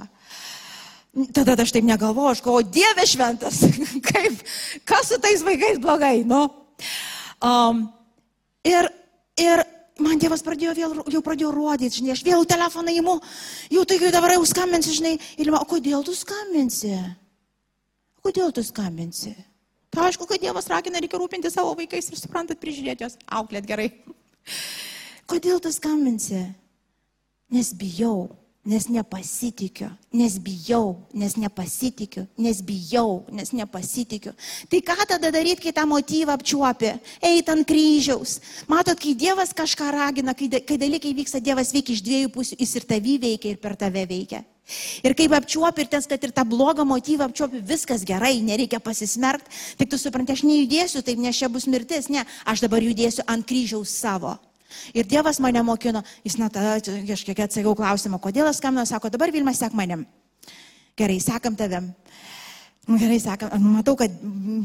Tada 1.34 1.56
aš 1.62 1.72
taip 1.74 1.86
negalvoju, 1.86 2.34
aš 2.34 2.42
galvoju, 2.44 2.68
Dieve 2.74 3.06
šventas, 3.06 3.62
kaip, 4.10 4.44
kas 4.86 5.10
su 5.10 5.18
tais 5.22 5.42
vaikais 5.46 5.80
blogai, 5.82 6.20
nu. 6.28 6.44
Um, 7.44 7.86
ir, 8.66 8.90
ir 9.42 9.64
man 10.04 10.22
Dievas 10.22 10.44
pradėjo 10.46 10.76
vėl, 10.78 10.94
jau 11.16 11.22
pradėjo 11.24 11.50
rodyti, 11.54 11.98
žinai, 11.98 12.14
aš 12.14 12.22
vėl 12.26 12.46
telefoną 12.50 12.94
įimu, 12.94 13.16
jau 13.74 13.86
tai 13.90 13.98
dabar 14.14 14.36
jau 14.36 14.46
skambinsi, 14.50 14.94
žinai, 15.00 15.16
ir 15.38 15.50
man, 15.50 15.64
o 15.64 15.70
kodėl 15.70 16.06
tu 16.06 16.14
skambinsi? 16.18 16.94
Kodėl 18.24 18.54
tu 18.54 18.62
skambinsi? 18.66 19.34
Tai 19.94 20.08
aišku, 20.10 20.26
kad 20.26 20.42
Dievas 20.42 20.66
ragina, 20.66 20.98
reikia 20.98 21.20
rūpinti 21.20 21.50
savo 21.52 21.74
vaikais 21.78 22.10
ir 22.10 22.18
suprantat, 22.18 22.58
prižiūrėti 22.58 23.06
juos, 23.06 23.14
auklėt 23.30 23.68
gerai. 23.68 23.92
Kodėl 25.30 25.62
tu 25.62 25.70
skambinsi? 25.70 26.40
Nes 27.54 27.70
bijau 27.78 28.26
nes 28.64 28.86
nepasitikiu, 28.88 29.90
nes 30.08 30.38
bijau, 30.40 30.96
nes 31.12 31.36
nepasitikiu, 31.36 32.24
nes 32.40 32.62
bijau, 32.64 33.24
nes 33.28 33.52
nepasitikiu. 33.52 34.32
Tai 34.72 34.80
ką 34.80 34.96
tada 35.04 35.28
daryti, 35.28 35.66
kai 35.66 35.74
tą 35.76 35.84
motyvą 35.88 36.32
apčiuopi, 36.32 36.94
eit 37.20 37.50
ant 37.52 37.66
kryžiaus. 37.68 38.38
Matot, 38.68 38.96
kai 38.96 39.12
Dievas 39.12 39.52
kažką 39.52 39.90
ragina, 39.92 40.32
kai, 40.32 40.48
kai 40.48 40.80
dalykai 40.80 41.12
vyksta, 41.12 41.44
Dievas 41.44 41.74
veikia 41.76 41.92
iš 41.92 42.02
dviejų 42.06 42.32
pusių, 42.32 42.58
jis 42.64 42.72
ir 42.80 42.88
tavį 42.88 43.18
veikia, 43.26 43.52
ir 43.52 43.60
per 43.60 43.76
tave 43.76 44.06
veikia. 44.08 44.40
Ir 45.04 45.12
kaip 45.12 45.36
apčiuopi 45.36 45.84
ir 45.84 45.92
tas, 45.92 46.08
kad 46.08 46.24
ir 46.24 46.32
tą 46.32 46.46
blogą 46.48 46.86
motyvą 46.88 47.28
apčiuopi, 47.28 47.60
viskas 47.68 48.00
gerai, 48.08 48.38
nereikia 48.40 48.80
pasismerkti, 48.80 49.52
tik 49.76 49.92
tu 49.92 50.00
supranti, 50.00 50.32
aš 50.32 50.46
nejudėsiu 50.48 51.04
taip, 51.04 51.20
nes 51.20 51.36
čia 51.36 51.52
bus 51.52 51.68
mirtis, 51.68 52.08
ne, 52.08 52.24
aš 52.48 52.64
dabar 52.64 52.80
judėsiu 52.80 53.28
ant 53.28 53.44
kryžiaus 53.44 53.92
savo. 53.92 54.38
Ir 54.94 55.08
Dievas 55.08 55.40
mane 55.42 55.62
mokino, 55.66 56.04
jis 56.26 56.38
nuo 56.40 56.50
tada 56.52 56.78
kažkiek 57.08 57.44
atsakiau 57.46 57.74
klausimą, 57.78 58.20
kodėl 58.22 58.50
aš 58.50 58.60
skambinu, 58.60 58.86
sako, 58.88 59.12
dabar 59.14 59.32
Vilma 59.34 59.54
sek 59.54 59.74
manim. 59.76 60.06
Gerai, 60.98 61.18
sekam 61.22 61.56
tavim. 61.58 61.92
Nu, 62.86 62.98
gerai, 63.00 63.16
sakam, 63.18 63.48
nu, 63.56 63.70
matau, 63.78 63.94
kad 63.96 64.12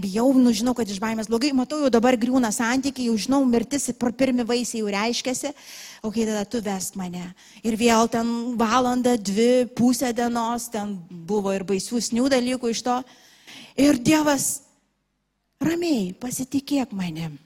bijau, 0.04 0.34
nu, 0.36 0.52
žinau, 0.52 0.74
kad 0.76 0.90
iš 0.92 1.00
baimės 1.00 1.30
blogai, 1.32 1.54
matau, 1.56 1.80
jau 1.80 1.92
dabar 1.94 2.18
griūna 2.20 2.52
santykiai, 2.52 3.08
jau 3.08 3.16
žinau, 3.16 3.40
mirtis, 3.48 3.88
pirmi 3.96 4.44
vaisiai 4.44 4.82
jau 4.82 4.92
reiškiasi, 4.92 5.54
o 6.04 6.12
kai 6.12 6.28
tada 6.28 6.44
tu 6.44 6.60
vesk 6.66 7.00
mane. 7.00 7.24
Ir 7.64 7.80
vėl 7.80 8.12
ten 8.12 8.28
valanda, 8.60 9.16
dvi, 9.16 9.70
pusę 9.72 10.12
dienos, 10.12 10.68
ten 10.74 10.98
buvo 11.08 11.56
ir 11.56 11.64
baisiusnių 11.64 12.28
dalykų 12.36 12.74
iš 12.76 12.84
to. 12.90 12.98
Ir 13.80 14.02
Dievas, 14.04 14.50
ramiai, 15.64 16.12
pasitikėk 16.20 16.92
manim. 16.92 17.40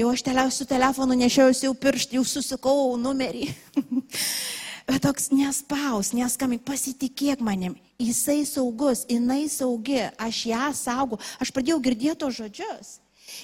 Jau 0.00 0.08
aš 0.08 0.22
tele, 0.24 0.46
su 0.48 0.64
telefonu 0.64 1.12
nešiausi 1.18 1.66
jau 1.66 1.74
pirštį, 1.76 2.16
jau 2.16 2.24
susikau 2.24 2.94
numerį. 2.96 3.50
Bet 4.88 5.02
toks 5.04 5.28
nespaus, 5.34 6.14
neskambink, 6.16 6.62
pasitikėk 6.64 7.42
manim. 7.44 7.74
Jisai 8.00 8.46
saugus, 8.48 9.04
jinai 9.10 9.44
saugi, 9.52 10.00
aš 10.16 10.38
ją 10.48 10.70
saugu. 10.78 11.18
Aš 11.36 11.52
pradėjau 11.52 11.82
girdėti 11.84 12.16
tos 12.22 12.38
žodžius. 12.38 12.94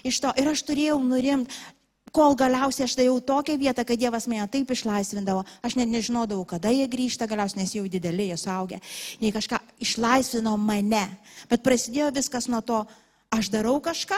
Iš 0.09 0.21
to 0.25 0.33
ir 0.41 0.49
aš 0.49 0.63
turėjau 0.67 0.97
nurimti, 1.05 1.53
kol 2.17 2.33
galiausiai 2.41 2.87
aš 2.87 2.95
tai 2.97 3.05
jau 3.11 3.19
tokią 3.21 3.59
vietą, 3.61 3.85
kad 3.85 4.01
Dievas 4.01 4.25
mane 4.31 4.47
taip 4.49 4.73
išlaisvindavo, 4.73 5.43
aš 5.61 5.77
net 5.77 5.93
nežinodavau, 5.93 6.47
kada 6.49 6.73
jie 6.73 6.87
grįžta, 6.89 7.29
galiausiai, 7.29 7.61
nes 7.67 7.75
jau 7.77 7.85
dideli, 7.85 8.31
jie 8.31 8.41
suaugę. 8.41 8.81
Jie 9.21 9.35
kažką 9.37 9.61
išlaisvino 9.85 10.57
mane. 10.57 11.05
Bet 11.53 11.61
prasidėjo 11.67 12.15
viskas 12.17 12.49
nuo 12.49 12.63
to, 12.65 12.81
aš 13.37 13.53
darau 13.53 13.77
kažką, 13.85 14.17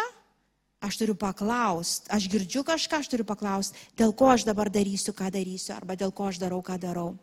Aš 0.78 1.00
turiu 1.00 1.16
paklausti, 1.18 2.06
aš 2.14 2.28
girdžiu 2.30 2.62
kažką, 2.62 3.00
aš 3.02 3.08
turiu 3.10 3.24
paklausti, 3.26 3.74
dėl 3.98 4.12
ko 4.14 4.28
aš 4.30 4.44
dabar 4.46 4.70
darysiu, 4.70 5.10
ką 5.10 5.32
darysiu, 5.34 5.74
arba 5.74 5.96
dėl 5.98 6.12
ko 6.14 6.28
aš 6.30 6.38
darau, 6.38 6.60
ką 6.62 6.78
darau. 6.78 7.16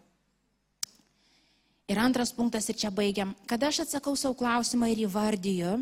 Ir 1.88 2.02
antras 2.02 2.34
punktas, 2.36 2.68
ir 2.68 2.76
čia 2.76 2.92
baigiam, 2.92 3.32
kada 3.48 3.70
aš 3.72 3.86
atsakau 3.86 4.16
savo 4.20 4.36
klausimą 4.36 4.90
ir 4.92 5.06
įvardyju, 5.06 5.78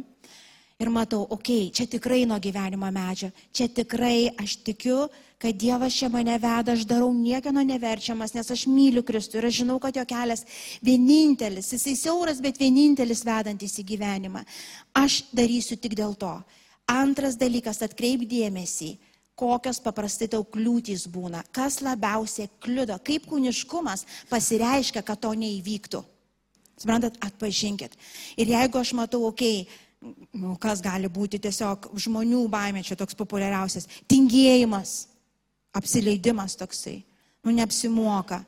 ir 0.84 0.90
matau, 0.94 1.24
okei, 1.24 1.70
okay, 1.70 1.74
čia 1.74 1.90
tikrai 1.90 2.28
nuo 2.30 2.38
gyvenimo 2.44 2.90
medžio, 2.94 3.32
čia 3.56 3.70
tikrai 3.72 4.30
aš 4.38 4.60
tikiu, 4.68 5.08
kad 5.42 5.58
Dievas 5.58 5.96
čia 5.98 6.12
mane 6.14 6.36
veda, 6.38 6.76
aš 6.76 6.86
darau 6.88 7.10
niekieno 7.16 7.64
neverčiamas, 7.66 8.36
nes 8.38 8.52
aš 8.54 8.68
myliu 8.70 9.02
Kristų 9.04 9.42
ir 9.42 9.48
aš 9.50 9.62
žinau, 9.64 9.80
kad 9.82 9.98
jo 9.98 10.06
kelias 10.08 10.46
vienintelis, 10.84 11.74
jisai 11.74 11.98
siauras, 12.00 12.40
bet 12.44 12.62
vienintelis 12.62 13.26
vedantis 13.26 13.80
į 13.82 13.88
gyvenimą. 13.96 14.44
Aš 14.94 15.24
darysiu 15.34 15.80
tik 15.82 15.98
dėl 16.00 16.14
to. 16.20 16.38
Antras 16.90 17.38
dalykas, 17.40 17.82
atkreip 17.86 18.26
dėmesį, 18.30 18.98
kokios 19.40 19.80
paprastai 19.84 20.28
tau 20.32 20.44
kliūtys 20.44 21.08
būna, 21.12 21.44
kas 21.56 21.80
labiausiai 21.82 22.52
kliudo, 22.64 22.98
kaip 23.06 23.26
kūniškumas 23.30 24.06
pasireiškia, 24.30 25.02
kad 25.06 25.22
to 25.24 25.32
neįvyktų. 25.38 26.04
Suprantat, 26.84 27.18
atpažinkit. 27.24 27.96
Ir 28.38 28.52
jeigu 28.52 28.80
aš 28.82 28.92
matau, 28.98 29.24
okei, 29.30 29.64
okay, 29.64 30.14
nu, 30.36 30.56
kas 30.62 30.82
gali 30.84 31.10
būti 31.12 31.40
tiesiog 31.44 31.92
žmonių 32.06 32.44
baimė, 32.52 32.84
čia 32.86 32.98
toks 33.00 33.16
populiariausias, 33.18 33.88
tingėjimas, 34.10 34.96
apsileidimas 35.76 36.58
toksai, 36.60 37.02
nu 37.46 37.56
neapsimoka. 37.56 38.44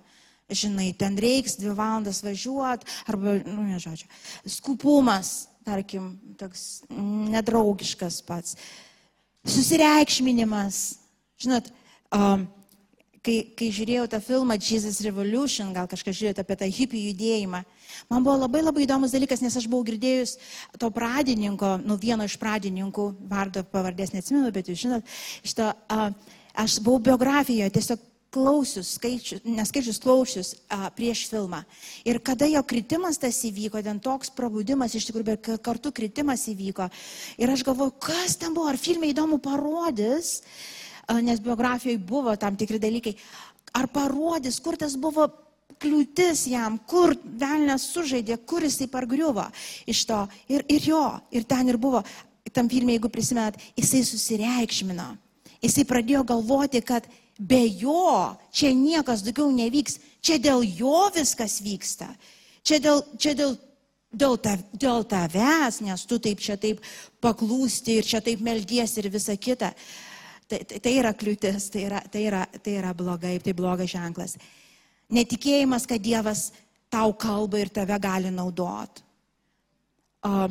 Žinai, 0.46 0.92
ten 0.94 1.16
reiks 1.18 1.56
dvi 1.58 1.72
valandas 1.74 2.20
važiuoti, 2.22 2.86
arba, 3.10 3.40
nu, 3.48 3.64
nežodžiu, 3.66 4.06
skupumas, 4.46 5.48
tarkim, 5.66 6.14
toks 6.40 6.84
nedraugiškas 6.90 8.22
pats. 8.26 8.58
Susireikšminimas. 9.46 11.00
Žinot, 11.42 11.68
um, 12.16 12.46
kai, 13.26 13.36
kai 13.58 13.70
žiūrėjau 13.74 14.06
tą 14.12 14.20
filmą 14.24 14.58
Jesus 14.62 15.02
Revolution, 15.06 15.74
gal 15.76 15.90
kažkas 15.92 16.16
žiūrėjote 16.18 16.46
apie 16.46 16.58
tą 16.62 16.70
hippie 16.78 17.02
judėjimą, 17.10 17.62
man 18.12 18.26
buvo 18.26 18.38
labai 18.46 18.62
labai 18.64 18.86
įdomus 18.86 19.14
dalykas, 19.16 19.44
nes 19.44 19.58
aš 19.58 19.68
buvau 19.72 19.86
girdėjus 19.90 20.38
to 20.82 20.90
pradininko, 20.94 21.76
nu 21.84 22.00
vieno 22.02 22.28
iš 22.30 22.38
pradininkų, 22.42 23.10
vardo 23.30 23.66
pavardės 23.74 24.16
neatsimenu, 24.16 24.54
bet 24.56 24.72
jūs 24.72 24.86
žinot, 24.86 25.16
šito, 25.44 25.72
uh, 25.74 26.36
aš 26.66 26.80
buvau 26.86 27.04
biografijoje, 27.10 27.74
tiesiog 27.76 28.12
klausius, 28.36 28.92
skaičius, 28.98 29.44
neskaičius 29.48 30.02
klausius 30.04 30.52
a, 30.68 30.90
prieš 30.94 31.26
filmą. 31.32 31.62
Ir 32.08 32.20
kada 32.20 32.50
jo 32.52 32.62
kritimas 32.68 33.20
tas 33.22 33.40
įvyko, 33.48 33.80
ten 33.86 34.02
toks 34.04 34.34
prabudimas 34.36 34.96
iš 34.98 35.08
tikrųjų, 35.10 35.28
bet 35.32 35.50
kartu 35.64 35.94
kritimas 35.96 36.44
įvyko. 36.52 36.90
Ir 37.40 37.56
aš 37.56 37.64
galvoju, 37.68 37.96
kas 38.04 38.36
ten 38.42 38.54
buvo, 38.56 38.68
ar 38.72 38.80
filmai 38.82 39.14
įdomu 39.14 39.40
parodys, 39.44 40.42
nes 41.24 41.42
biografijoje 41.44 42.02
buvo 42.02 42.36
tam 42.42 42.58
tikri 42.60 42.82
dalykai, 42.82 43.16
ar 43.78 43.88
parodys, 43.94 44.60
kur 44.64 44.78
tas 44.80 44.96
buvo 45.00 45.30
kliūtis 45.82 46.46
jam, 46.52 46.78
kur 46.88 47.16
velnės 47.24 47.90
sužaidė, 47.94 48.38
kur 48.48 48.64
jisai 48.64 48.88
pargriuvo 48.92 49.48
iš 49.90 50.06
to. 50.10 50.22
Ir, 50.52 50.64
ir 50.72 50.88
jo, 50.92 51.04
ir 51.36 51.48
ten 51.48 51.70
ir 51.72 51.80
buvo, 51.82 52.04
tam 52.56 52.70
filmė, 52.72 52.96
jeigu 52.96 53.12
prisimenat, 53.12 53.60
jisai 53.76 54.04
susireikšmino. 54.08 55.10
Jisai 55.64 55.86
pradėjo 55.90 56.24
galvoti, 56.28 56.82
kad 56.86 57.08
be 57.40 57.62
jo 57.68 58.36
čia 58.56 58.72
niekas 58.76 59.24
daugiau 59.26 59.52
nevyks, 59.52 60.00
čia 60.24 60.40
dėl 60.40 60.64
jo 60.64 61.08
viskas 61.16 61.60
vyksta. 61.64 62.10
Čia 62.66 62.80
dėl, 62.82 63.04
čia 63.22 63.36
dėl 63.38 63.58
dėl, 64.16 64.38
ta, 64.40 64.56
dėl 64.74 65.06
tavęs, 65.08 65.82
nes 65.86 66.06
tu 66.08 66.20
taip 66.24 66.42
čia 66.44 66.58
taip 66.62 66.82
paklūsti 67.24 68.00
ir 68.00 68.08
čia 68.08 68.22
taip 68.24 68.44
meldies 68.44 68.96
ir 69.00 69.10
visa 69.14 69.36
kita. 69.36 69.74
Tai, 70.46 70.60
tai, 70.62 70.80
tai 70.80 70.94
yra 71.00 71.12
kliūtis, 71.18 71.70
tai 71.74 71.88
yra, 71.88 72.02
tai, 72.12 72.28
yra, 72.30 72.44
tai 72.62 72.78
yra 72.80 72.94
blogai, 72.98 73.38
tai 73.42 73.56
blogas 73.58 73.90
ženklas. 73.92 74.38
Netikėjimas, 75.14 75.88
kad 75.90 76.02
Dievas 76.02 76.52
tau 76.94 77.14
kalba 77.18 77.62
ir 77.62 77.72
tave 77.74 77.98
gali 78.02 78.32
naudot. 78.34 79.02
Uh, 80.26 80.48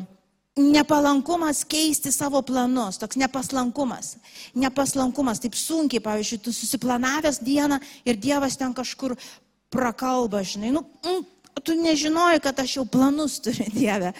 nepalankumas 0.55 1.65
keisti 1.67 2.11
savo 2.11 2.41
planus, 2.41 2.97
toks 2.97 3.19
nepaslankumas. 3.19 4.15
Nepaslankumas, 4.55 5.41
taip 5.43 5.55
sunkiai, 5.59 6.03
pavyzdžiui, 6.03 6.41
tu 6.43 6.53
susiplanavęs 6.55 7.41
dieną 7.43 7.79
ir 8.07 8.19
Dievas 8.19 8.57
ten 8.57 8.73
kažkur 8.73 9.17
prakalba, 9.69 10.43
žinai, 10.43 10.71
nu, 10.71 10.85
mm, 11.03 11.25
tu 11.63 11.75
nežinoji, 11.75 12.39
kad 12.39 12.59
aš 12.59 12.77
jau 12.77 12.85
planus 12.87 13.39
turiu 13.43 13.67
Dievę. 13.79 14.13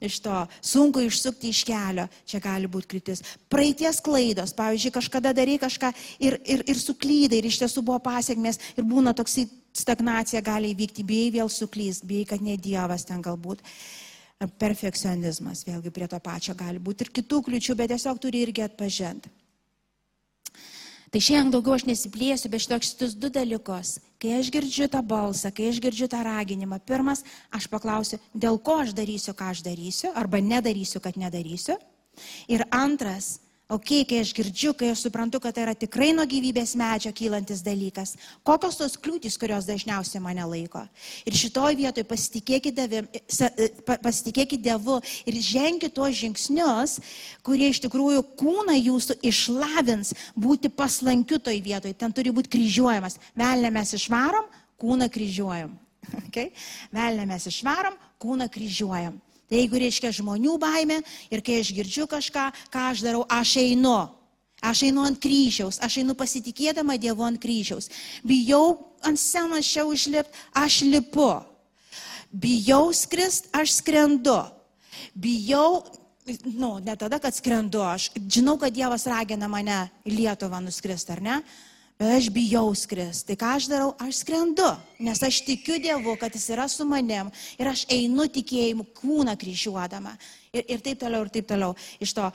Iš 0.00 0.20
to 0.22 0.34
sunku 0.62 1.02
išsukti 1.02 1.50
iš 1.50 1.64
kelio, 1.66 2.06
čia 2.26 2.38
gali 2.42 2.70
būti 2.70 2.90
kritis. 2.94 3.24
Praeities 3.50 3.98
klaidos, 4.04 4.54
pavyzdžiui, 4.54 4.94
kažkada 4.94 5.32
darai 5.34 5.58
kažką 5.58 5.90
ir, 6.22 6.38
ir, 6.44 6.62
ir 6.70 6.78
suklydai 6.78 7.40
ir 7.40 7.50
iš 7.50 7.62
tiesų 7.64 7.82
buvo 7.82 7.98
pasiekmes 8.04 8.60
ir 8.76 8.86
būna 8.86 9.14
toksai 9.16 9.48
stagnacija 9.74 10.42
gali 10.42 10.70
įvykti, 10.74 11.06
bijai 11.06 11.34
vėl 11.40 11.50
suklyst, 11.50 12.06
bijai, 12.06 12.28
kad 12.30 12.42
ne 12.42 12.56
Dievas 12.58 13.06
ten 13.06 13.22
galbūt. 13.22 13.62
Perfekcionizmas, 14.40 15.66
vėlgi 15.68 15.90
prie 15.92 16.06
to 16.08 16.16
pačio 16.24 16.54
gali 16.56 16.80
būti 16.80 17.04
ir 17.04 17.10
kitų 17.18 17.42
kliučių, 17.44 17.76
bet 17.76 17.92
tiesiog 17.92 18.20
turi 18.22 18.40
irgi 18.46 18.64
atpažinti. 18.64 19.28
Tai 21.10 21.18
šiandien 21.18 21.50
daugiau 21.50 21.74
aš 21.74 21.84
nesiplėsiu, 21.88 22.48
bet 22.52 22.62
šitos 22.62 23.16
du 23.18 23.28
dalykus. 23.34 23.96
Kai 24.22 24.36
aš 24.38 24.48
girdžiu 24.54 24.86
tą 24.88 25.02
balsą, 25.02 25.50
kai 25.52 25.66
aš 25.72 25.80
girdžiu 25.82 26.06
tą 26.08 26.22
raginimą, 26.22 26.78
pirmas, 26.86 27.24
aš 27.50 27.66
paklausiu, 27.72 28.20
dėl 28.32 28.60
ko 28.62 28.78
aš 28.84 28.94
darysiu, 28.94 29.34
ką 29.34 29.50
aš 29.50 29.64
darysiu, 29.66 30.12
arba 30.14 30.38
nedarysiu, 30.38 31.02
kad 31.02 31.18
nedarysiu. 31.18 31.76
Ir 32.48 32.62
antras, 32.70 33.40
Ok, 33.70 33.90
kai 34.10 34.18
aš 34.18 34.32
girdžiu, 34.34 34.72
kai 34.74 34.88
aš 34.90 35.04
suprantu, 35.04 35.38
kad 35.38 35.54
tai 35.54 35.62
yra 35.62 35.76
tikrai 35.78 36.08
nuo 36.10 36.24
gyvybės 36.26 36.72
medžio 36.74 37.12
kylantis 37.14 37.60
dalykas, 37.62 38.16
kokios 38.42 38.80
tos 38.80 38.96
kliūtis, 38.98 39.36
kurios 39.38 39.68
dažniausiai 39.68 40.18
mane 40.24 40.42
laiko. 40.42 40.82
Ir 41.22 41.36
šitoj 41.38 41.78
vietoj 41.78 42.02
pasitikėkit, 42.10 42.74
devim, 42.74 43.06
e, 43.14 43.68
pasitikėkit 43.92 44.64
Dievu 44.66 44.98
ir 45.22 45.38
ženkit 45.38 45.94
tuos 45.94 46.18
žingsnius, 46.18 46.96
kurie 47.46 47.70
iš 47.70 47.78
tikrųjų 47.86 48.26
kūną 48.42 48.74
jūsų 48.74 49.20
išlavins 49.30 50.16
būti 50.34 50.74
paslankiu 50.74 51.38
toj 51.38 51.62
vietoj. 51.62 51.94
Ten 51.94 52.10
turi 52.10 52.34
būti 52.34 52.50
kryžiuojamas. 52.50 53.20
Velnė 53.38 53.70
mes 53.78 53.94
išvarom, 53.94 54.50
kūną 54.82 55.06
kryžiuojam. 55.14 55.78
Okay? 56.26 56.50
Velnė 56.90 57.22
mes 57.28 57.46
išvarom, 57.46 57.94
kūną 58.18 58.50
kryžiuojam. 58.50 59.20
Tai 59.50 59.58
jeigu 59.58 59.80
reiškia 59.82 60.12
žmonių 60.14 60.54
baime 60.62 61.00
ir 61.26 61.40
kai 61.42 61.58
aš 61.58 61.72
girdžiu 61.74 62.04
kažką, 62.06 62.44
ką 62.70 62.82
aš 62.92 63.02
darau, 63.02 63.24
aš 63.26 63.56
einu. 63.58 63.96
Aš 64.62 64.84
einu 64.86 65.02
ant 65.08 65.18
kryžiaus, 65.18 65.80
aš 65.82 65.96
einu 66.02 66.14
pasitikėdama 66.14 66.94
Dievu 67.00 67.24
ant 67.26 67.40
kryžiaus. 67.40 67.88
Bijau 68.22 68.76
ant 69.02 69.18
scenos 69.18 69.66
čia 69.66 69.82
užlipti, 69.88 70.36
aš 70.54 70.82
lipu. 70.86 71.32
Bijau 72.30 72.92
skrist, 72.94 73.48
aš 73.50 73.80
skrendu. 73.80 74.36
Bijau, 75.18 75.82
nu, 76.44 76.76
ne 76.78 76.94
tada, 76.94 77.18
kad 77.18 77.34
skrendu, 77.34 77.82
aš 77.82 78.12
žinau, 78.30 78.54
kad 78.60 78.70
Dievas 78.70 79.08
ragina 79.10 79.48
mane 79.50 79.88
Lietuvą 80.06 80.60
nuskrist, 80.62 81.10
ar 81.10 81.24
ne? 81.24 81.40
Bet 82.00 82.14
aš 82.16 82.30
bijau 82.32 82.70
skristi. 82.72 83.34
Tai 83.34 83.34
ką 83.36 83.48
aš 83.58 83.66
darau? 83.68 83.90
Aš 84.00 84.22
skrendu, 84.22 84.70
nes 85.04 85.18
aš 85.20 85.42
tikiu 85.44 85.76
Dievu, 85.76 86.14
kad 86.16 86.32
Jis 86.32 86.46
yra 86.54 86.64
su 86.72 86.86
manim 86.88 87.28
ir 87.60 87.68
aš 87.68 87.82
einu 87.92 88.24
tikėjimu 88.24 88.86
kūną 88.96 89.34
kryžiuodama. 89.36 90.14
Ir, 90.48 90.64
ir 90.64 90.80
taip 90.80 91.02
toliau, 91.02 91.26
ir 91.26 91.32
taip 91.34 91.50
toliau. 91.50 91.74
Iš 92.00 92.14
to 92.16 92.30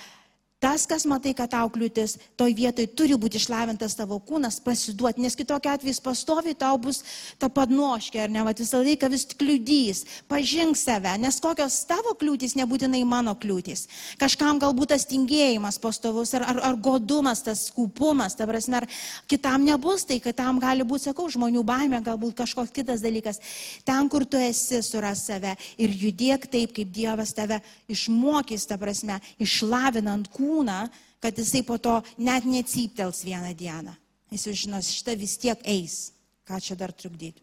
Tas, 0.66 0.88
kas 0.90 1.04
matai, 1.06 1.36
kad 1.38 1.52
tau 1.54 1.68
kliūtis, 1.70 2.16
toj 2.42 2.56
vietoj 2.58 2.88
turi 2.98 3.14
būti 3.22 3.38
išlavintas 3.38 3.94
tavo 4.00 4.16
kūnas, 4.26 4.56
pasiduoti, 4.66 5.22
nes 5.22 5.36
kitokia 5.38 5.76
atveju 5.78 6.00
pastovi 6.02 6.56
tau 6.58 6.80
bus 6.82 7.04
ta 7.38 7.52
padnoškė, 7.54 8.24
ar 8.24 8.32
ne, 8.34 8.42
va 8.42 8.54
visą 8.58 8.80
laiką 8.82 9.06
vis 9.14 9.28
kliudys, 9.38 10.02
pažink 10.26 10.74
save, 10.82 11.12
nes 11.22 11.38
kokios 11.44 11.76
tavo 11.86 12.16
kliūtis 12.18 12.56
nebūtinai 12.58 13.04
mano 13.06 13.36
kliūtis. 13.38 13.84
Kažkam 14.18 14.58
galbūt 14.64 14.96
tas 14.96 15.06
tingėjimas 15.06 15.78
pastovus, 15.84 16.34
ar, 16.40 16.48
ar, 16.50 16.64
ar 16.72 16.80
godumas, 16.82 17.46
tas 17.46 17.68
skupumas, 17.70 18.34
ta 18.34 18.50
prasme, 18.50 18.82
ar 18.82 18.90
kitam 19.30 19.70
nebus 19.70 20.08
tai, 20.10 20.18
kad 20.18 20.34
tam 20.42 20.58
gali 20.64 20.82
būti, 20.82 21.12
sakau, 21.12 21.28
žmonių 21.30 21.62
baime, 21.62 22.02
galbūt 22.02 22.40
kažkoks 22.42 22.74
kitas 22.74 23.06
dalykas. 23.06 23.38
Ten, 23.86 24.10
kur 24.10 24.26
tu 24.26 24.42
esi, 24.42 24.82
suras 24.82 25.28
save 25.30 25.54
ir 25.78 25.94
judėk 25.94 26.50
taip, 26.50 26.74
kaip 26.74 26.90
Dievas 26.98 27.38
tave 27.38 27.62
išmokys, 27.86 28.66
ta 28.66 28.82
prasme, 28.82 29.22
išlavinant 29.38 30.34
kūną 30.34 30.55
kūną, 30.56 30.88
kad 31.20 31.38
jisai 31.38 31.64
po 31.68 31.78
to 31.78 32.00
net 32.18 32.46
necyptels 32.48 33.24
vieną 33.28 33.52
dieną. 33.56 33.96
Jis 34.32 34.48
jau 34.48 34.56
žinos, 34.56 34.92
šitą 34.96 35.16
vis 35.20 35.38
tiek 35.38 35.60
eis. 35.68 36.12
Ką 36.46 36.60
čia 36.62 36.76
dar 36.78 36.94
trukdyti? 36.94 37.42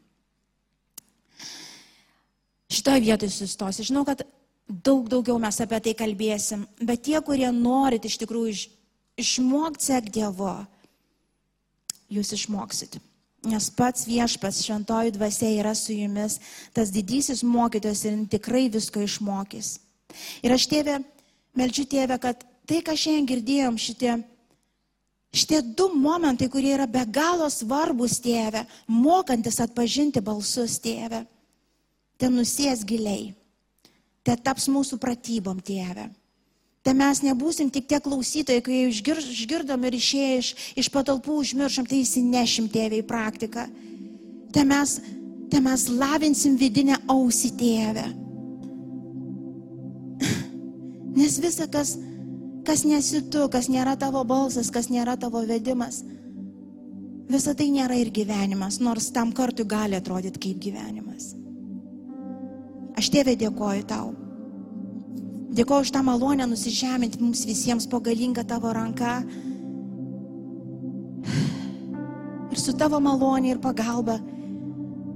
Šitoje 2.73 3.03
vietoje 3.05 3.31
sustosi. 3.35 3.85
Žinau, 3.85 4.05
kad 4.07 4.23
daug 4.69 5.09
daugiau 5.11 5.39
mes 5.43 5.59
apie 5.61 5.81
tai 5.83 5.95
kalbėsim, 5.99 6.65
bet 6.81 7.05
tie, 7.05 7.19
kurie 7.21 7.51
norit 7.53 8.07
iš 8.07 8.17
tikrųjų 8.23 8.53
iš, 8.55 8.63
išmokti 9.21 9.89
sek 9.91 10.09
Dievo, 10.15 10.55
jūs 12.13 12.33
išmoksit. 12.39 13.01
Nes 13.51 13.67
pats 13.75 14.07
viešpas 14.07 14.63
šventoji 14.63 15.17
dvasia 15.17 15.51
yra 15.59 15.75
su 15.75 15.97
jumis, 15.97 16.39
tas 16.73 16.95
didysis 16.95 17.43
mokytojas 17.43 18.05
ir 18.07 18.21
tikrai 18.31 18.69
visko 18.71 19.03
išmokys. 19.03 19.75
Ir 20.47 20.55
aš 20.55 20.69
tėvė, 20.71 21.01
melčiu 21.59 21.85
tėvę, 21.91 22.21
kad 22.23 22.47
tai, 22.73 22.81
ką 22.81 22.95
šiandien 22.97 23.29
girdėjom, 23.29 23.77
šitie, 23.77 24.15
šitie 25.37 25.61
du 25.77 25.91
momentai, 25.93 26.49
kurie 26.49 26.73
yra 26.73 26.87
be 26.89 27.03
galo 27.05 27.51
svarbus 27.53 28.17
tėve, 28.25 28.65
mokantis 28.89 29.61
atpažinti 29.61 30.23
balsus 30.25 30.79
tėve, 30.81 31.27
ten 32.17 32.33
nusės 32.33 32.81
giliai, 32.89 33.35
te 34.25 34.37
taps 34.41 34.71
mūsų 34.73 34.97
pratybom 35.03 35.61
tėve. 35.61 36.09
Te 36.83 36.95
mes 36.97 37.21
nebūsim 37.23 37.69
tik 37.71 37.85
tie 37.91 38.01
klausytojai, 38.03 38.63
kai 38.65 38.79
išgir, 38.89 39.21
išgirdom 39.21 39.85
ir 39.87 39.97
išėję 40.01 40.39
iš, 40.41 40.49
iš 40.83 40.89
patalpų 40.91 41.37
užmiršom, 41.45 41.87
tai 41.87 42.01
įsinešim 42.03 42.67
tėvę 42.73 42.99
į 42.99 43.07
praktiką. 43.07 43.69
Te 44.53 44.65
mes, 44.67 44.97
te 45.53 45.61
mes 45.63 45.85
lavinsim 45.93 46.57
vidinę 46.59 46.97
ausį 47.13 47.53
tėvę. 47.61 48.07
Nes 51.21 51.39
visa, 51.45 51.69
kas, 51.71 51.95
kas 52.67 52.85
nesi 52.89 53.23
tu, 53.31 53.47
kas 53.53 53.69
nėra 53.73 53.97
tavo 53.99 54.23
balsas, 54.25 54.71
kas 54.71 54.89
nėra 54.93 55.17
tavo 55.21 55.43
vedimas. 55.47 56.03
Visa 57.33 57.55
tai 57.57 57.71
nėra 57.73 57.97
ir 57.97 58.11
gyvenimas, 58.15 58.81
nors 58.83 59.11
tam 59.15 59.33
kartu 59.33 59.65
gali 59.65 59.97
atrodyti 59.97 60.43
kaip 60.43 60.59
gyvenimas. 60.63 61.33
Aš 62.99 63.09
tėvė 63.15 63.37
dėkoju 63.41 63.87
tau. 63.89 64.13
Dėkoju 65.53 65.87
už 65.87 65.93
tą 65.95 66.03
malonę 66.05 66.47
nusižeminti 66.49 67.21
mums 67.21 67.45
visiems 67.49 67.87
po 67.89 68.01
galingą 68.01 68.45
tavo 68.49 68.73
ranką. 68.73 69.15
Ir 72.53 72.61
su 72.61 72.75
tavo 72.77 73.01
malonė 73.01 73.55
ir 73.55 73.63
pagalba 73.65 74.19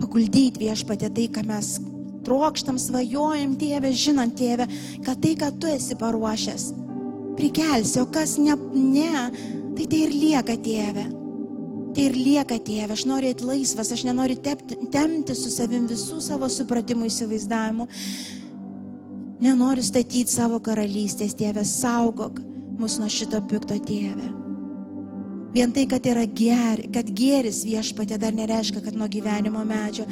paguldyti 0.00 0.60
viešpatė 0.60 1.10
tai, 1.12 1.28
ką 1.32 1.44
mes 1.48 1.76
trokštam, 2.26 2.78
svajojam, 2.80 3.54
tėvė, 3.60 3.92
žinant, 3.96 4.34
tėvė, 4.36 4.66
kad 5.06 5.20
tai, 5.22 5.36
ką 5.38 5.52
tu 5.60 5.70
esi 5.70 5.96
paruošęs, 6.00 6.64
prikelsi, 7.36 8.00
o 8.00 8.06
kas 8.12 8.36
ne, 8.38 8.56
ne, 8.74 9.28
tai 9.76 9.86
tai 9.90 10.02
ir 10.06 10.14
lieka 10.14 10.56
tėve. 10.62 11.06
Tai 11.96 12.04
ir 12.10 12.16
lieka 12.16 12.58
tėve, 12.60 12.92
aš 12.92 13.06
noriu 13.08 13.30
eiti 13.32 13.46
laisvas, 13.48 13.92
aš 13.92 14.04
nenoriu 14.08 14.36
tepti, 14.44 14.76
temti 14.92 15.36
su 15.36 15.52
savim 15.52 15.86
visų 15.88 16.20
savo 16.24 16.48
supratimų 16.52 17.08
įsivaizdavimu. 17.08 17.86
Nenoriu 19.44 19.84
statyti 19.84 20.32
savo 20.32 20.60
karalystės, 20.64 21.36
tėve, 21.36 21.64
saugok 21.64 22.42
mus 22.80 22.98
nuo 23.00 23.08
šito 23.12 23.40
pikto 23.48 23.78
tėve. 23.88 24.32
Vien 25.56 25.72
tai, 25.72 25.86
kad 25.88 26.04
yra 26.04 26.26
ger, 26.28 26.82
kad 26.92 27.08
geris 27.16 27.62
viešpatė 27.64 28.20
dar 28.20 28.36
nereiškia, 28.36 28.82
kad 28.84 28.96
nuo 28.96 29.08
gyvenimo 29.08 29.64
medžio. 29.64 30.04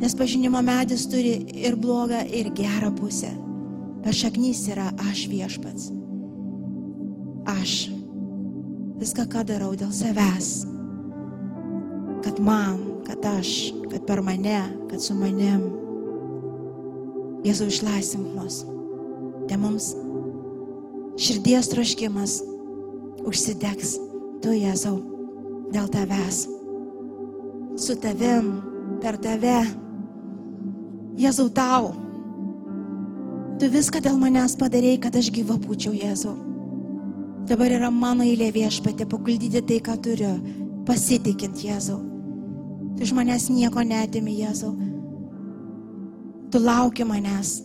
Nes 0.00 0.16
pažinimo 0.18 0.62
medis 0.64 1.06
turi 1.12 1.36
ir 1.60 1.78
blogą, 1.78 2.24
ir 2.26 2.50
gerą 2.56 2.90
pusę. 2.98 3.30
Per 4.02 4.16
šaknys 4.16 4.66
yra 4.72 4.90
aš 5.06 5.26
viešpats 5.30 5.99
aš. 7.56 7.90
viską, 9.00 9.24
ką 9.32 9.44
darau 9.48 9.72
dėl 9.78 9.92
savęs. 9.96 10.66
Kad 12.20 12.40
man, 12.44 12.80
kad 13.06 13.24
aš, 13.24 13.72
kad 13.88 14.04
per 14.06 14.20
mane, 14.24 14.60
kad 14.90 15.00
su 15.00 15.16
manim. 15.16 15.62
Jėzau 17.46 17.70
išlaisvink 17.72 18.34
mus. 18.36 18.60
Te 19.48 19.56
mums 19.56 19.94
širdies 21.20 21.70
troškimas 21.72 22.40
užsidegs. 23.24 23.96
Tu, 24.40 24.52
Jėzau, 24.56 24.98
dėl 25.72 25.88
tavęs. 25.92 26.44
Su 27.80 27.96
tavim, 28.00 28.52
per 29.00 29.16
tave. 29.20 29.62
Jėzau 31.20 31.48
tau. 31.52 31.94
Tu 33.60 33.68
viską 33.72 34.00
dėl 34.04 34.16
manęs 34.20 34.56
padarėjai, 34.60 35.00
kad 35.04 35.16
aš 35.20 35.32
gyva 35.32 35.56
būčiau, 35.60 35.92
Jėzau. 35.96 36.49
Dabar 37.48 37.72
yra 37.72 37.88
mano 37.90 38.24
eilė 38.26 38.50
viešpatė 38.54 39.06
paguldyti 39.10 39.62
tai, 39.66 39.80
ką 39.84 39.96
turiu, 40.04 40.34
pasitikint 40.88 41.62
Jėzau. 41.64 41.98
Tu 42.96 43.06
iš 43.06 43.14
manęs 43.16 43.48
nieko 43.52 43.84
netimi, 43.86 44.36
Jėzau. 44.42 44.74
Tu 46.50 46.60
lauki 46.60 47.06
manęs 47.06 47.60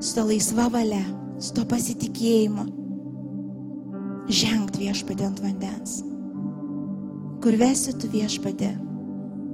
su 0.00 0.14
to 0.14 0.24
laisva 0.28 0.68
valia, 0.72 1.04
su 1.38 1.54
to 1.54 1.64
pasitikėjimu. 1.68 2.66
Žengt 4.28 4.76
viešpatė 4.80 5.28
ant 5.28 5.40
vandens. 5.44 6.00
Kur 7.42 7.56
vesi 7.60 7.94
tu 7.96 8.10
viešpatė, 8.12 8.74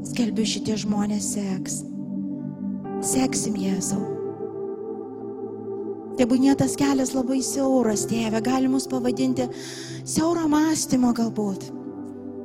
skelbiu 0.08 0.48
šitie 0.48 0.78
žmonės 0.86 1.34
seks. 1.36 1.82
Seksim 3.04 3.60
Jėzau. 3.60 4.13
Tebūnė 6.14 6.54
tas 6.58 6.76
kelias 6.78 7.10
labai 7.14 7.40
siauras, 7.42 8.04
tėve, 8.06 8.38
gali 8.44 8.68
mus 8.70 8.86
pavadinti 8.90 9.48
siauro 10.06 10.46
mąstymo 10.50 11.10
galbūt. 11.16 11.66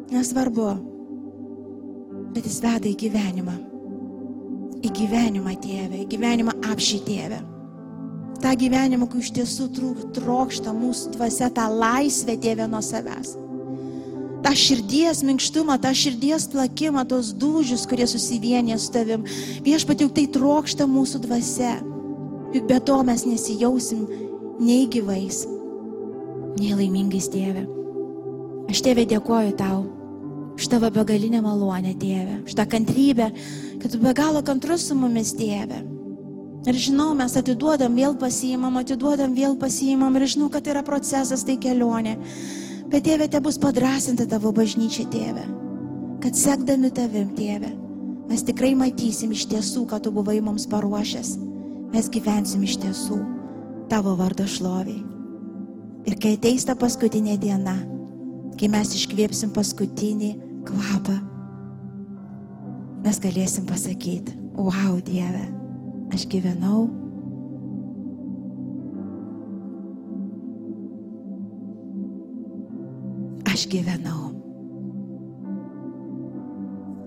Nesvarbu, 0.10 0.70
bet 2.34 2.48
jis 2.50 2.58
veda 2.64 2.90
į 2.90 2.96
gyvenimą. 3.04 3.58
Į 4.80 4.90
gyvenimą, 4.96 5.54
tėve, 5.62 6.00
į 6.02 6.08
gyvenimą 6.16 6.56
apšį 6.72 7.00
tėve. 7.06 7.44
Ta 8.40 8.56
gyvenimą, 8.56 9.06
kai 9.12 9.22
iš 9.22 9.34
tiesų 9.36 9.68
trokšta 10.16 10.74
mūsų 10.74 11.14
dvasia, 11.18 11.52
tą 11.54 11.68
laisvę 11.70 12.38
tėvė 12.42 12.70
nuo 12.72 12.82
savęs. 12.82 13.36
Ta 14.40 14.56
širdies 14.56 15.22
minkštumą, 15.28 15.76
tą 15.84 15.92
širdies 15.94 16.48
plakimą, 16.50 17.04
tos 17.12 17.34
dūžius, 17.38 17.84
kurie 17.92 18.08
susivienė 18.08 18.80
su 18.80 18.94
tavim. 18.96 19.28
Viešpat 19.66 20.06
jau 20.06 20.10
tai 20.16 20.26
trokšta 20.32 20.88
mūsų 20.90 21.26
dvasia. 21.28 21.76
Be 22.54 22.80
to 22.82 22.98
mes 23.06 23.26
nesijausim 23.30 24.08
nei 24.60 24.88
gyvais, 24.90 25.44
nei 26.58 26.74
laimingais 26.74 27.30
tėve. 27.30 27.68
Aš 28.70 28.82
tėvė 28.86 29.06
dėkoju 29.10 29.56
tau 29.58 29.86
už 30.60 30.68
tavo 30.68 30.90
begalinę 30.92 31.40
malonę, 31.40 31.94
tėve, 31.96 32.42
už 32.44 32.58
tą 32.58 32.66
kantrybę, 32.68 33.30
kad 33.80 33.94
tu 33.94 34.00
be 34.02 34.12
galo 34.14 34.42
kantrus 34.44 34.90
su 34.90 34.96
mumis, 34.98 35.32
tėve. 35.40 35.80
Ir 36.68 36.76
žinau, 36.76 37.14
mes 37.16 37.38
atiduodam, 37.40 37.96
vėl 37.96 38.18
pasiimam, 38.20 38.76
atiduodam, 38.82 39.32
vėl 39.32 39.56
pasiimam 39.56 40.18
ir 40.20 40.28
žinau, 40.28 40.50
kad 40.52 40.66
tai 40.66 40.74
yra 40.74 40.84
procesas, 40.84 41.46
tai 41.48 41.56
kelionė. 41.56 42.18
Bet 42.92 43.06
tėve, 43.08 43.30
te 43.32 43.40
bus 43.40 43.56
padrasinta 43.62 44.28
tavo 44.28 44.52
bažnyčia, 44.52 45.08
tėve. 45.08 45.46
Kad 46.20 46.36
sekdami 46.36 46.92
tavim, 46.92 47.30
tėve, 47.38 47.72
mes 48.28 48.44
tikrai 48.44 48.74
matysim 48.76 49.32
iš 49.32 49.48
tiesų, 49.54 49.86
ką 49.88 50.02
tu 50.04 50.12
buvai 50.12 50.42
mums 50.44 50.68
paruošęs. 50.68 51.38
Mes 51.90 52.10
gyvensim 52.14 52.62
iš 52.66 52.78
tiesų 52.84 53.18
tavo 53.90 54.14
vardo 54.20 54.46
šloviai. 54.46 55.02
Ir 56.08 56.16
kai 56.22 56.36
ateis 56.38 56.66
ta 56.68 56.76
paskutinė 56.78 57.36
diena, 57.42 57.76
kai 58.60 58.70
mes 58.72 58.94
iškvėpsim 58.96 59.52
paskutinį 59.56 60.30
kvapą, 60.70 61.18
mes 63.04 63.20
galėsim 63.24 63.66
pasakyti, 63.70 64.36
wow 64.58 65.00
Dieve, 65.06 65.46
aš 66.14 66.28
gyvenau. 66.30 66.88
Aš 73.50 73.66
gyvenau. 73.72 74.30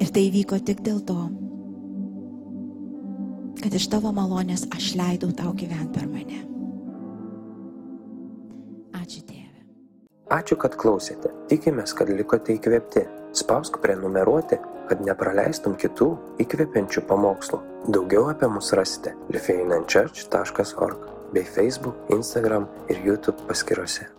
Ir 0.03 0.11
tai 0.11 0.27
vyko 0.35 0.59
tik 0.59 0.83
dėl 0.85 0.99
to, 1.07 1.21
kad 3.63 3.75
iš 3.75 3.89
tavo 3.93 4.13
malonės 4.15 4.67
aš 4.75 4.93
leidau 4.99 5.31
tau 5.37 5.55
gyventi 5.57 5.95
per 5.95 6.09
mane. 6.11 6.41
Ačiū 8.99 9.23
Dieve. 9.29 9.63
Ačiū, 10.35 10.59
kad 10.59 10.77
klausėte. 10.79 11.33
Tikimės, 11.51 11.95
kad 11.97 12.11
likote 12.11 12.57
įkvėpti. 12.57 13.07
Spausk 13.33 13.79
prenumeruoti, 13.81 14.59
kad 14.91 15.01
nepraleistum 15.07 15.77
kitų 15.81 16.11
įkvepiančių 16.45 17.05
pamokslų. 17.09 17.63
Daugiau 17.89 18.29
apie 18.33 18.51
mus 18.53 18.75
rasite 18.77 19.15
lifeinanchurch.org 19.33 21.07
bei 21.33 21.47
Facebook, 21.49 21.97
Instagram 22.13 22.69
ir 22.93 23.01
YouTube 23.07 23.49
paskiruose. 23.49 24.11